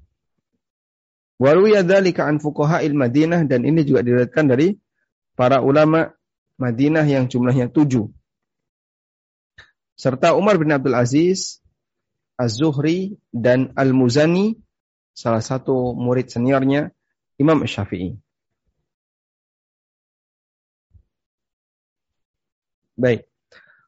Waruya 1.38 1.86
dzalika 1.86 2.26
an 2.26 2.42
fuqaha'il 2.42 2.98
Madinah 2.98 3.46
dan 3.46 3.62
ini 3.62 3.86
juga 3.86 4.02
diriwayatkan 4.02 4.46
dari 4.50 4.74
para 5.38 5.62
ulama 5.62 6.10
Madinah 6.58 7.06
yang 7.06 7.30
jumlahnya 7.30 7.70
tujuh. 7.70 8.10
Serta 9.98 10.34
Umar 10.34 10.58
bin 10.58 10.74
Abdul 10.74 10.98
Aziz 10.98 11.62
Az-Zuhri, 12.38 13.18
dan 13.34 13.74
Al-Muzani, 13.74 14.54
salah 15.18 15.42
satu 15.42 15.98
murid 15.98 16.30
seniornya 16.30 16.94
Imam 17.42 17.66
Syafi'i. 17.66 18.14
Baik. 22.94 23.26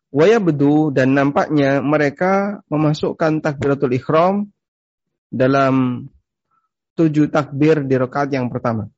Waya 0.09 0.41
bedu 0.41 0.89
dan 0.89 1.13
nampaknya 1.13 1.85
mereka 1.85 2.65
memasukkan 2.73 3.45
takbiratul 3.45 3.93
ikhram 3.93 4.49
dalam 5.29 6.09
tujuh 6.99 7.31
takbir 7.31 7.87
di 7.87 7.95
rakaat 7.95 8.35
yang 8.35 8.51
pertama. 8.51 8.91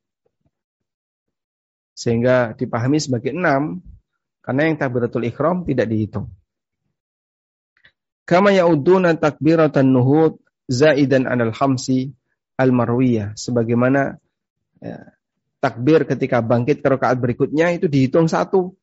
Sehingga 1.93 2.57
dipahami 2.57 2.97
sebagai 2.97 3.29
enam, 3.29 3.77
karena 4.41 4.65
yang 4.65 4.81
takbiratul 4.81 5.21
ikhram 5.29 5.61
tidak 5.69 5.85
dihitung. 5.85 6.33
Kama 8.25 8.49
ya'uduna 8.57 9.13
takbiratan 9.13 9.93
nuhud 9.93 10.41
zaidan 10.65 11.29
anal 11.29 11.53
khamsi 11.53 12.09
al-marwiyah. 12.57 13.37
Sebagaimana 13.37 14.17
ya, 14.81 15.13
takbir 15.61 16.09
ketika 16.09 16.41
bangkit 16.41 16.81
ke 16.81 16.87
rakaat 16.89 17.21
berikutnya 17.21 17.69
itu 17.77 17.85
dihitung 17.85 18.25
satu. 18.25 18.73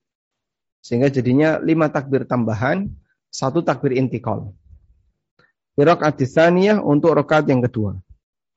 Sehingga 0.79 1.11
jadinya 1.11 1.59
lima 1.59 1.91
takbir 1.91 2.23
tambahan, 2.23 2.87
satu 3.35 3.67
takbir 3.67 3.99
intikal. 3.99 4.55
Rakaat 5.75 6.23
tsaniyah 6.23 6.79
untuk 6.83 7.19
rakaat 7.19 7.51
yang 7.51 7.63
kedua. 7.67 7.99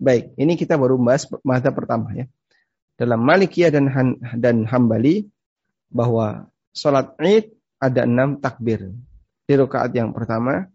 Baik, 0.01 0.33
ini 0.33 0.57
kita 0.57 0.81
baru 0.81 0.97
membahas 0.97 1.29
mata 1.45 1.69
pertama 1.69 2.09
ya. 2.17 2.25
Dalam 2.97 3.21
Malikiyah 3.21 3.69
dan 3.69 3.85
Han, 3.85 4.17
dan 4.41 4.65
Hambali 4.65 5.29
bahwa 5.93 6.49
sholat 6.73 7.13
Id 7.21 7.53
ada 7.77 8.09
enam 8.09 8.41
takbir. 8.41 8.89
Di 9.45 9.53
rakaat 9.53 9.93
yang 9.93 10.09
pertama, 10.09 10.65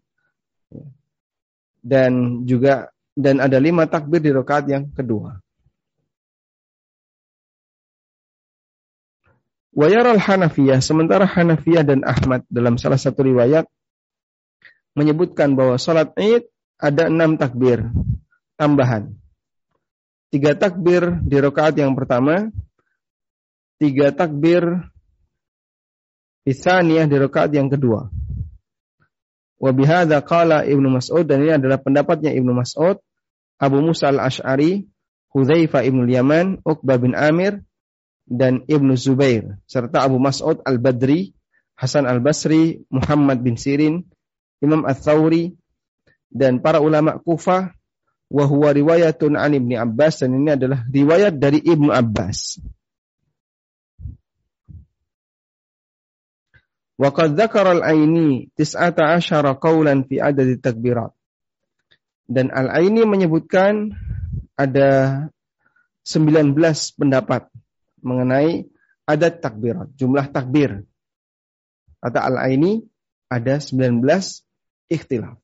dan 1.83 2.43
juga 2.47 2.87
dan 3.19 3.43
ada 3.43 3.59
lima 3.59 3.83
takbir 3.83 4.23
di 4.23 4.31
rakaat 4.31 4.71
yang 4.71 4.87
kedua. 4.95 5.43
Wayaral 9.75 10.23
Hanafiyah, 10.23 10.79
sementara 10.79 11.27
Hanafiyah 11.27 11.83
dan 11.83 12.07
Ahmad 12.07 12.47
dalam 12.47 12.79
salah 12.79 12.97
satu 12.97 13.27
riwayat 13.27 13.67
menyebutkan 14.95 15.53
bahwa 15.53 15.75
sholat 15.75 16.15
id 16.15 16.47
ada 16.79 17.11
enam 17.11 17.35
takbir 17.35 17.91
tambahan. 18.57 19.13
Tiga 20.27 20.57
takbir 20.57 21.23
di 21.23 21.37
rakaat 21.39 21.79
yang 21.79 21.95
pertama, 21.95 22.51
tiga 23.79 24.11
takbir 24.11 24.91
isaniyah 26.43 27.07
di 27.07 27.15
rakaat 27.15 27.55
yang 27.55 27.71
kedua. 27.71 28.11
Wa 29.57 29.71
bihadza 29.71 30.19
qala 30.21 30.67
Ibnu 30.67 30.91
Mas'ud 30.91 31.23
dan 31.23 31.47
ini 31.47 31.55
adalah 31.55 31.79
pendapatnya 31.79 32.35
Ibnu 32.35 32.51
Mas'ud, 32.51 32.99
Abu 33.57 33.77
Musa 33.81 34.11
al-Ash'ari, 34.11 34.85
ibnu 35.33 36.03
Yaman, 36.09 36.61
Uqbah 36.65 36.97
bin 36.97 37.13
Amir 37.13 37.61
dan 38.25 38.65
Ibnu 38.65 38.97
Zubair 38.97 39.61
serta 39.69 40.03
Abu 40.03 40.17
Mas'ud 40.17 40.59
al-Badri, 40.65 41.37
Hasan 41.77 42.09
al-Basri, 42.09 42.83
Muhammad 42.89 43.45
bin 43.45 43.53
Sirin, 43.53 44.05
Imam 44.61 44.81
Ats-Tsauri 44.83 45.53
dan 46.33 46.59
para 46.59 46.81
ulama 46.81 47.21
Kufah 47.21 47.76
wa 48.27 48.43
huwa 48.43 48.75
riwayatun 48.75 49.39
an 49.39 49.55
Ibnu 49.55 49.75
Abbas 49.79 50.23
dan 50.23 50.35
ini 50.35 50.51
adalah 50.55 50.83
riwayat 50.87 51.39
dari 51.39 51.63
Ibnu 51.63 51.91
Abbas. 51.91 52.59
Waqad 56.97 57.37
dzakara 57.37 57.77
al-Aini 57.77 58.49
tis'ata 58.57 59.13
asyara 59.13 59.53
qawlan 59.61 60.09
fi 60.09 60.17
adad 60.17 60.49
takbirat. 60.57 61.13
Dan 62.27 62.51
Al-Aini 62.51 63.07
menyebutkan 63.07 63.95
ada 64.57 65.23
19 66.03 66.57
pendapat 66.97 67.47
mengenai 68.03 68.67
adat 69.07 69.39
takbirat, 69.39 69.93
jumlah 69.95 70.27
takbir. 70.33 70.83
Kata 72.03 72.19
Al-Aini 72.27 72.83
ada 73.31 73.61
19 73.61 74.03
ikhtilaf. 74.91 75.39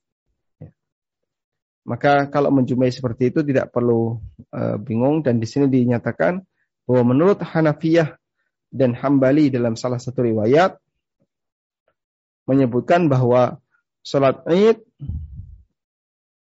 Maka 1.84 2.31
kalau 2.31 2.47
menjumpai 2.55 2.89
seperti 2.91 3.34
itu 3.36 3.43
tidak 3.43 3.71
perlu 3.75 4.15
uh, 4.55 4.79
bingung 4.79 5.19
dan 5.19 5.39
di 5.39 5.47
sini 5.47 5.67
dinyatakan 5.67 6.39
bahwa 6.88 7.03
menurut 7.11 7.43
Hanafiyah 7.43 8.15
dan 8.71 8.95
Hambali 8.95 9.51
dalam 9.51 9.75
salah 9.75 9.99
satu 9.99 10.23
riwayat 10.23 10.79
menyebutkan 12.47 13.11
bahwa 13.11 13.59
sholat 14.03 14.43
id 14.47 14.79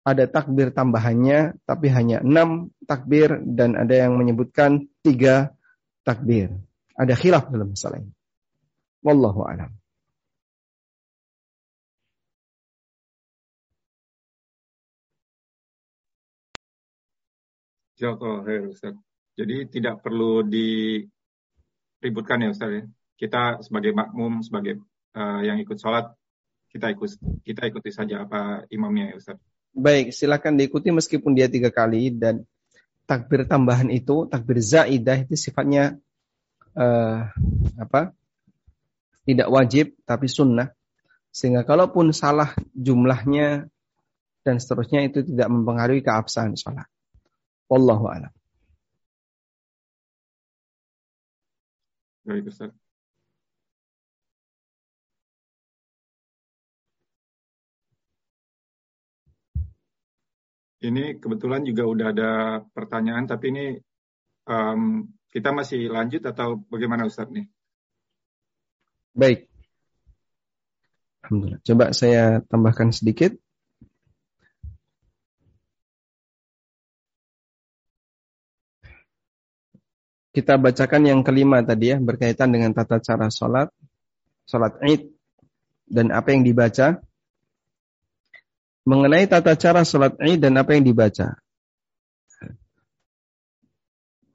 ada 0.06 0.30
takbir 0.30 0.70
tambahannya, 0.70 1.58
tapi 1.66 1.90
hanya 1.90 2.22
enam 2.22 2.70
takbir 2.86 3.42
dan 3.42 3.74
ada 3.74 4.06
yang 4.06 4.14
menyebutkan 4.14 4.86
tiga 5.02 5.58
takbir. 6.06 6.54
Ada 6.94 7.18
khilaf 7.18 7.50
dalam 7.50 7.74
masalah 7.74 7.98
ini. 8.06 8.14
Wallahu 9.02 9.42
a'lam. 9.50 9.74
Jadi 19.36 19.56
tidak 19.72 20.04
perlu 20.04 20.44
diributkan 20.44 22.44
ya 22.44 22.50
Ustaz 22.52 22.72
ya. 22.72 22.84
Kita 23.16 23.64
sebagai 23.64 23.96
makmum, 23.96 24.44
sebagai 24.44 24.84
uh, 25.16 25.42
yang 25.44 25.60
ikut 25.60 25.80
sholat 25.80 26.12
kita 26.72 26.92
ikut 26.92 27.10
kita 27.48 27.72
ikuti 27.72 27.90
saja 27.96 28.28
apa 28.28 28.68
imamnya 28.68 29.12
ya 29.12 29.16
Ustaz. 29.16 29.38
Baik, 29.76 30.16
silakan 30.16 30.60
diikuti 30.60 30.92
meskipun 30.92 31.36
dia 31.36 31.52
tiga 31.52 31.72
kali 31.72 32.12
dan 32.12 32.44
takbir 33.08 33.48
tambahan 33.48 33.92
itu 33.92 34.28
takbir 34.28 34.60
zaidah 34.60 35.24
itu 35.24 35.36
sifatnya 35.36 36.00
uh, 36.76 37.32
apa? 37.80 38.12
Tidak 39.24 39.48
wajib 39.48 39.96
tapi 40.08 40.28
sunnah. 40.32 40.72
Sehingga 41.36 41.68
kalaupun 41.68 42.16
salah 42.16 42.56
jumlahnya 42.72 43.68
dan 44.48 44.56
seterusnya 44.60 45.04
itu 45.04 45.28
tidak 45.28 45.52
mempengaruhi 45.52 46.00
keabsahan 46.00 46.56
sholat. 46.56 46.88
Wallahu 47.66 48.06
a'lam. 48.08 48.34
Baik 52.26 52.50
Ustaz. 52.50 52.74
Ini 60.86 61.18
kebetulan 61.18 61.66
juga 61.66 61.84
udah 61.90 62.08
ada 62.14 62.32
pertanyaan, 62.74 63.26
tapi 63.26 63.50
ini 63.50 63.66
um, 64.46 65.10
kita 65.34 65.50
masih 65.50 65.90
lanjut 65.90 66.22
atau 66.22 66.62
bagaimana 66.70 67.10
Ustadz 67.10 67.34
nih? 67.34 67.46
Baik. 69.18 69.50
Alhamdulillah. 71.26 71.62
Coba 71.66 71.86
saya 71.90 72.46
tambahkan 72.46 72.94
sedikit. 72.94 73.34
Kita 80.36 80.60
bacakan 80.60 81.08
yang 81.08 81.24
kelima 81.24 81.64
tadi 81.64 81.96
ya, 81.96 81.98
berkaitan 81.98 82.52
dengan 82.52 82.76
tata 82.76 83.00
cara 83.00 83.32
sholat, 83.32 83.72
sholat 84.44 84.76
id, 84.84 85.16
dan 85.88 86.12
apa 86.12 86.36
yang 86.36 86.44
dibaca 86.44 87.00
mengenai 88.86 89.26
tata 89.26 89.58
cara 89.58 89.82
sholat 89.82 90.14
id 90.22 90.40
dan 90.40 90.54
apa 90.62 90.78
yang 90.78 90.86
dibaca. 90.86 91.42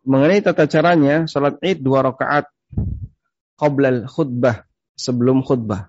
Mengenai 0.03 0.42
tata 0.42 0.66
caranya, 0.66 1.30
sholat 1.30 1.62
id 1.62 1.86
dua 1.86 2.03
rakaat 2.03 2.51
qoblal 3.55 4.11
khutbah, 4.11 4.66
sebelum 4.98 5.46
khutbah. 5.46 5.88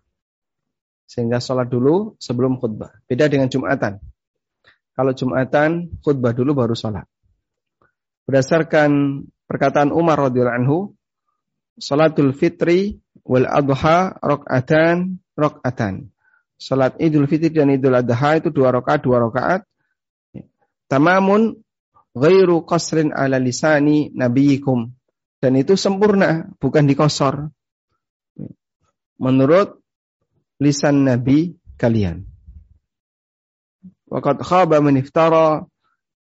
Sehingga 1.09 1.41
sholat 1.41 1.68
dulu 1.68 2.16
sebelum 2.22 2.62
khutbah. 2.62 3.01
Beda 3.09 3.28
dengan 3.28 3.49
Jumatan. 3.49 3.99
Kalau 4.95 5.12
Jumatan, 5.12 5.91
khutbah 6.05 6.32
dulu 6.32 6.55
baru 6.55 6.78
sholat. 6.78 7.03
Berdasarkan 8.30 9.26
perkataan 9.52 9.91
Umar 9.91 10.32
radhiyallahu 10.32 10.60
anhu, 10.64 10.78
sholatul 11.76 12.32
fitri 12.32 13.04
wal 13.28 13.43
adha 13.43 14.16
rakaatan 14.24 15.20
rakaatan 15.36 16.12
Salat 16.62 16.93
Idul 17.02 17.26
Fitri 17.26 17.49
dan 17.49 17.74
Idul 17.74 17.97
Adha 17.97 18.38
itu 18.38 18.54
dua 18.54 18.70
rakaat, 18.70 19.02
dua 19.02 19.18
rakaat. 19.18 19.66
Tamamun 20.86 21.58
ghairu 22.14 22.62
qasrin 22.70 23.10
ala 23.10 23.41
lisani 23.41 24.14
nabiyikum. 24.14 24.93
Dan 25.41 25.58
itu 25.58 25.74
sempurna, 25.74 26.54
bukan 26.62 26.86
dikosor. 26.86 27.49
Menurut 29.18 29.82
lisan 30.62 31.02
Nabi 31.02 31.58
kalian. 31.82 32.30
Waqad 34.06 34.45
khaba 34.45 34.86
meniftara 34.86 35.66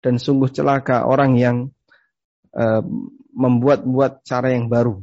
dan 0.01 0.17
sungguh 0.17 0.49
celaka 0.49 1.05
orang 1.05 1.37
yang 1.37 1.57
uh, 2.57 2.81
membuat-buat 3.41 4.21
cara 4.29 4.53
yang 4.53 4.69
baru. 4.69 5.01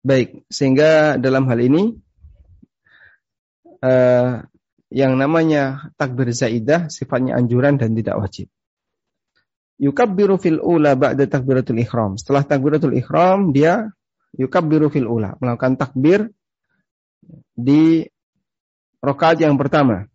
Baik, 0.00 0.48
sehingga 0.48 1.20
dalam 1.20 1.44
hal 1.52 1.60
ini 1.60 1.92
uh, 3.84 4.40
yang 4.88 5.12
namanya 5.20 5.92
takbir 6.00 6.32
zaidah 6.32 6.88
sifatnya 6.88 7.36
anjuran 7.36 7.76
dan 7.76 7.92
tidak 7.92 8.16
wajib. 8.16 8.48
Yukabbiru 9.78 10.40
fil 10.40 10.58
ula 10.64 10.96
ba'da 10.96 11.28
takbiratul 11.28 11.78
ihram. 11.78 12.16
Setelah 12.16 12.42
takbiratul 12.48 12.96
ihram 12.96 13.52
dia 13.52 13.92
yukabbiru 14.34 14.88
fil 14.88 15.06
ula, 15.06 15.36
melakukan 15.38 15.76
takbir 15.76 16.32
di 17.52 18.08
rakaat 19.04 19.44
yang 19.44 19.60
pertama. 19.60 20.08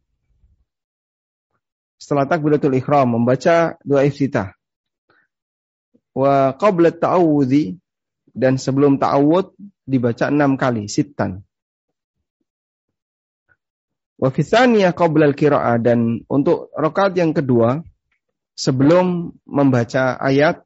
Setelah 2.01 2.27
takbiratul 2.27 2.75
ihram 2.75 3.15
membaca 3.15 3.77
doa 3.85 4.03
iftitah. 4.03 4.57
Wa 6.13 6.53
qabla 6.53 6.93
ta'awudzi 6.93 7.77
dan 8.33 8.61
sebelum 8.61 9.01
ta'awud 9.01 9.53
dibaca 9.85 10.29
enam 10.29 10.57
kali, 10.57 10.85
sitan. 10.85 11.41
Wa 14.17 14.29
fi 14.29 14.41
qabla 14.93 15.33
al-qira'ah 15.33 15.81
dan 15.81 16.21
untuk 16.29 16.69
rakaat 16.77 17.17
yang 17.17 17.33
kedua 17.33 17.81
sebelum 18.53 19.33
membaca 19.43 20.15
ayat 20.21 20.61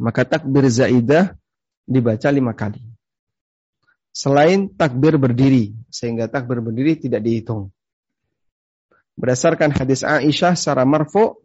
maka 0.00 0.24
takbir 0.24 0.64
zaidah 0.72 1.36
dibaca 1.84 2.28
lima 2.32 2.56
kali. 2.56 2.80
Selain 4.10 4.66
takbir 4.72 5.20
berdiri, 5.20 5.76
sehingga 5.92 6.26
takbir 6.26 6.64
berdiri 6.64 6.96
tidak 6.98 7.22
dihitung. 7.22 7.70
Berdasarkan 9.20 9.76
hadis 9.76 10.00
Aisyah 10.00 10.56
secara 10.56 10.88
marfu, 10.88 11.38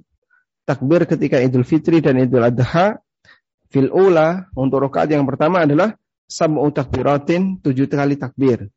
takbir 0.66 1.05
ketika 1.05 1.39
Idul 1.39 1.63
Fitri 1.63 2.01
dan 2.01 2.18
Idul 2.20 2.43
Adha 2.43 2.99
fil 3.70 3.93
ula 3.93 4.49
untuk 4.57 4.84
rakaat 4.89 5.13
yang 5.13 5.24
pertama 5.24 5.63
adalah 5.63 5.93
sab'u 6.26 6.66
takbiratin, 6.74 7.61
tujuh 7.61 7.86
kali 7.86 8.18
takbir. 8.18 8.68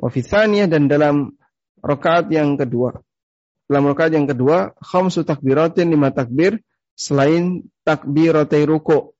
Wa 0.00 0.08
dan 0.66 0.88
dalam 0.88 1.36
rakaat 1.84 2.32
yang 2.32 2.56
kedua 2.56 2.96
dalam 3.72 3.88
rakaat 3.88 4.12
yang 4.12 4.28
kedua, 4.28 4.76
khamsu 4.84 5.24
takbiratin 5.24 5.88
lima 5.88 6.12
takbir 6.12 6.60
selain 6.92 7.64
takbiratai 7.88 8.68
ruku. 8.68 9.16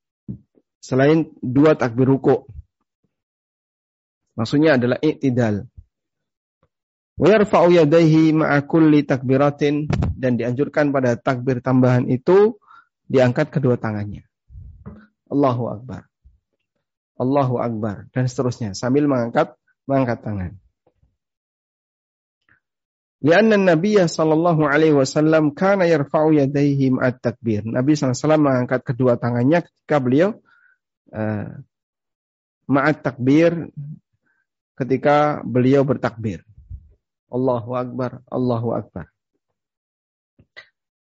Selain 0.77 1.25
dua 1.41 1.73
takbir 1.73 2.05
ruku. 2.05 2.45
Maksudnya 4.37 4.77
adalah 4.77 5.01
i'tidal. 5.01 5.65
Wa 7.21 7.29
yarfa'u 7.29 7.69
yadayhi 7.77 8.33
ma'a 8.33 8.65
kulli 8.65 9.05
takbiratin 9.05 9.87
dan 10.17 10.41
dianjurkan 10.41 10.91
pada 10.91 11.19
takbir 11.21 11.61
tambahan 11.61 12.09
itu 12.09 12.57
diangkat 13.11 13.53
kedua 13.53 13.77
tangannya. 13.77 14.25
Allahu 15.29 15.69
akbar. 15.69 16.09
Allahu 17.21 17.61
akbar 17.61 18.09
dan 18.11 18.25
seterusnya 18.27 18.73
sambil 18.73 19.05
mengangkat 19.05 19.53
mengangkat 19.85 20.19
tangan. 20.25 20.53
Lianna 23.23 23.55
Nabi 23.55 24.03
sallallahu 24.03 24.67
alaihi 24.67 24.99
wasallam 24.99 25.55
kana 25.55 25.87
yarfa'u 25.87 26.35
yadayhi 26.35 26.91
ma'at 26.91 27.23
takbir. 27.23 27.63
Nabi 27.63 27.95
SAW 27.95 28.35
mengangkat 28.35 28.83
kedua 28.83 29.15
tangannya 29.15 29.63
ketika 29.63 30.03
beliau 30.03 30.29
uh, 31.15 31.47
ma'at 32.67 32.99
takbir 32.99 33.71
ketika 34.75 35.39
beliau 35.47 35.87
bertakbir. 35.87 36.43
Allahu 37.33 37.73
akbar, 37.73 38.21
Allahu 38.29 38.77
akbar. 38.77 39.09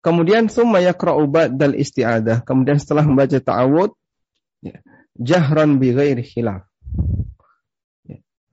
Kemudian 0.01 0.49
summa 0.49 0.81
yaqra'u 0.81 1.29
ba'dal 1.29 1.77
isti'adah. 1.77 2.47
Kemudian 2.47 2.81
setelah 2.81 3.05
membaca 3.05 3.37
ta'awud 3.37 3.93
ya, 4.65 4.81
jahran 5.19 5.77
bi 5.77 5.93
ghairi 5.93 6.25
khilaf. 6.25 6.65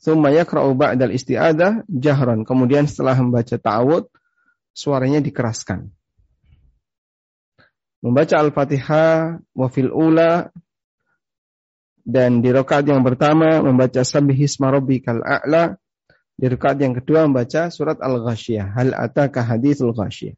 Thumma 0.03 0.35
yakra'u 0.35 0.75
ba'dal 0.75 1.15
isti'adah 1.15 1.87
jahran. 1.87 2.43
Kemudian 2.43 2.91
setelah 2.91 3.15
membaca 3.15 3.55
ta'awud, 3.55 4.11
suaranya 4.75 5.23
dikeraskan. 5.23 5.87
Membaca 8.03 8.35
Al-Fatihah 8.35 9.39
wa 9.39 9.67
fil 9.71 9.87
ula 9.87 10.51
dan 12.03 12.43
di 12.43 12.51
rakaat 12.51 12.83
yang 12.83 12.99
pertama 12.99 13.63
membaca 13.63 14.03
Sabbihisma 14.03 14.75
rabbikal 14.75 15.23
a'la. 15.23 15.79
Di 16.33 16.49
rakaat 16.49 16.81
yang 16.81 16.97
kedua 16.97 17.29
membaca 17.29 17.69
surat 17.69 18.01
Al-Ghasyiyah. 18.01 18.73
Hal 18.73 18.89
ataka 18.97 19.45
hadithul 19.45 19.93
ghasyiyah. 19.93 20.33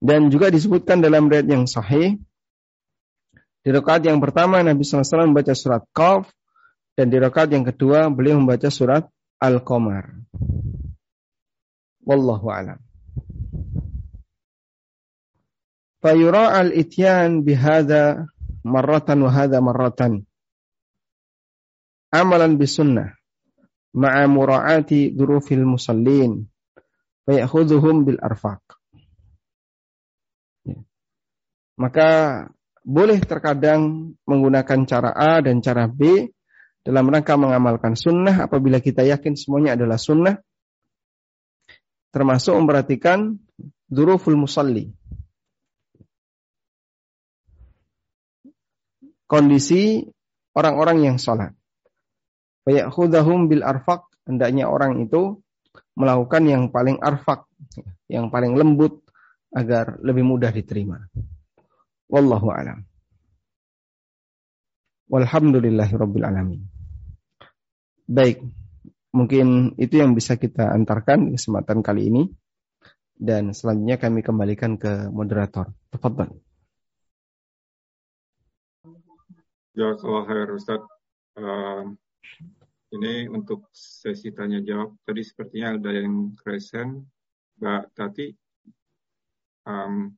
Dan 0.00 0.32
juga 0.32 0.48
disebutkan 0.48 1.04
dalam 1.04 1.28
riwayat 1.28 1.48
yang 1.48 1.68
sahih 1.68 2.16
di 3.60 3.68
rakaat 3.68 4.08
yang 4.08 4.24
pertama 4.24 4.64
Nabi 4.64 4.80
SAW 4.80 5.28
membaca 5.28 5.52
surat 5.52 5.84
Qaf 5.92 6.32
dan 6.96 7.12
di 7.12 7.20
rakaat 7.20 7.52
yang 7.52 7.68
kedua 7.68 8.08
beliau 8.08 8.40
membaca 8.40 8.72
surat 8.72 9.04
Al-Qamar. 9.36 10.16
Wallahu 12.08 12.48
a'lam. 12.48 12.80
Fayura 16.00 16.56
al-ityan 16.56 17.44
bihada 17.44 18.24
marratan 18.64 19.20
wa 19.20 19.28
hadha 19.28 19.60
marratan. 19.60 20.24
Amalan 22.08 22.56
bisunnah 22.56 23.19
ma'a 23.96 24.26
mura'ati 24.30 25.14
durufil 25.14 25.66
musallin 25.66 26.46
fayakhudhuhum 27.26 28.06
bil 28.06 28.18
arfaq. 28.22 28.62
Ya. 30.66 30.78
Maka 31.78 32.08
boleh 32.80 33.20
terkadang 33.20 34.14
menggunakan 34.24 34.78
cara 34.88 35.10
A 35.12 35.44
dan 35.44 35.60
cara 35.60 35.84
B 35.90 36.30
dalam 36.80 37.12
rangka 37.12 37.36
mengamalkan 37.36 37.92
sunnah 37.92 38.48
apabila 38.48 38.80
kita 38.80 39.04
yakin 39.04 39.36
semuanya 39.36 39.76
adalah 39.76 40.00
sunnah 40.00 40.40
termasuk 42.10 42.56
memperhatikan 42.56 43.36
duruful 43.84 44.34
musalli 44.34 44.90
kondisi 49.28 50.08
orang-orang 50.56 51.04
yang 51.04 51.16
sholat 51.20 51.54
fayakhudahum 52.66 53.48
bil 53.48 53.64
arfaq 53.64 54.04
hendaknya 54.28 54.68
orang 54.68 55.04
itu 55.04 55.40
melakukan 55.94 56.42
yang 56.46 56.62
paling 56.68 56.96
arfak 57.00 57.44
yang 58.10 58.28
paling 58.28 58.56
lembut 58.56 59.04
agar 59.54 59.98
lebih 60.00 60.22
mudah 60.22 60.50
diterima 60.54 61.10
wallahu 62.10 62.50
alam 62.54 62.86
Walhamdulillahirabbil 65.10 66.22
alamin. 66.22 66.62
Baik, 68.06 68.46
mungkin 69.10 69.74
itu 69.74 69.98
yang 69.98 70.14
bisa 70.14 70.38
kita 70.38 70.70
antarkan 70.70 71.26
di 71.26 71.30
kesempatan 71.34 71.82
kali 71.82 72.06
ini 72.06 72.22
dan 73.18 73.50
selanjutnya 73.50 73.98
kami 73.98 74.22
kembalikan 74.22 74.78
ke 74.78 75.10
moderator. 75.10 75.74
Tafadhal. 75.90 76.30
Jazakallah 79.74 80.24
khair 80.30 80.48
Ustaz. 80.54 80.82
Uh, 81.34 81.98
ini 82.90 83.30
untuk 83.30 83.70
sesi 83.70 84.34
tanya 84.34 84.58
jawab. 84.58 84.98
Tadi 85.06 85.22
sepertinya 85.22 85.78
ada 85.78 85.90
yang 85.94 86.34
kresen. 86.34 87.06
Mbak 87.60 87.82
Tati. 87.92 88.26
Um, 89.68 90.16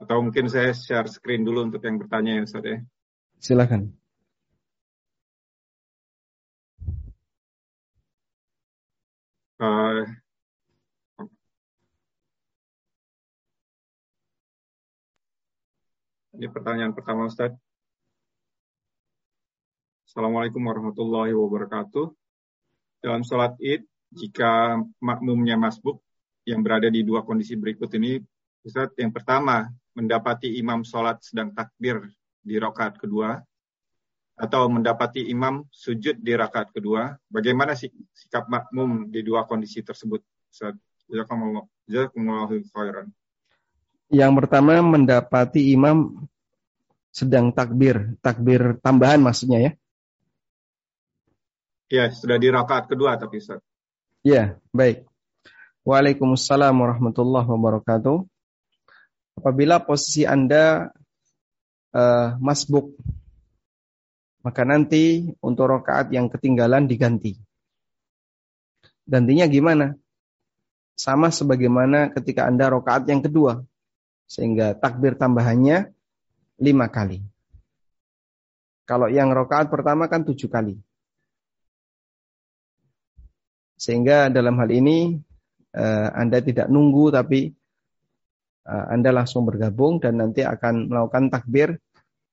atau 0.00 0.16
mungkin 0.24 0.48
saya 0.48 0.72
share 0.72 1.10
screen 1.10 1.44
dulu 1.44 1.68
untuk 1.68 1.84
yang 1.84 2.00
bertanya 2.00 2.40
ya 2.40 2.42
Ustaz 2.46 2.64
ya. 2.64 2.78
Silakan. 3.36 3.92
Uh, 9.60 10.08
ini 16.32 16.48
pertanyaan 16.48 16.96
pertama 16.96 17.28
Ustaz. 17.28 17.52
Assalamualaikum 20.10 20.66
warahmatullahi 20.66 21.30
wabarakatuh. 21.38 22.10
Dalam 22.98 23.22
sholat 23.22 23.54
id, 23.62 23.86
jika 24.10 24.74
makmumnya 24.98 25.54
masbuk 25.54 26.02
yang 26.42 26.66
berada 26.66 26.90
di 26.90 27.06
dua 27.06 27.22
kondisi 27.22 27.54
berikut 27.54 27.86
ini, 27.94 28.18
Ustaz, 28.66 28.90
yang 28.98 29.14
pertama, 29.14 29.70
mendapati 29.94 30.58
imam 30.58 30.82
sholat 30.82 31.22
sedang 31.22 31.54
takbir 31.54 32.10
di 32.42 32.58
rakaat 32.58 32.98
kedua 32.98 33.38
atau 34.34 34.66
mendapati 34.66 35.30
imam 35.30 35.70
sujud 35.70 36.18
di 36.18 36.34
rakaat 36.34 36.74
kedua, 36.74 37.14
bagaimana 37.30 37.78
sikap 37.78 38.50
makmum 38.50 39.14
di 39.14 39.22
dua 39.22 39.46
kondisi 39.46 39.78
tersebut? 39.86 40.26
Yang 44.10 44.32
pertama 44.42 44.74
mendapati 44.82 45.70
imam 45.70 46.26
sedang 47.14 47.54
takbir, 47.54 48.18
takbir 48.18 48.74
tambahan 48.82 49.22
maksudnya 49.22 49.70
ya? 49.70 49.72
Ya, 51.90 52.06
sudah 52.14 52.38
di 52.38 52.46
rakaat 52.46 52.86
kedua 52.86 53.18
tapi 53.18 53.42
Ustaz. 53.42 53.58
Ya, 54.22 54.54
baik. 54.70 55.10
Waalaikumsalam 55.82 56.70
warahmatullahi 56.70 57.50
wabarakatuh. 57.50 58.22
Apabila 59.42 59.82
posisi 59.82 60.22
Anda 60.22 60.94
uh, 61.90 62.38
masbuk. 62.38 62.94
Maka 64.46 64.62
nanti 64.62 65.34
untuk 65.42 65.66
rokaat 65.66 66.14
yang 66.14 66.30
ketinggalan 66.30 66.86
diganti. 66.86 67.36
Gantinya 69.04 69.50
gimana? 69.50 69.98
Sama 70.94 71.34
sebagaimana 71.34 72.14
ketika 72.14 72.46
Anda 72.46 72.70
rokaat 72.70 73.10
yang 73.10 73.18
kedua. 73.18 73.66
Sehingga 74.30 74.78
takbir 74.78 75.18
tambahannya 75.18 75.90
lima 76.62 76.86
kali. 76.86 77.18
Kalau 78.86 79.10
yang 79.10 79.34
rokaat 79.34 79.66
pertama 79.66 80.06
kan 80.06 80.22
tujuh 80.22 80.46
kali. 80.46 80.78
Sehingga 83.80 84.28
dalam 84.28 84.60
hal 84.60 84.68
ini 84.68 85.16
uh, 85.72 86.08
Anda 86.12 86.44
tidak 86.44 86.68
nunggu 86.68 87.16
tapi 87.16 87.48
uh, 88.68 88.86
Anda 88.92 89.08
langsung 89.08 89.48
bergabung 89.48 90.04
dan 90.04 90.20
nanti 90.20 90.44
akan 90.44 90.92
melakukan 90.92 91.32
takbir 91.32 91.80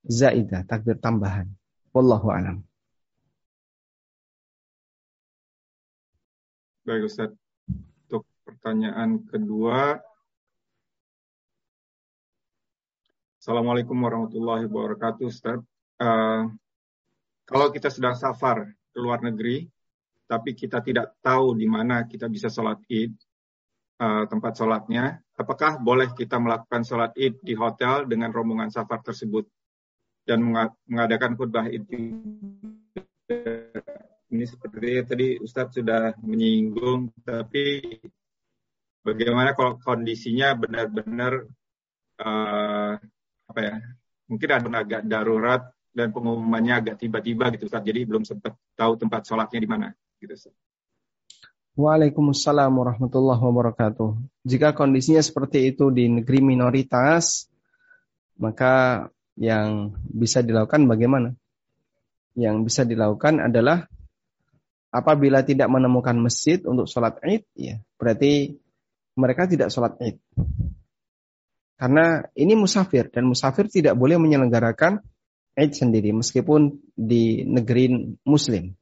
zaidah, 0.03 0.67
takbir 0.67 0.99
tambahan. 0.99 1.47
Wallahu 1.95 2.27
alam. 2.35 2.67
Baik 6.83 7.07
Ustaz. 7.07 7.31
Untuk 8.07 8.27
pertanyaan 8.43 9.23
kedua. 9.31 10.03
Assalamualaikum 13.39 13.95
warahmatullahi 13.95 14.67
wabarakatuh 14.67 15.23
Ustaz. 15.31 15.63
Uh, 15.95 16.51
kalau 17.47 17.71
kita 17.71 17.87
sedang 17.87 18.19
safar 18.19 18.67
ke 18.91 18.99
luar 18.99 19.23
negeri, 19.23 19.71
tapi 20.27 20.51
kita 20.53 20.83
tidak 20.83 21.15
tahu 21.23 21.55
di 21.55 21.65
mana 21.65 22.03
kita 22.03 22.27
bisa 22.27 22.51
sholat 22.51 22.83
id, 22.91 23.15
uh, 24.03 24.27
tempat 24.27 24.59
sholatnya, 24.59 25.23
apakah 25.39 25.79
boleh 25.79 26.11
kita 26.11 26.35
melakukan 26.37 26.83
sholat 26.83 27.15
id 27.15 27.39
di 27.39 27.55
hotel 27.55 28.03
dengan 28.05 28.29
rombongan 28.35 28.67
safar 28.67 28.99
tersebut 28.99 29.47
dan 30.27 30.43
mengadakan 30.43 31.39
khutbah 31.39 31.71
id 31.71 31.87
ini 34.27 34.43
seperti 34.43 35.07
tadi 35.07 35.27
Ustadz 35.39 35.79
sudah 35.79 36.11
menyinggung, 36.19 37.15
tapi 37.23 37.79
bagaimana 38.99 39.55
kalau 39.55 39.79
kondisinya 39.79 40.51
benar-benar 40.59 41.47
uh, 42.19 42.93
apa 43.47 43.59
ya? 43.63 43.79
Mungkin 44.27 44.49
ada 44.51 44.67
agak 44.83 45.01
darurat 45.07 45.71
dan 45.95 46.11
pengumumannya 46.11 46.83
agak 46.83 46.95
tiba-tiba 46.99 47.47
gitu 47.55 47.71
Ustaz. 47.71 47.87
Jadi 47.87 48.03
belum 48.03 48.27
sempat 48.27 48.59
tahu 48.75 48.99
tempat 48.99 49.23
sholatnya 49.23 49.63
di 49.63 49.69
mana 49.71 49.87
Waalaikumsalam 51.77 52.73
warahmatullahi 52.73 53.37
wabarakatuh. 53.37 54.17
Jika 54.41 54.73
kondisinya 54.73 55.21
seperti 55.21 55.69
itu 55.69 55.93
di 55.93 56.09
negeri 56.09 56.41
minoritas, 56.41 57.45
maka 58.41 59.05
yang 59.37 59.93
bisa 60.09 60.41
dilakukan 60.41 60.89
bagaimana? 60.89 61.37
Yang 62.33 62.55
bisa 62.65 62.81
dilakukan 62.81 63.45
adalah 63.45 63.85
apabila 64.89 65.45
tidak 65.45 65.69
menemukan 65.69 66.17
masjid 66.17 66.57
untuk 66.65 66.89
sholat 66.89 67.21
id, 67.21 67.45
ya 67.53 67.77
berarti 68.01 68.57
mereka 69.13 69.45
tidak 69.45 69.69
sholat 69.69 70.01
id. 70.01 70.17
Karena 71.77 72.25
ini 72.33 72.57
musafir 72.57 73.13
dan 73.13 73.29
musafir 73.29 73.69
tidak 73.69 73.93
boleh 73.93 74.17
menyelenggarakan 74.17 74.97
id 75.53 75.71
sendiri 75.77 76.09
meskipun 76.09 76.73
di 76.97 77.45
negeri 77.45 78.17
muslim. 78.25 78.73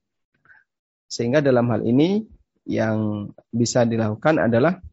Sehingga 1.16 1.40
dalam 1.40 1.72
hal 1.72 1.88
ini 1.88 2.28
yang 2.68 3.32
bisa 3.56 3.88
dilakukan 3.88 4.36
adalah 4.52 4.84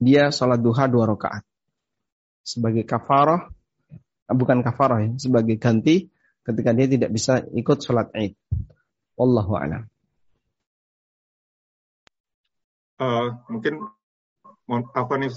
dia 0.00 0.32
sholat 0.32 0.64
duha 0.64 0.88
dua 0.88 1.04
rakaat 1.04 1.44
sebagai 2.40 2.88
kafarah, 2.88 3.52
eh, 3.92 4.32
bukan 4.32 4.64
kafarah 4.64 5.04
ya, 5.04 5.10
sebagai 5.20 5.60
ganti 5.60 6.08
ketika 6.40 6.72
dia 6.72 6.88
tidak 6.88 7.12
bisa 7.12 7.44
ikut 7.52 7.78
sholat 7.84 8.08
id. 8.16 8.32
Wallahu 9.20 9.52
a'lam. 9.60 9.84
Uh, 12.96 13.36
mungkin 13.52 13.84
apa 14.96 15.12
nih 15.20 15.28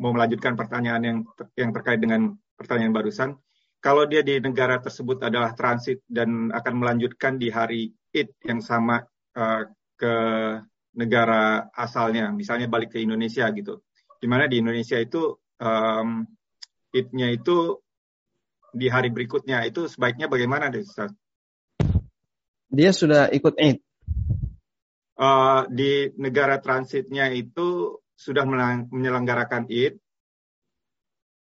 mau 0.00 0.12
melanjutkan 0.12 0.56
pertanyaan 0.56 1.02
yang 1.04 1.18
yang 1.56 1.70
terkait 1.72 2.00
dengan 2.00 2.36
pertanyaan 2.56 2.92
barusan. 2.92 3.40
Kalau 3.80 4.04
dia 4.04 4.20
di 4.20 4.36
negara 4.44 4.76
tersebut 4.76 5.24
adalah 5.24 5.56
transit 5.56 6.04
dan 6.04 6.52
akan 6.52 6.74
melanjutkan 6.76 7.40
di 7.40 7.48
hari 7.48 7.88
Id 8.12 8.36
yang 8.44 8.60
sama 8.60 9.00
uh, 9.32 9.62
ke 9.96 10.14
negara 11.00 11.72
asalnya, 11.72 12.28
misalnya 12.28 12.68
balik 12.68 12.92
ke 12.92 13.00
Indonesia 13.00 13.48
gitu. 13.56 13.80
Di 14.20 14.28
mana 14.28 14.44
di 14.44 14.60
Indonesia 14.60 15.00
itu 15.00 15.32
um, 15.64 16.28
Id-nya 16.90 17.32
itu 17.32 17.80
di 18.74 18.90
hari 18.90 19.08
berikutnya 19.14 19.64
itu 19.64 19.88
sebaiknya 19.88 20.28
bagaimana 20.28 20.68
deh 20.68 20.84
Ustaz? 20.84 21.14
Dia 22.68 22.92
sudah 22.92 23.32
ikut 23.32 23.56
Id. 23.56 23.78
Uh, 25.20 25.64
di 25.72 26.12
negara 26.20 26.60
transitnya 26.60 27.32
itu 27.32 27.96
sudah 28.12 28.44
menyelenggarakan 28.92 29.72
Id, 29.72 29.96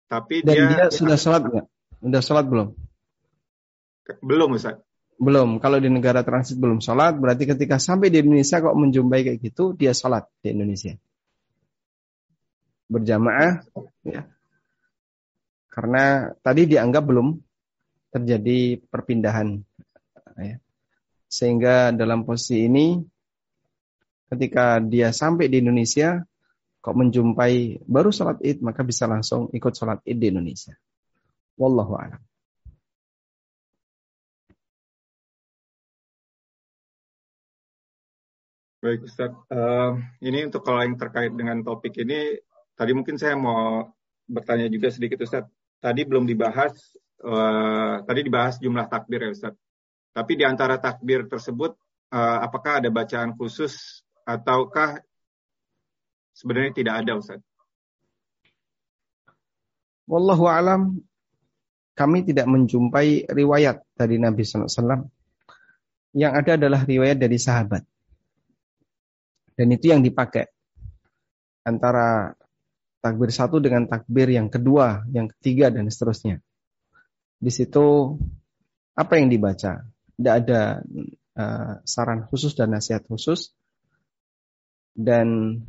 tapi 0.06 0.46
Dan 0.46 0.54
dia, 0.54 0.68
dia 0.70 0.86
sudah 0.94 1.18
sholat 1.18 1.42
nggak? 1.50 1.66
Sudah 2.00 2.24
sholat 2.24 2.46
belum? 2.48 2.72
Belum 4.24 4.56
Ustaz. 4.56 4.80
Belum. 5.20 5.60
Kalau 5.60 5.84
di 5.84 5.92
negara 5.92 6.24
transit 6.24 6.56
belum 6.56 6.80
sholat, 6.80 7.20
berarti 7.20 7.44
ketika 7.44 7.76
sampai 7.76 8.08
di 8.08 8.24
Indonesia 8.24 8.64
kok 8.64 8.72
menjumpai 8.72 9.22
kayak 9.28 9.40
gitu, 9.44 9.76
dia 9.76 9.92
sholat 9.92 10.32
di 10.40 10.56
Indonesia. 10.56 10.96
Berjamaah, 12.88 13.68
ya. 14.08 14.26
Karena 15.70 16.34
tadi 16.40 16.66
dianggap 16.72 17.04
belum 17.04 17.36
terjadi 18.16 18.80
perpindahan. 18.90 19.60
Ya. 20.40 20.58
Sehingga 21.30 21.92
dalam 21.94 22.24
posisi 22.24 22.66
ini, 22.66 22.98
ketika 24.32 24.80
dia 24.82 25.12
sampai 25.12 25.52
di 25.52 25.62
Indonesia, 25.62 26.24
kok 26.80 26.96
menjumpai 26.96 27.84
baru 27.86 28.10
sholat 28.10 28.40
id, 28.40 28.64
maka 28.64 28.88
bisa 28.88 29.06
langsung 29.06 29.52
ikut 29.52 29.76
sholat 29.76 30.00
id 30.08 30.18
di 30.18 30.28
Indonesia. 30.32 30.74
Wallahu 31.60 31.94
a'lam. 32.00 32.22
Baik 38.80 39.04
Ustaz, 39.04 39.36
uh, 39.52 40.00
ini 40.24 40.48
untuk 40.48 40.64
kalau 40.64 40.80
yang 40.80 40.96
terkait 40.96 41.36
dengan 41.36 41.60
topik 41.60 42.00
ini, 42.00 42.40
tadi 42.80 42.96
mungkin 42.96 43.20
saya 43.20 43.36
mau 43.36 43.92
bertanya 44.24 44.72
juga 44.72 44.88
sedikit 44.88 45.20
Ustaz. 45.20 45.44
Tadi 45.84 46.08
belum 46.08 46.24
dibahas, 46.24 46.96
uh, 47.28 48.08
tadi 48.08 48.24
dibahas 48.24 48.56
jumlah 48.64 48.88
takbir 48.88 49.28
ya 49.28 49.36
Ustaz. 49.36 49.52
Tapi 50.16 50.40
di 50.40 50.48
antara 50.48 50.80
takbir 50.80 51.28
tersebut, 51.28 51.76
uh, 52.16 52.40
apakah 52.40 52.80
ada 52.80 52.88
bacaan 52.88 53.36
khusus 53.36 54.00
ataukah 54.24 55.04
sebenarnya 56.32 56.72
tidak 56.72 57.04
ada 57.04 57.20
Ustaz? 57.20 57.44
Wallahu 60.08 60.48
alam, 60.48 61.04
kami 62.00 62.24
tidak 62.24 62.48
menjumpai 62.48 63.28
riwayat 63.28 63.84
dari 63.92 64.16
Nabi 64.16 64.48
SAW. 64.48 65.04
Yang 66.16 66.34
ada 66.40 66.52
adalah 66.56 66.88
riwayat 66.88 67.20
dari 67.20 67.36
sahabat 67.36 67.84
dan 69.60 69.76
itu 69.76 69.92
yang 69.92 70.00
dipakai 70.00 70.48
antara 71.68 72.32
takbir 73.04 73.28
satu 73.28 73.60
dengan 73.60 73.92
takbir 73.92 74.32
yang 74.32 74.48
kedua, 74.48 75.04
yang 75.12 75.28
ketiga 75.28 75.68
dan 75.68 75.92
seterusnya. 75.92 76.40
Di 77.36 77.52
situ 77.52 78.16
apa 78.96 79.20
yang 79.20 79.28
dibaca? 79.28 79.84
Tidak 80.16 80.34
ada 80.48 80.80
uh, 81.36 81.74
saran 81.84 82.24
khusus 82.32 82.56
dan 82.56 82.72
nasihat 82.72 83.04
khusus. 83.04 83.52
Dan 84.96 85.60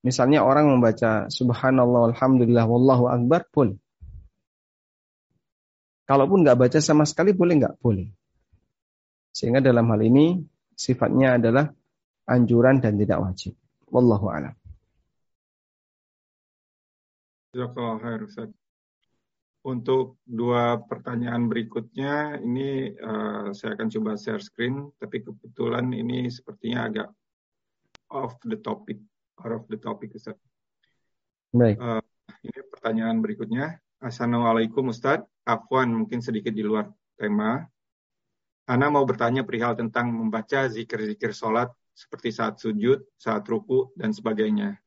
misalnya 0.00 0.40
orang 0.40 0.72
membaca 0.72 1.28
subhanallah 1.28 2.16
alhamdulillah 2.16 2.64
wallahu 2.64 3.12
akbar 3.12 3.44
pun. 3.52 3.76
Kalaupun 6.08 6.40
nggak 6.40 6.56
baca 6.56 6.78
sama 6.80 7.04
sekali 7.04 7.36
boleh 7.36 7.60
nggak? 7.60 7.74
Boleh. 7.84 8.08
Sehingga 9.28 9.60
dalam 9.60 9.84
hal 9.92 10.00
ini 10.00 10.40
sifatnya 10.72 11.36
adalah 11.36 11.68
anjuran 12.24 12.80
dan 12.80 12.96
tidak 12.96 13.20
wajib. 13.20 13.52
Wallahu 13.92 14.32
a'lam. 14.32 14.56
Untuk 19.68 20.16
dua 20.24 20.80
pertanyaan 20.80 21.44
berikutnya, 21.44 22.40
ini 22.40 22.88
uh, 22.94 23.52
saya 23.52 23.76
akan 23.76 23.88
coba 23.92 24.16
share 24.16 24.40
screen, 24.40 24.88
tapi 24.96 25.20
kebetulan 25.20 25.92
ini 25.92 26.32
sepertinya 26.32 26.88
agak 26.88 27.08
off 28.08 28.40
the 28.48 28.56
topic, 28.56 28.96
out 29.44 29.60
of 29.60 29.68
the 29.68 29.76
topic, 29.76 30.16
Ustaz. 30.16 30.40
Baik. 31.52 31.76
Uh, 31.76 32.00
ini 32.48 32.60
pertanyaan 32.72 33.20
berikutnya. 33.20 33.76
Assalamualaikum 33.98 34.94
Ustaz. 34.94 35.26
Afwan 35.42 35.90
mungkin 35.90 36.22
sedikit 36.22 36.54
di 36.54 36.62
luar 36.62 36.86
tema. 37.18 37.66
Ana 38.70 38.94
mau 38.94 39.02
bertanya 39.02 39.42
perihal 39.42 39.74
tentang 39.74 40.14
membaca 40.14 40.70
zikir-zikir 40.70 41.34
sholat 41.34 41.66
seperti 41.98 42.30
saat 42.30 42.62
sujud, 42.62 43.02
saat 43.18 43.42
ruku, 43.50 43.90
dan 43.98 44.14
sebagainya. 44.14 44.78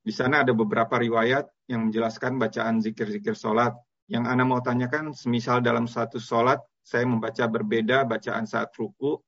Di 0.00 0.16
sana 0.16 0.40
ada 0.40 0.56
beberapa 0.56 0.96
riwayat 0.96 1.44
yang 1.68 1.92
menjelaskan 1.92 2.40
bacaan 2.40 2.80
zikir-zikir 2.80 3.36
sholat. 3.36 3.76
Yang 4.08 4.24
Anda 4.24 4.44
mau 4.48 4.64
tanyakan, 4.64 5.12
semisal 5.12 5.60
dalam 5.60 5.84
satu 5.84 6.16
sholat, 6.16 6.56
saya 6.80 7.04
membaca 7.04 7.44
berbeda 7.44 8.08
bacaan 8.08 8.48
saat 8.48 8.72
ruku, 8.80 9.20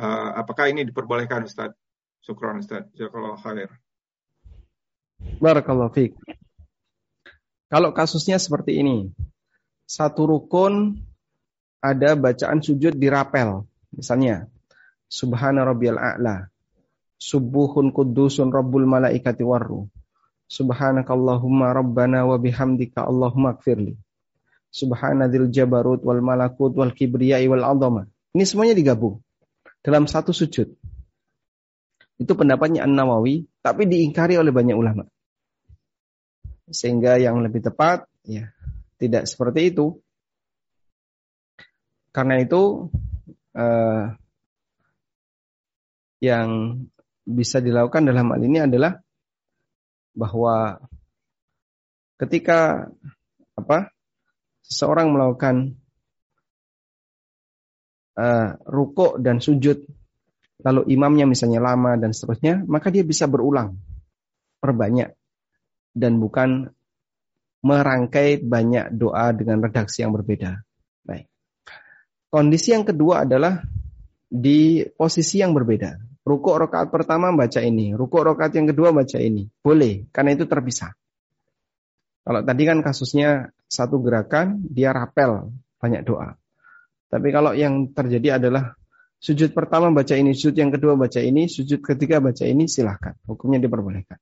uh, 0.00 0.30
apakah 0.40 0.72
ini 0.72 0.88
diperbolehkan 0.88 1.44
Ustaz? 1.44 1.76
Syukran 2.24 2.64
Ustaz. 2.64 2.88
Jazakallah 2.96 3.36
khair. 3.36 3.68
Barakallahu 5.44 5.92
fiik. 5.92 6.16
Kalau 7.72 7.96
kasusnya 7.96 8.36
seperti 8.36 8.84
ini, 8.84 9.08
satu 9.88 10.28
rukun 10.28 11.00
ada 11.80 12.12
bacaan 12.12 12.60
sujud 12.60 12.92
di 12.92 13.08
rapel. 13.08 13.64
Misalnya, 13.96 14.44
Subhana 15.08 15.64
rabbiyal 15.64 15.96
a'la. 15.96 16.52
Subuhun 17.16 17.96
kudusun 17.96 18.52
rabbul 18.52 18.84
malaikati 18.84 19.40
warru. 19.40 19.88
Subhanakallahumma 20.52 21.72
rabbana 21.72 22.28
wa 22.28 22.36
bihamdika 22.36 23.08
Allahumma 23.08 23.56
gfirli. 23.56 23.96
Subhanadzil 24.68 25.48
jabarut 25.48 26.04
wal 26.04 26.20
malakut 26.20 26.76
wal 26.76 26.92
kibriyai 26.92 27.48
wal 27.48 27.64
azama. 27.64 28.04
Ini 28.36 28.44
semuanya 28.44 28.76
digabung 28.76 29.24
dalam 29.80 30.04
satu 30.04 30.36
sujud. 30.36 30.76
Itu 32.20 32.32
pendapatnya 32.36 32.84
An-Nawawi, 32.84 33.48
tapi 33.64 33.88
diingkari 33.88 34.36
oleh 34.36 34.52
banyak 34.52 34.76
ulama. 34.76 35.08
Sehingga 36.70 37.18
yang 37.18 37.42
lebih 37.42 37.64
tepat 37.64 38.06
ya 38.26 38.52
tidak 39.00 39.26
seperti 39.26 39.74
itu. 39.74 39.98
Karena 42.12 42.38
itu 42.38 42.92
eh, 43.56 44.04
yang 46.22 46.78
bisa 47.26 47.58
dilakukan 47.58 48.06
dalam 48.06 48.30
hal 48.30 48.42
ini 48.42 48.58
adalah 48.62 48.94
bahwa 50.14 50.78
ketika 52.18 52.86
apa 53.58 53.90
seseorang 54.62 55.10
melakukan 55.10 55.74
uh, 58.18 58.54
rukuk 58.68 59.18
dan 59.18 59.42
sujud 59.42 59.82
lalu 60.62 60.82
imamnya 60.94 61.26
misalnya 61.26 61.58
lama 61.58 61.98
dan 61.98 62.14
seterusnya 62.14 62.62
maka 62.70 62.94
dia 62.94 63.02
bisa 63.02 63.26
berulang 63.26 63.78
perbanyak 64.62 65.10
dan 65.92 66.18
bukan 66.18 66.72
merangkai 67.62 68.42
banyak 68.42 68.90
doa 68.92 69.30
dengan 69.32 69.62
redaksi 69.62 70.02
yang 70.02 70.12
berbeda. 70.12 70.60
Baik. 71.06 71.30
Kondisi 72.28 72.74
yang 72.74 72.82
kedua 72.82 73.22
adalah 73.22 73.62
di 74.26 74.82
posisi 74.96 75.38
yang 75.38 75.54
berbeda. 75.54 76.00
Rukuk 76.22 76.54
rokaat 76.54 76.88
pertama 76.88 77.34
baca 77.34 77.60
ini, 77.62 77.94
rukuk 77.94 78.22
rokaat 78.22 78.54
yang 78.54 78.70
kedua 78.70 78.94
baca 78.94 79.18
ini. 79.18 79.46
Boleh, 79.60 80.06
karena 80.14 80.38
itu 80.38 80.46
terpisah. 80.46 80.94
Kalau 82.22 82.40
tadi 82.46 82.62
kan 82.62 82.78
kasusnya 82.80 83.50
satu 83.66 83.98
gerakan, 83.98 84.62
dia 84.70 84.94
rapel 84.94 85.50
banyak 85.82 86.06
doa. 86.06 86.38
Tapi 87.10 87.28
kalau 87.34 87.52
yang 87.52 87.90
terjadi 87.90 88.38
adalah 88.38 88.78
sujud 89.18 89.50
pertama 89.50 89.90
baca 89.90 90.14
ini, 90.14 90.30
sujud 90.32 90.54
yang 90.54 90.70
kedua 90.70 90.94
baca 90.94 91.18
ini, 91.18 91.50
sujud 91.50 91.82
ketiga 91.82 92.22
baca 92.22 92.46
ini, 92.46 92.70
silahkan. 92.70 93.18
Hukumnya 93.26 93.58
diperbolehkan. 93.58 94.16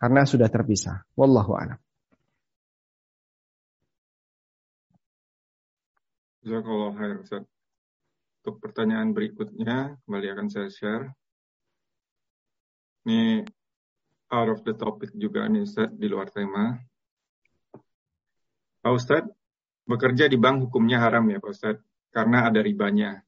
Karena 0.00 0.24
sudah 0.24 0.48
terpisah. 0.48 1.04
Wallahu 1.12 1.52
a'lam. 1.60 1.76
Jazakallah 6.40 6.96
khair 6.96 7.20
Ustaz. 7.20 7.44
Untuk 8.40 8.64
pertanyaan 8.64 9.12
berikutnya, 9.12 10.00
kembali 10.08 10.26
akan 10.32 10.48
saya 10.48 10.72
share. 10.72 11.12
Ini 13.04 13.44
out 14.32 14.48
of 14.48 14.64
the 14.64 14.72
topic 14.72 15.12
juga 15.12 15.44
nih 15.44 15.68
Ustaz, 15.68 15.92
di 15.92 16.08
luar 16.08 16.32
tema. 16.32 16.80
Pak 18.80 18.92
Ustaz, 18.96 19.28
bekerja 19.84 20.32
di 20.32 20.40
bank 20.40 20.64
hukumnya 20.64 21.04
haram 21.04 21.28
ya 21.28 21.44
Pak 21.44 21.52
Ustaz, 21.52 21.76
karena 22.08 22.48
ada 22.48 22.64
ribanya. 22.64 23.20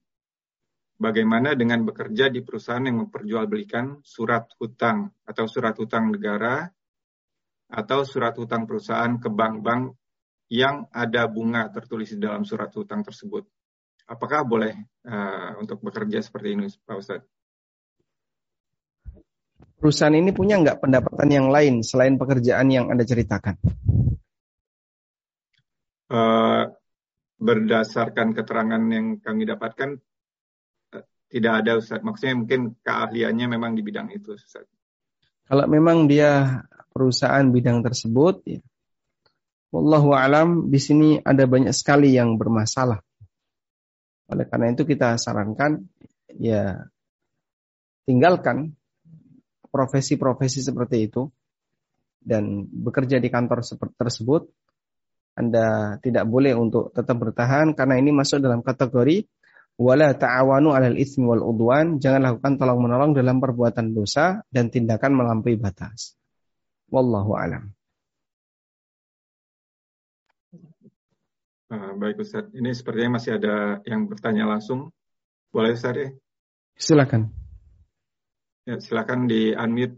Bagaimana 1.02 1.58
dengan 1.58 1.82
bekerja 1.82 2.30
di 2.30 2.46
perusahaan 2.46 2.86
yang 2.86 3.02
memperjualbelikan 3.02 4.06
surat 4.06 4.46
hutang 4.62 5.10
atau 5.26 5.50
surat 5.50 5.74
hutang 5.74 6.14
negara 6.14 6.70
atau 7.66 8.06
surat 8.06 8.30
hutang 8.38 8.70
perusahaan 8.70 9.10
ke 9.18 9.26
bank-bank 9.26 9.98
yang 10.46 10.86
ada 10.94 11.26
bunga 11.26 11.66
tertulis 11.74 12.14
di 12.14 12.22
dalam 12.22 12.46
surat 12.46 12.70
hutang 12.70 13.02
tersebut? 13.02 13.42
Apakah 14.06 14.46
boleh 14.46 14.78
uh, 15.02 15.58
untuk 15.58 15.82
bekerja 15.82 16.22
seperti 16.22 16.54
ini, 16.54 16.70
Pak 16.70 16.94
Ustadz? 16.94 17.26
Perusahaan 19.82 20.14
ini 20.14 20.30
punya 20.30 20.62
nggak 20.62 20.78
pendapatan 20.78 21.26
yang 21.34 21.50
lain 21.50 21.82
selain 21.82 22.14
pekerjaan 22.14 22.70
yang 22.70 22.86
Anda 22.94 23.02
ceritakan? 23.02 23.58
Uh, 26.06 26.70
berdasarkan 27.42 28.38
keterangan 28.38 28.82
yang 28.86 29.18
kami 29.18 29.50
dapatkan, 29.50 29.98
tidak 31.32 31.64
ada 31.64 31.80
Ustaz. 31.80 32.04
Maksudnya 32.04 32.36
mungkin 32.36 32.60
keahliannya 32.84 33.46
memang 33.48 33.72
di 33.72 33.80
bidang 33.80 34.12
itu 34.12 34.36
Ustaz. 34.36 34.68
Kalau 35.48 35.64
memang 35.64 36.04
dia 36.04 36.60
perusahaan 36.92 37.48
bidang 37.48 37.80
tersebut, 37.80 38.44
ya, 38.44 38.60
Wallahu 39.72 40.12
alam 40.12 40.68
di 40.68 40.76
sini 40.76 41.16
ada 41.24 41.48
banyak 41.48 41.72
sekali 41.72 42.12
yang 42.12 42.36
bermasalah. 42.36 43.00
Oleh 44.28 44.44
karena 44.44 44.76
itu 44.76 44.84
kita 44.84 45.16
sarankan 45.16 45.80
ya 46.36 46.76
tinggalkan 48.04 48.76
profesi-profesi 49.72 50.60
seperti 50.60 51.08
itu 51.08 51.24
dan 52.20 52.68
bekerja 52.68 53.16
di 53.16 53.32
kantor 53.32 53.64
tersebut 53.96 54.52
Anda 55.32 55.96
tidak 56.04 56.28
boleh 56.28 56.52
untuk 56.52 56.92
tetap 56.92 57.16
bertahan 57.16 57.72
karena 57.72 57.96
ini 57.96 58.12
masuk 58.12 58.44
dalam 58.44 58.60
kategori 58.60 59.24
wala 59.80 60.12
ta'awanu 60.12 60.72
'alal 60.72 60.98
itsmi 60.98 61.24
wal 61.24 61.44
udwan 61.44 62.00
jangan 62.02 62.20
lakukan 62.32 62.60
tolong 62.60 62.80
menolong 62.84 63.12
dalam 63.16 63.40
perbuatan 63.40 63.96
dosa 63.96 64.44
dan 64.52 64.68
tindakan 64.68 65.16
melampaui 65.16 65.56
batas 65.60 66.16
wallahu 66.92 67.36
alam 67.36 67.72
Uh, 71.72 71.96
baik 71.96 72.20
Ustaz, 72.20 72.52
ini 72.52 72.68
sepertinya 72.76 73.16
masih 73.16 73.40
ada 73.40 73.80
yang 73.88 74.04
bertanya 74.04 74.44
langsung. 74.44 74.92
Boleh 75.48 75.72
Ustaz 75.72 75.96
ya? 75.96 76.12
Silakan. 76.76 77.32
Ya, 78.68 78.76
silakan 78.76 79.24
di 79.24 79.56
unmute 79.56 79.96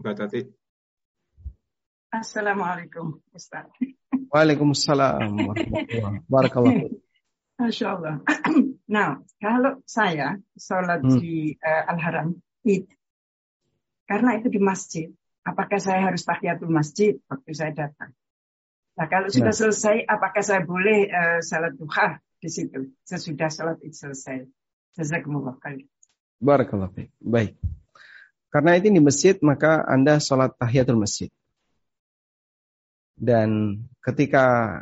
Mbak 0.00 0.14
Tati. 0.16 0.40
Assalamualaikum 2.10 3.20
Ustaz. 3.36 3.68
Waalaikumsalam 4.32 5.52
Barakallah. 6.24 6.88
Masya 7.60 7.86
Allah. 7.92 8.16
Nah, 8.90 9.22
kalau 9.38 9.78
saya 9.86 10.34
sholat 10.58 11.06
hmm. 11.06 11.18
di 11.22 11.54
uh, 11.62 11.82
Al-Haram, 11.94 12.34
itu 12.66 12.90
karena 14.10 14.34
itu 14.42 14.50
di 14.50 14.58
masjid, 14.58 15.06
apakah 15.46 15.78
saya 15.78 16.10
harus 16.10 16.26
tahiyatul 16.26 16.74
masjid 16.74 17.14
waktu 17.30 17.54
saya 17.54 17.70
datang? 17.70 18.10
Nah, 18.98 19.06
kalau 19.06 19.30
sudah 19.30 19.54
nah. 19.54 19.60
selesai, 19.62 20.02
apakah 20.02 20.42
saya 20.42 20.66
boleh 20.66 21.06
uh, 21.06 21.38
salat 21.38 21.78
duha 21.78 22.18
di 22.42 22.50
situ 22.50 22.90
sesudah 23.06 23.46
salat 23.46 23.78
itu 23.86 23.94
selesai? 23.94 24.42
Jazakumullah 24.98 25.54
khair. 25.62 25.86
Barakallah. 26.42 26.90
Baik. 27.22 27.54
Karena 28.50 28.74
itu 28.74 28.90
di 28.90 28.98
masjid, 28.98 29.38
maka 29.46 29.86
Anda 29.86 30.18
sholat 30.18 30.58
tahiyatul 30.58 30.98
masjid. 30.98 31.30
Dan 33.14 33.78
ketika 34.02 34.74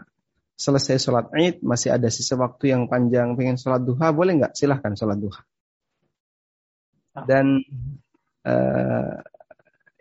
selesai 0.59 0.99
sholat 0.99 1.31
id, 1.39 1.63
masih 1.63 1.95
ada 1.95 2.11
sisa 2.11 2.35
waktu 2.35 2.75
yang 2.75 2.91
panjang, 2.91 3.39
pengen 3.39 3.55
sholat 3.55 3.87
duha, 3.87 4.11
boleh 4.11 4.43
nggak? 4.43 4.59
Silahkan 4.59 4.99
sholat 4.99 5.19
duha. 5.23 5.41
Ah. 7.15 7.23
Dan 7.23 7.63
uh, 8.43 9.23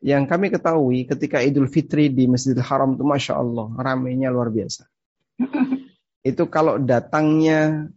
yang 0.01 0.25
kami 0.25 0.49
ketahui 0.49 1.05
ketika 1.05 1.45
Idul 1.45 1.69
Fitri 1.69 2.09
di 2.09 2.25
Masjidil 2.25 2.65
Haram 2.65 2.97
itu 2.97 3.05
Masya 3.05 3.37
Allah 3.37 3.69
ramainya 3.77 4.33
luar 4.33 4.49
biasa. 4.49 4.89
itu 6.29 6.43
kalau 6.49 6.81
datangnya 6.81 7.93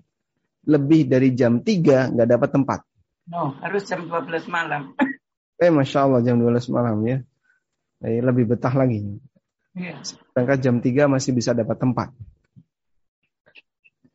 lebih 0.68 1.08
dari 1.08 1.32
jam 1.32 1.64
3 1.64 2.12
nggak 2.12 2.28
dapat 2.28 2.50
tempat. 2.52 2.80
No, 3.24 3.56
harus 3.64 3.88
jam 3.88 4.04
12 4.04 4.52
malam. 4.52 4.92
eh 5.64 5.72
Masya 5.72 6.04
Allah 6.04 6.20
jam 6.20 6.36
12 6.36 6.68
malam 6.68 7.00
ya. 7.08 7.24
Eh, 8.04 8.20
lebih 8.20 8.52
betah 8.52 8.72
lagi. 8.72 9.00
Yeah. 9.76 10.00
Sedangkan 10.04 10.58
jam 10.60 10.76
3 10.80 11.08
masih 11.08 11.32
bisa 11.36 11.56
dapat 11.56 11.76
tempat. 11.80 12.12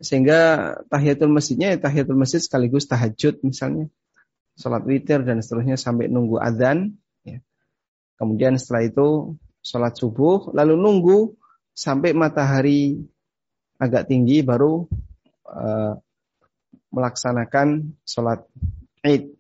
Sehingga 0.05 0.39
tahiyatul 0.85 1.33
masjidnya 1.33 1.73
ya 1.73 1.77
tahiyatul 1.81 2.13
masjid 2.13 2.37
sekaligus 2.37 2.85
tahajud 2.85 3.41
misalnya. 3.41 3.89
Sholat 4.55 4.85
witir 4.85 5.25
dan 5.25 5.41
seterusnya 5.41 5.75
sampai 5.75 6.07
nunggu 6.07 6.39
adzan 6.39 6.95
Kemudian 8.15 8.55
setelah 8.55 8.87
itu 8.87 9.35
sholat 9.59 9.93
subuh, 9.99 10.55
lalu 10.55 10.79
nunggu 10.79 11.19
sampai 11.75 12.15
matahari 12.15 13.03
agak 13.75 14.07
tinggi 14.07 14.39
baru 14.39 14.87
uh, 15.51 15.99
melaksanakan 16.95 17.91
sholat 18.07 18.47
id. 19.03 19.35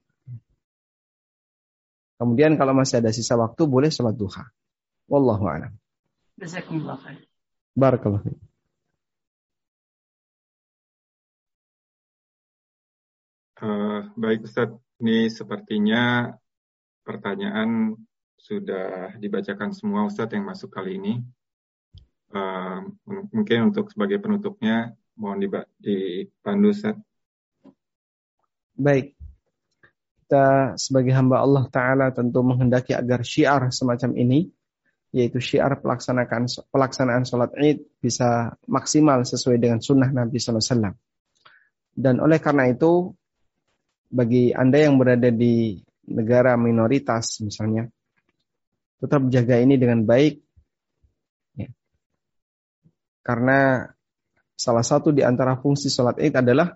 Kemudian 2.19 2.59
kalau 2.59 2.75
masih 2.75 2.99
ada 2.99 3.15
sisa 3.15 3.39
waktu 3.39 3.63
boleh 3.63 3.87
sholat 3.87 4.15
duha. 4.15 4.43
Wallahu 5.07 5.47
a'lam. 5.47 5.71
Barakallahu 7.75 8.27
Uh, 13.55 14.11
baik 14.19 14.43
Ustaz, 14.43 14.67
Ini 14.99 15.31
sepertinya 15.31 16.27
pertanyaan 17.07 17.95
sudah 18.35 19.15
dibacakan 19.15 19.71
semua 19.71 20.03
Ustadz 20.07 20.35
yang 20.35 20.43
masuk 20.43 20.75
kali 20.75 20.99
ini. 20.99 21.13
Uh, 22.35 22.83
mungkin 23.31 23.71
untuk 23.71 23.95
sebagai 23.95 24.19
penutupnya 24.19 24.91
mohon 25.15 25.39
dipandu 25.79 26.75
Ustadz. 26.75 26.99
Baik. 28.75 29.15
Kita 30.25 30.75
sebagai 30.75 31.15
hamba 31.15 31.39
Allah 31.39 31.63
Ta'ala 31.71 32.11
tentu 32.11 32.43
menghendaki 32.43 32.91
agar 32.91 33.23
syiar 33.23 33.71
semacam 33.71 34.19
ini, 34.19 34.51
yaitu 35.15 35.39
syiar 35.39 35.79
pelaksanaan, 35.79 36.51
pelaksanaan 36.75 37.23
sholat 37.23 37.55
id 37.55 37.87
bisa 38.03 38.51
maksimal 38.67 39.23
sesuai 39.23 39.55
dengan 39.63 39.79
sunnah 39.79 40.11
Nabi 40.11 40.43
SAW. 40.43 40.91
Dan 41.95 42.19
oleh 42.19 42.43
karena 42.43 42.67
itu, 42.67 43.15
bagi 44.09 44.55
Anda 44.55 44.85
yang 44.85 44.95
berada 45.01 45.29
di 45.29 45.79
negara 46.09 46.53
minoritas 46.55 47.41
misalnya, 47.41 47.89
tetap 49.01 49.27
jaga 49.29 49.59
ini 49.59 49.75
dengan 49.75 50.05
baik. 50.05 50.41
Ya. 51.57 51.69
Karena 53.25 53.89
salah 54.55 54.85
satu 54.85 55.11
di 55.11 55.25
antara 55.25 55.59
fungsi 55.59 55.91
sholat 55.91 56.17
id 56.21 56.33
adalah 56.33 56.73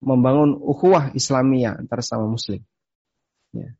membangun 0.00 0.56
ukhuwah 0.56 1.12
Islamiyah 1.12 1.80
antara 1.80 2.00
sama 2.00 2.26
muslim. 2.26 2.60
Ya. 3.52 3.76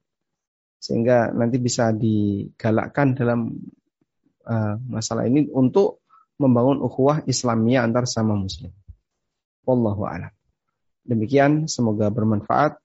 Sehingga 0.80 1.32
nanti 1.32 1.60
bisa 1.60 1.92
digalakkan 1.92 3.12
dalam 3.12 3.52
uh, 4.48 4.74
masalah 4.88 5.28
ini 5.28 5.48
untuk 5.52 6.00
membangun 6.40 6.80
ukhuwah 6.80 7.24
Islamiyah 7.28 7.84
antar 7.84 8.08
sama 8.08 8.32
muslim. 8.32 8.72
Wallahu 9.68 10.08
a'lam. 10.08 10.32
Demikian 11.10 11.66
semoga 11.66 12.06
bermanfaat. 12.06 12.78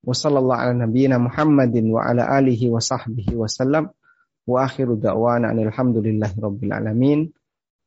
Wassalamualaikum 0.00 1.28
Muhammadin 1.28 1.92
wa 1.92 2.08
ala 2.08 2.24
alihi 2.24 2.72
wa 2.72 2.80
sahbihi 2.80 3.36
wasallam. 3.36 3.92
Wa 4.48 4.64
akhiru 4.64 4.96
da'wana 4.96 5.52
alhamdulillahi 5.52 6.40
rabbil 6.40 6.72
alamin. 6.72 7.20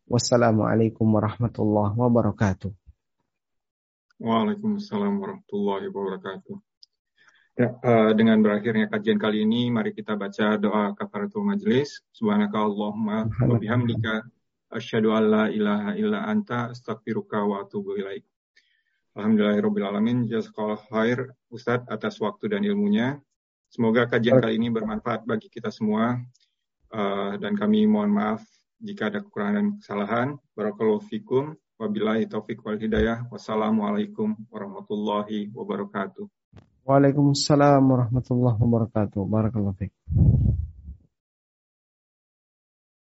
Wassalamualaikum 0.05 1.09
warahmatullahi 1.09 1.97
wabarakatuh. 1.97 2.69
Waalaikumsalam 4.21 5.17
warahmatullahi 5.17 5.89
wabarakatuh. 5.89 6.55
Ya, 7.59 7.75
uh, 7.75 8.11
dengan 8.13 8.45
berakhirnya 8.45 8.87
kajian 8.93 9.17
kali 9.17 9.41
ini, 9.41 9.73
mari 9.73 9.91
kita 9.91 10.13
baca 10.13 10.59
doa 10.59 10.93
kafaratul 10.93 11.49
majlis. 11.49 12.05
Subhanaka 12.13 12.61
Allahumma 12.61 13.25
wa 13.25 13.55
bihamdika 13.57 14.27
asyhadu 14.69 15.17
an 15.17 15.23
la 15.27 15.43
ilaha 15.49 15.97
illa 15.97 16.29
anta 16.29 16.69
astaghfiruka 16.71 17.41
wa 17.41 17.65
atubu 17.65 17.97
ilaik. 17.97 18.27
Alhamdulillahirabbil 19.17 20.29
Jazakallah 20.29 20.79
khair 20.89 21.33
Ustadz 21.49 21.89
atas 21.89 22.21
waktu 22.21 22.53
dan 22.53 22.61
ilmunya. 22.61 23.17
Semoga 23.69 24.09
kajian 24.09 24.41
kali 24.41 24.57
ini 24.57 24.73
bermanfaat 24.73 25.29
bagi 25.29 25.49
kita 25.49 25.69
semua 25.69 26.17
uh, 26.93 27.33
dan 27.37 27.53
kami 27.53 27.85
mohon 27.85 28.09
maaf 28.09 28.41
jika 28.81 29.13
ada 29.13 29.21
kekurangan 29.21 29.55
dan 29.55 29.67
kesalahan. 29.77 30.27
Barakallahu 30.57 31.05
fikum. 31.05 31.53
Wabillahi 31.79 32.27
taufik 32.27 32.59
wal 32.65 32.75
hidayah. 32.75 33.23
Wassalamualaikum 33.31 34.35
warahmatullahi 34.51 35.47
wabarakatuh. 35.53 36.27
Waalaikumsalam 36.83 37.79
warahmatullahi 37.85 38.57
wabarakatuh. 38.59 39.21
Barakallahu 39.23 39.77
fikum. 39.77 40.68